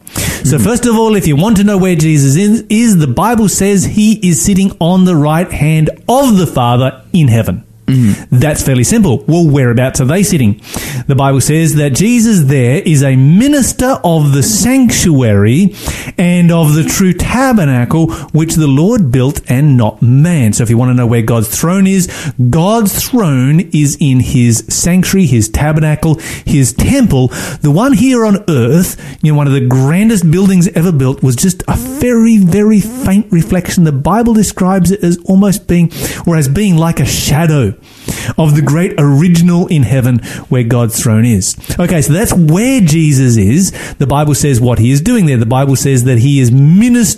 So 0.44 0.56
hmm. 0.56 0.64
first 0.64 0.86
of 0.86 0.96
all, 0.96 1.14
if 1.14 1.26
you 1.26 1.36
want 1.36 1.56
to 1.58 1.64
know 1.64 1.78
where 1.78 1.96
Jesus 1.96 2.36
is, 2.36 2.64
is, 2.68 2.98
the 2.98 3.06
Bible 3.06 3.48
says 3.48 3.84
he 3.84 4.28
is 4.28 4.42
sitting 4.42 4.76
on 4.80 5.04
the 5.04 5.16
right 5.16 5.50
hand 5.50 5.90
of 6.08 6.36
the 6.36 6.46
Father 6.46 7.04
in 7.12 7.28
heaven. 7.28 7.64
Hmm. 7.88 8.12
That's 8.30 8.62
fairly 8.62 8.84
simple. 8.84 9.24
Well, 9.26 9.48
whereabouts 9.48 10.00
are 10.02 10.04
they 10.04 10.22
sitting? 10.22 10.60
The 11.06 11.14
Bible 11.16 11.40
says 11.40 11.74
that 11.76 11.94
Jesus 11.94 12.40
there 12.44 12.82
is 12.84 13.02
a 13.02 13.16
minister 13.16 13.96
of 14.04 14.32
the 14.32 14.42
sanctuary 14.42 15.74
and 16.18 16.52
of 16.52 16.74
the 16.74 16.84
true 16.84 17.14
tabernacle 17.28 18.10
which 18.32 18.54
the 18.54 18.66
Lord 18.66 19.12
built 19.12 19.40
and 19.50 19.76
not 19.76 20.00
man. 20.00 20.54
So 20.54 20.62
if 20.62 20.70
you 20.70 20.78
want 20.78 20.90
to 20.90 20.94
know 20.94 21.06
where 21.06 21.22
God's 21.22 21.48
throne 21.48 21.86
is, 21.86 22.06
God's 22.48 23.04
throne 23.04 23.60
is 23.72 23.98
in 24.00 24.20
his 24.20 24.64
sanctuary, 24.68 25.26
his 25.26 25.48
tabernacle, 25.50 26.18
his 26.46 26.72
temple. 26.72 27.28
The 27.60 27.70
one 27.70 27.92
here 27.92 28.24
on 28.24 28.44
earth, 28.48 28.96
you 29.22 29.32
know, 29.32 29.36
one 29.36 29.46
of 29.46 29.52
the 29.52 29.66
grandest 29.66 30.30
buildings 30.30 30.68
ever 30.68 30.90
built 30.90 31.22
was 31.22 31.36
just 31.36 31.62
a 31.68 31.76
very, 31.76 32.38
very 32.38 32.80
faint 32.80 33.30
reflection. 33.30 33.84
The 33.84 33.92
Bible 33.92 34.32
describes 34.32 34.90
it 34.90 35.04
as 35.04 35.18
almost 35.26 35.68
being, 35.68 35.92
or 36.26 36.36
as 36.36 36.48
being 36.48 36.76
like 36.76 36.98
a 36.98 37.06
shadow 37.06 37.74
of 38.38 38.56
the 38.56 38.62
great 38.64 38.94
original 38.98 39.66
in 39.66 39.82
heaven 39.82 40.18
where 40.48 40.64
God's 40.64 41.00
throne 41.00 41.26
is. 41.26 41.56
Okay, 41.78 42.00
so 42.00 42.14
that's 42.14 42.32
where 42.32 42.80
Jesus 42.80 43.36
is. 43.36 43.94
The 43.96 44.06
Bible 44.06 44.34
says 44.34 44.60
what 44.60 44.78
he 44.78 44.90
is 44.90 45.02
doing 45.02 45.26
there. 45.26 45.36
The 45.36 45.46
Bible 45.46 45.76
says 45.76 46.04
that 46.04 46.18
he 46.18 46.40
is 46.40 46.50
ministering 46.50 47.17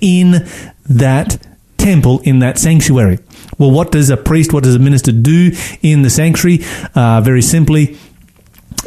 in 0.00 0.46
that 0.88 1.38
temple, 1.78 2.20
in 2.24 2.40
that 2.40 2.58
sanctuary. 2.58 3.18
Well, 3.58 3.70
what 3.70 3.92
does 3.92 4.10
a 4.10 4.16
priest, 4.16 4.52
what 4.52 4.64
does 4.64 4.74
a 4.74 4.78
minister 4.78 5.12
do 5.12 5.52
in 5.82 6.02
the 6.02 6.10
sanctuary? 6.10 6.60
Uh, 6.94 7.20
very 7.20 7.42
simply, 7.42 7.96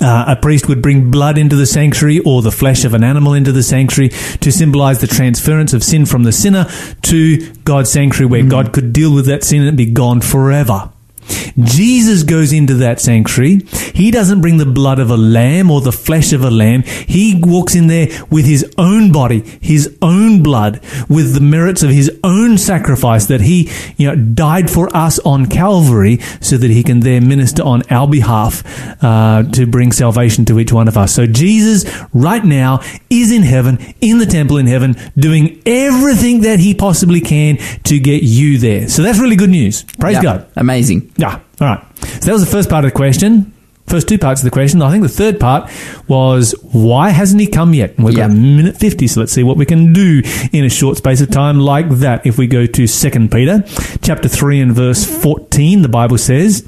Uh, 0.02 0.26
a 0.28 0.36
priest 0.36 0.68
would 0.68 0.82
bring 0.82 1.12
blood 1.12 1.38
into 1.38 1.56
the 1.56 1.68
sanctuary 1.68 2.20
or 2.26 2.42
the 2.42 2.52
flesh 2.52 2.84
of 2.84 2.96
an 2.96 3.04
animal 3.04 3.36
into 3.36 3.52
the 3.52 3.62
sanctuary 3.62 4.10
to 4.40 4.52
symbolize 4.52 5.00
the 5.00 5.08
transference 5.08 5.72
of 5.72 5.84
sin 5.84 6.06
from 6.06 6.24
the 6.24 6.32
sinner 6.32 6.66
to 7.04 7.38
God's 7.64 7.92
sanctuary 7.92 8.26
where 8.26 8.44
God 8.44 8.74
could 8.74 8.92
deal 8.92 9.14
with 9.14 9.28
that 9.28 9.44
sin 9.44 9.62
and 9.62 9.78
be 9.78 9.86
gone 9.86 10.20
forever. 10.20 10.90
Jesus 11.58 12.24
goes 12.24 12.52
into 12.52 12.76
that 12.76 13.00
sanctuary. 13.00 13.62
He 13.94 14.12
doesn't 14.12 14.42
bring 14.42 14.58
the 14.58 14.66
blood 14.66 15.00
of 15.00 15.10
a 15.10 15.18
lamb 15.18 15.70
or 15.70 15.82
the 15.82 15.92
flesh 15.92 16.34
of 16.34 16.44
a 16.44 16.52
lamb. 16.52 16.84
He 16.84 17.40
walks 17.40 17.76
in 17.76 17.88
there 17.88 18.08
with 18.30 18.46
his 18.46 18.72
own 18.78 19.12
body, 19.12 19.42
his 19.62 19.96
own 20.02 20.42
blood, 20.44 20.82
with 21.10 21.34
the 21.34 21.42
merits 21.42 21.84
of 21.84 21.90
his 21.90 22.12
own 22.24 22.58
sacrifice 22.58 23.28
that 23.28 23.42
he, 23.42 23.70
you 23.98 24.08
know, 24.08 24.16
died 24.16 24.70
for 24.70 24.94
us 24.96 25.20
on 25.20 25.46
Calvary 25.48 26.20
so 26.42 26.58
that 26.58 26.72
he 26.72 26.84
can 26.84 27.02
there 27.02 27.22
minister 27.22 27.64
on 27.64 27.84
our 27.90 28.08
behalf 28.08 28.64
uh, 29.04 29.44
to 29.52 29.66
bring 29.66 29.92
salvation 29.92 30.46
to 30.46 30.60
each 30.60 30.72
one 30.74 30.88
of 30.88 30.98
us. 30.98 31.14
So 31.14 31.28
Jesus 31.28 31.86
right 32.14 32.44
now 32.44 32.82
is 33.10 33.32
in 33.32 33.44
heaven, 33.44 33.78
in 34.02 34.18
the 34.18 34.26
temple 34.26 34.58
in 34.58 34.68
heaven, 34.68 34.96
doing 35.18 35.62
everything 35.66 36.42
that 36.42 36.60
he 36.60 36.74
possibly 36.74 37.22
can 37.22 37.58
to 37.84 38.00
get 38.00 38.24
you 38.24 38.58
there. 38.58 38.88
So 38.90 39.04
that's 39.04 39.20
really 39.20 39.36
good 39.36 39.50
news. 39.50 39.84
Praise 40.00 40.16
Yeah. 40.16 40.24
God. 40.24 40.48
Amazing. 40.56 41.12
Yeah. 41.18 41.40
All 41.62 41.68
right. 41.68 41.98
So 41.98 42.26
that 42.26 42.34
was 42.34 42.46
the 42.46 42.52
first 42.52 42.70
part 42.70 42.86
of 42.86 42.92
the 42.92 42.96
question. 42.96 43.54
First 43.88 44.08
two 44.08 44.18
parts 44.18 44.42
of 44.42 44.46
the 44.46 44.52
question. 44.52 44.82
I 44.82 44.90
think 44.92 45.04
the 45.04 45.10
third 45.10 45.40
part 45.40 45.70
was 46.08 46.56
why 46.72 47.10
hasn't 47.10 47.42
he 47.42 47.48
come 47.48 47.74
yet? 47.74 47.96
And 47.98 48.06
we've 48.06 48.16
got 48.16 48.32
a 48.32 48.34
minute 48.34 48.78
50, 48.78 49.08
so 49.08 49.20
let's 49.20 49.34
see 49.34 49.44
what 49.44 49.58
we 49.58 49.66
can 49.66 49.92
do 49.92 50.22
in 50.54 50.64
a 50.64 50.70
short 50.70 50.98
space 50.98 51.20
of 51.22 51.30
time 51.30 51.60
like 51.60 51.90
that. 51.90 52.26
If 52.26 52.38
we 52.38 52.48
go 52.48 52.66
to 52.66 52.88
2 52.88 53.28
Peter 53.28 53.64
chapter 54.02 54.30
3 54.30 54.62
and 54.62 54.72
verse 54.72 55.06
14, 55.06 55.82
the 55.82 55.90
Bible 55.90 56.18
says, 56.18 56.68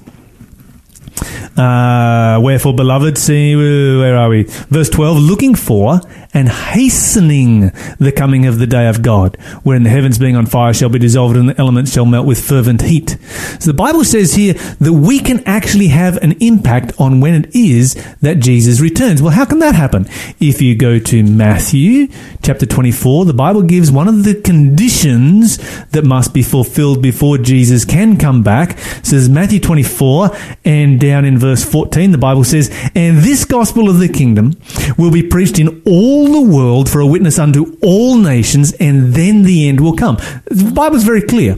uh, 1.57 2.39
wherefore, 2.43 2.75
beloved, 2.75 3.17
see, 3.17 3.55
where 3.55 4.17
are 4.17 4.29
we? 4.29 4.43
Verse 4.43 4.89
12, 4.89 5.17
looking 5.17 5.55
for 5.55 6.01
and 6.35 6.49
hastening 6.49 7.71
the 7.97 8.11
coming 8.11 8.45
of 8.45 8.59
the 8.59 8.67
day 8.67 8.87
of 8.87 9.01
God, 9.01 9.37
wherein 9.63 9.83
the 9.83 9.89
heavens 9.89 10.19
being 10.19 10.35
on 10.35 10.45
fire 10.45 10.73
shall 10.73 10.89
be 10.89 10.99
dissolved 10.99 11.37
and 11.37 11.49
the 11.49 11.57
elements 11.57 11.93
shall 11.93 12.05
melt 12.05 12.27
with 12.27 12.45
fervent 12.45 12.81
heat. 12.81 13.17
So 13.59 13.71
the 13.71 13.73
Bible 13.73 14.03
says 14.03 14.33
here 14.33 14.53
that 14.53 14.91
we 14.91 15.19
can 15.19 15.41
actually 15.45 15.87
have 15.87 16.17
an 16.17 16.33
impact 16.41 16.91
on 16.99 17.21
when 17.21 17.45
it 17.45 17.55
is 17.55 17.93
that 18.21 18.39
Jesus 18.39 18.81
returns. 18.81 19.21
Well, 19.21 19.31
how 19.31 19.45
can 19.45 19.59
that 19.59 19.75
happen? 19.75 20.07
If 20.41 20.61
you 20.61 20.75
go 20.75 20.99
to 20.99 21.23
Matthew 21.23 22.09
chapter 22.43 22.65
24, 22.65 23.25
the 23.25 23.33
Bible 23.33 23.61
gives 23.61 23.89
one 23.89 24.09
of 24.09 24.25
the 24.25 24.35
conditions 24.35 25.57
that 25.91 26.03
must 26.03 26.33
be 26.33 26.43
fulfilled 26.43 27.01
before 27.01 27.37
Jesus 27.37 27.85
can 27.85 28.17
come 28.17 28.43
back. 28.43 28.71
It 28.71 29.05
says 29.05 29.29
Matthew 29.29 29.61
24 29.61 30.31
and 30.65 30.99
down 30.99 31.23
in 31.23 31.37
verse 31.37 31.63
14, 31.63 32.11
the 32.11 32.17
Bible 32.17 32.43
says, 32.43 32.69
And 32.93 33.19
this 33.19 33.45
gospel 33.45 33.89
of 33.89 33.99
the 33.99 34.09
kingdom 34.09 34.59
will 34.97 35.11
be 35.11 35.23
preached 35.23 35.59
in 35.59 35.81
all 35.85 36.24
the 36.31 36.41
world 36.41 36.89
for 36.89 36.99
a 36.99 37.07
witness 37.07 37.39
unto 37.39 37.77
all 37.81 38.17
nations, 38.17 38.73
and 38.73 39.13
then 39.13 39.43
the 39.43 39.67
end 39.67 39.79
will 39.79 39.95
come. 39.95 40.17
The 40.45 40.71
Bible's 40.73 41.03
very 41.03 41.21
clear. 41.21 41.55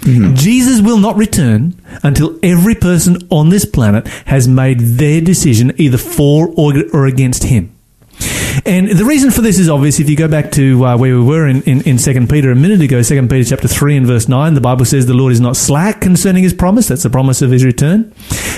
Mm-hmm. 0.00 0.34
Jesus 0.34 0.80
will 0.80 0.98
not 0.98 1.16
return 1.16 1.80
until 2.02 2.38
every 2.42 2.74
person 2.74 3.18
on 3.30 3.48
this 3.48 3.64
planet 3.64 4.06
has 4.26 4.46
made 4.46 4.78
their 4.78 5.20
decision 5.20 5.72
either 5.76 5.98
for 5.98 6.48
or, 6.56 6.74
or 6.92 7.06
against 7.06 7.44
him. 7.44 7.77
And 8.64 8.88
the 8.88 9.04
reason 9.04 9.30
for 9.30 9.40
this 9.40 9.58
is 9.58 9.68
obvious. 9.68 10.00
If 10.00 10.08
you 10.08 10.16
go 10.16 10.28
back 10.28 10.50
to 10.52 10.84
uh, 10.84 10.96
where 10.96 11.16
we 11.16 11.24
were 11.24 11.46
in, 11.46 11.62
in, 11.62 11.82
in 11.82 11.98
2 11.98 12.26
Peter 12.26 12.50
a 12.50 12.56
minute 12.56 12.80
ago, 12.80 13.02
2 13.02 13.28
Peter 13.28 13.48
chapter 13.48 13.68
3 13.68 13.96
and 13.96 14.06
verse 14.06 14.28
9, 14.28 14.54
the 14.54 14.60
Bible 14.60 14.84
says 14.84 15.06
the 15.06 15.14
Lord 15.14 15.32
is 15.32 15.40
not 15.40 15.56
slack 15.56 16.00
concerning 16.00 16.42
his 16.42 16.54
promise. 16.54 16.88
That's 16.88 17.02
the 17.02 17.10
promise 17.10 17.42
of 17.42 17.50
his 17.50 17.64
return. 17.64 18.12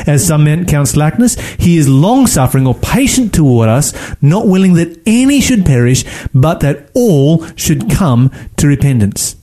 As 0.06 0.26
some 0.26 0.44
men 0.44 0.66
count 0.66 0.88
slackness, 0.88 1.38
he 1.54 1.76
is 1.76 1.88
long 1.88 2.26
suffering 2.26 2.66
or 2.66 2.74
patient 2.74 3.34
toward 3.34 3.68
us, 3.68 3.92
not 4.22 4.46
willing 4.46 4.74
that 4.74 5.00
any 5.06 5.40
should 5.40 5.64
perish, 5.64 6.04
but 6.34 6.60
that 6.60 6.90
all 6.94 7.46
should 7.56 7.90
come 7.90 8.30
to 8.56 8.66
repentance. 8.66 9.36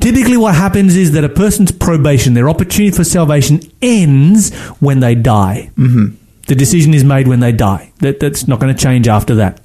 Typically, 0.00 0.36
what 0.36 0.54
happens 0.54 0.96
is 0.96 1.12
that 1.12 1.24
a 1.24 1.28
person's 1.28 1.72
probation, 1.72 2.34
their 2.34 2.48
opportunity 2.48 2.94
for 2.94 3.04
salvation, 3.04 3.60
ends 3.80 4.54
when 4.80 5.00
they 5.00 5.14
die. 5.14 5.70
Mm-hmm. 5.76 6.16
The 6.48 6.54
decision 6.54 6.92
is 6.92 7.04
made 7.04 7.28
when 7.28 7.40
they 7.40 7.52
die. 7.52 7.92
That, 8.00 8.20
that's 8.20 8.48
not 8.48 8.60
going 8.60 8.74
to 8.74 8.80
change 8.80 9.08
after 9.08 9.34
that. 9.36 9.60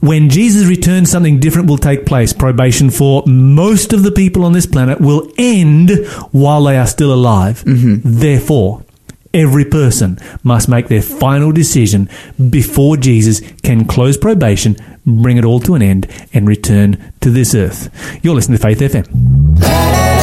When 0.00 0.28
Jesus 0.28 0.66
returns, 0.68 1.10
something 1.10 1.40
different 1.40 1.68
will 1.68 1.78
take 1.78 2.04
place. 2.04 2.34
Probation 2.34 2.90
for 2.90 3.22
most 3.26 3.94
of 3.94 4.02
the 4.02 4.12
people 4.12 4.44
on 4.44 4.52
this 4.52 4.66
planet 4.66 5.00
will 5.00 5.32
end 5.38 5.90
while 6.30 6.64
they 6.64 6.76
are 6.76 6.86
still 6.86 7.12
alive. 7.12 7.62
Mm-hmm. 7.64 8.00
Therefore, 8.04 8.84
every 9.32 9.64
person 9.64 10.18
must 10.42 10.68
make 10.68 10.88
their 10.88 11.00
final 11.00 11.52
decision 11.52 12.10
before 12.50 12.98
Jesus 12.98 13.40
can 13.62 13.86
close 13.86 14.18
probation, 14.18 14.76
bring 15.06 15.38
it 15.38 15.44
all 15.44 15.60
to 15.60 15.74
an 15.74 15.80
end, 15.80 16.06
and 16.34 16.46
return 16.46 17.12
to 17.22 17.30
this 17.30 17.54
earth. 17.54 17.88
You're 18.22 18.34
listening 18.34 18.58
to 18.58 18.62
Faith 18.62 18.80
FM. 18.80 20.13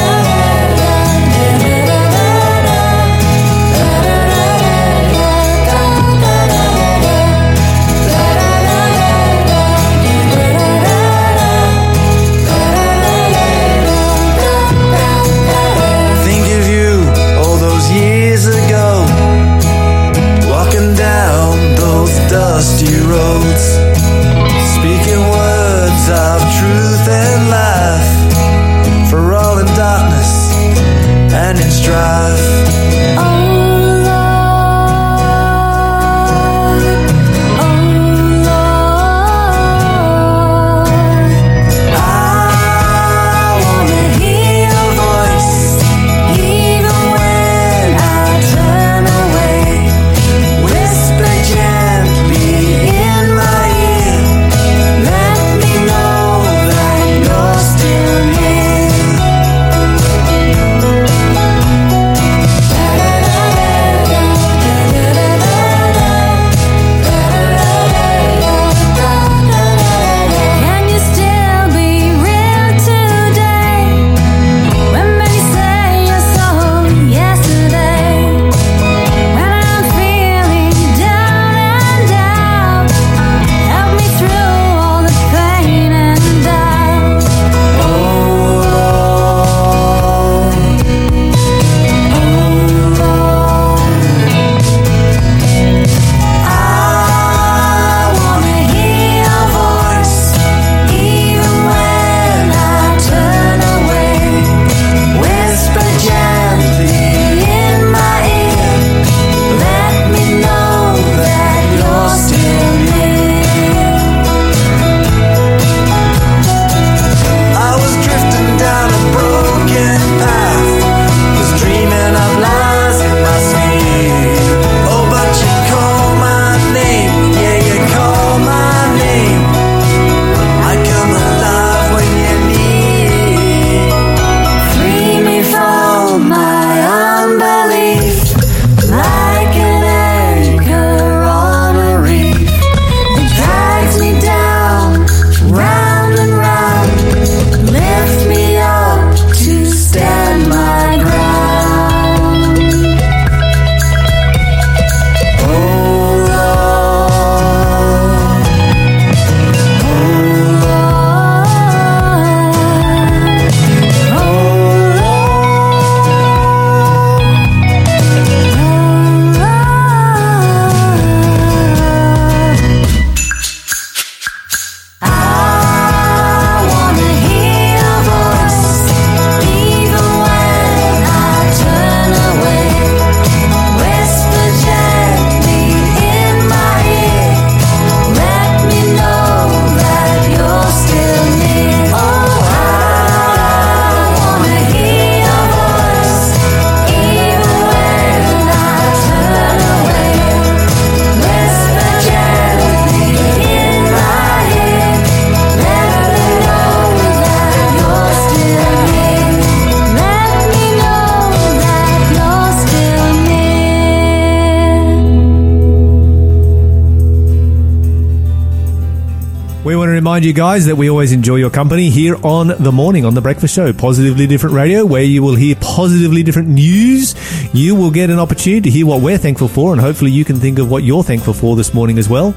Remind 220.22 220.38
you 220.38 220.44
guys 220.44 220.68
that 220.68 220.76
we 220.76 220.88
always 220.88 221.12
enjoy 221.12 221.38
your 221.38 221.50
company 221.50 221.90
here 221.90 222.16
on 222.24 222.50
the 222.50 222.72
morning 222.72 223.06
on 223.06 223.16
the 223.16 223.22
breakfast 223.22 223.56
show, 223.56 223.74
Positively 223.74 224.28
Different 224.28 224.54
Radio, 224.54 224.86
where 224.86 225.02
you 225.02 225.24
will 225.24 225.34
hear 225.34 225.56
positively 225.56 226.22
different 226.22 226.48
news. 226.48 227.16
You 227.56 227.74
will 227.74 227.90
get 227.90 228.12
an 228.12 228.20
opportunity 228.20 228.62
to 228.62 228.70
hear 228.70 228.86
what 228.86 229.02
we're 229.02 229.18
thankful 229.18 229.48
for, 229.48 229.72
and 229.72 229.82
hopefully 229.82 230.12
you 230.12 230.24
can 230.24 230.36
think 230.36 230.60
of 230.60 230.70
what 230.70 230.84
you're 230.84 231.02
thankful 231.02 231.34
for 231.34 231.56
this 231.56 231.74
morning 231.74 231.98
as 231.98 232.08
well. 232.08 232.36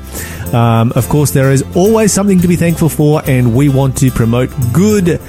Um, 0.54 0.92
of 0.96 1.10
course, 1.10 1.32
there 1.32 1.52
is 1.52 1.62
always 1.76 2.10
something 2.10 2.40
to 2.40 2.48
be 2.48 2.56
thankful 2.56 2.88
for, 2.88 3.20
and 3.26 3.54
we 3.54 3.68
want 3.68 3.98
to 3.98 4.10
promote 4.10 4.48
good 4.72 5.20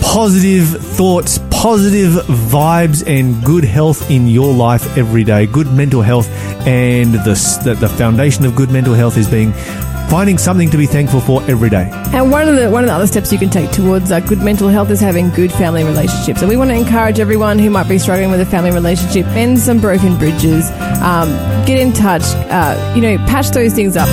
positive 0.00 0.68
thoughts, 0.68 1.40
positive 1.50 2.12
vibes, 2.48 3.06
and 3.06 3.44
good 3.44 3.64
health 3.64 4.10
in 4.10 4.28
your 4.28 4.54
life 4.54 4.96
every 4.96 5.24
day. 5.24 5.44
Good 5.44 5.70
mental 5.70 6.00
health, 6.00 6.30
and 6.66 7.12
the, 7.12 7.60
the, 7.64 7.74
the 7.74 7.88
foundation 7.88 8.46
of 8.46 8.56
good 8.56 8.70
mental 8.70 8.94
health 8.94 9.18
is 9.18 9.28
being 9.28 9.52
finding 10.12 10.36
something 10.36 10.68
to 10.68 10.76
be 10.76 10.84
thankful 10.84 11.22
for 11.22 11.42
every 11.44 11.70
day. 11.70 11.88
And 12.12 12.30
one 12.30 12.46
of 12.46 12.54
the 12.54 12.70
one 12.70 12.84
of 12.84 12.88
the 12.88 12.92
other 12.92 13.06
steps 13.06 13.32
you 13.32 13.38
can 13.38 13.48
take 13.48 13.70
towards 13.70 14.12
uh, 14.12 14.20
good 14.20 14.40
mental 14.40 14.68
health 14.68 14.90
is 14.90 15.00
having 15.00 15.30
good 15.30 15.50
family 15.50 15.84
relationships. 15.84 16.42
And 16.42 16.50
we 16.50 16.56
want 16.56 16.70
to 16.70 16.76
encourage 16.76 17.18
everyone 17.18 17.58
who 17.58 17.70
might 17.70 17.88
be 17.88 17.98
struggling 17.98 18.30
with 18.30 18.42
a 18.42 18.44
family 18.44 18.72
relationship, 18.72 19.24
mend 19.28 19.58
some 19.58 19.80
broken 19.80 20.18
bridges, 20.18 20.70
um, 21.00 21.30
get 21.64 21.78
in 21.78 21.94
touch, 21.94 22.24
uh, 22.50 22.92
you 22.94 23.00
know, 23.00 23.16
patch 23.26 23.52
those 23.52 23.72
things 23.72 23.96
up. 23.96 24.08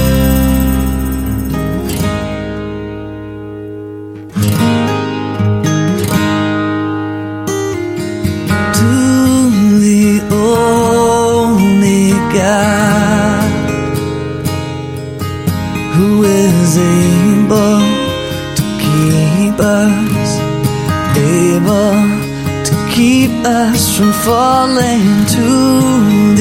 Us 23.59 23.97
from 23.97 24.11
falling 24.13 25.05
to 25.35 25.49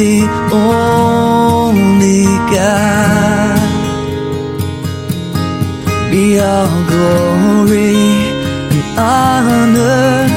the 0.00 0.18
only 0.52 2.24
God. 2.54 3.58
Be 6.12 6.38
all 6.38 6.74
glory 6.92 7.96
and 8.72 8.82
honor 8.96 10.28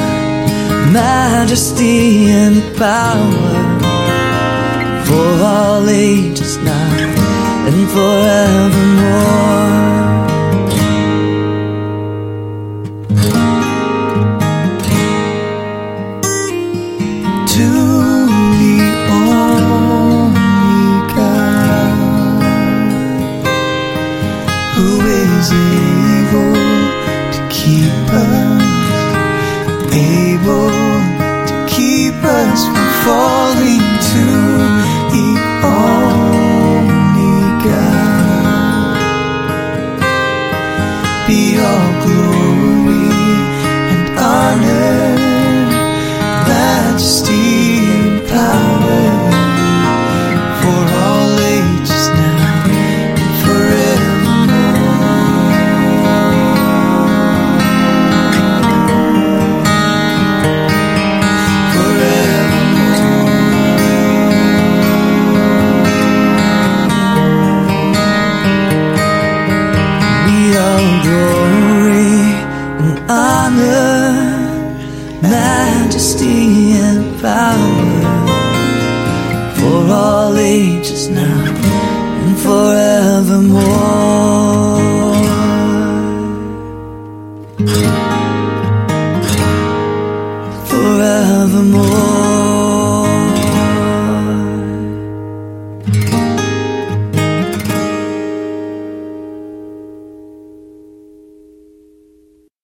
majesty 0.92 2.30
and 2.42 2.58
power 2.76 3.54
for 5.06 5.28
all 5.54 5.88
ages 5.88 6.56
now 6.58 6.90
and 7.68 7.80
forevermore. 7.94 9.61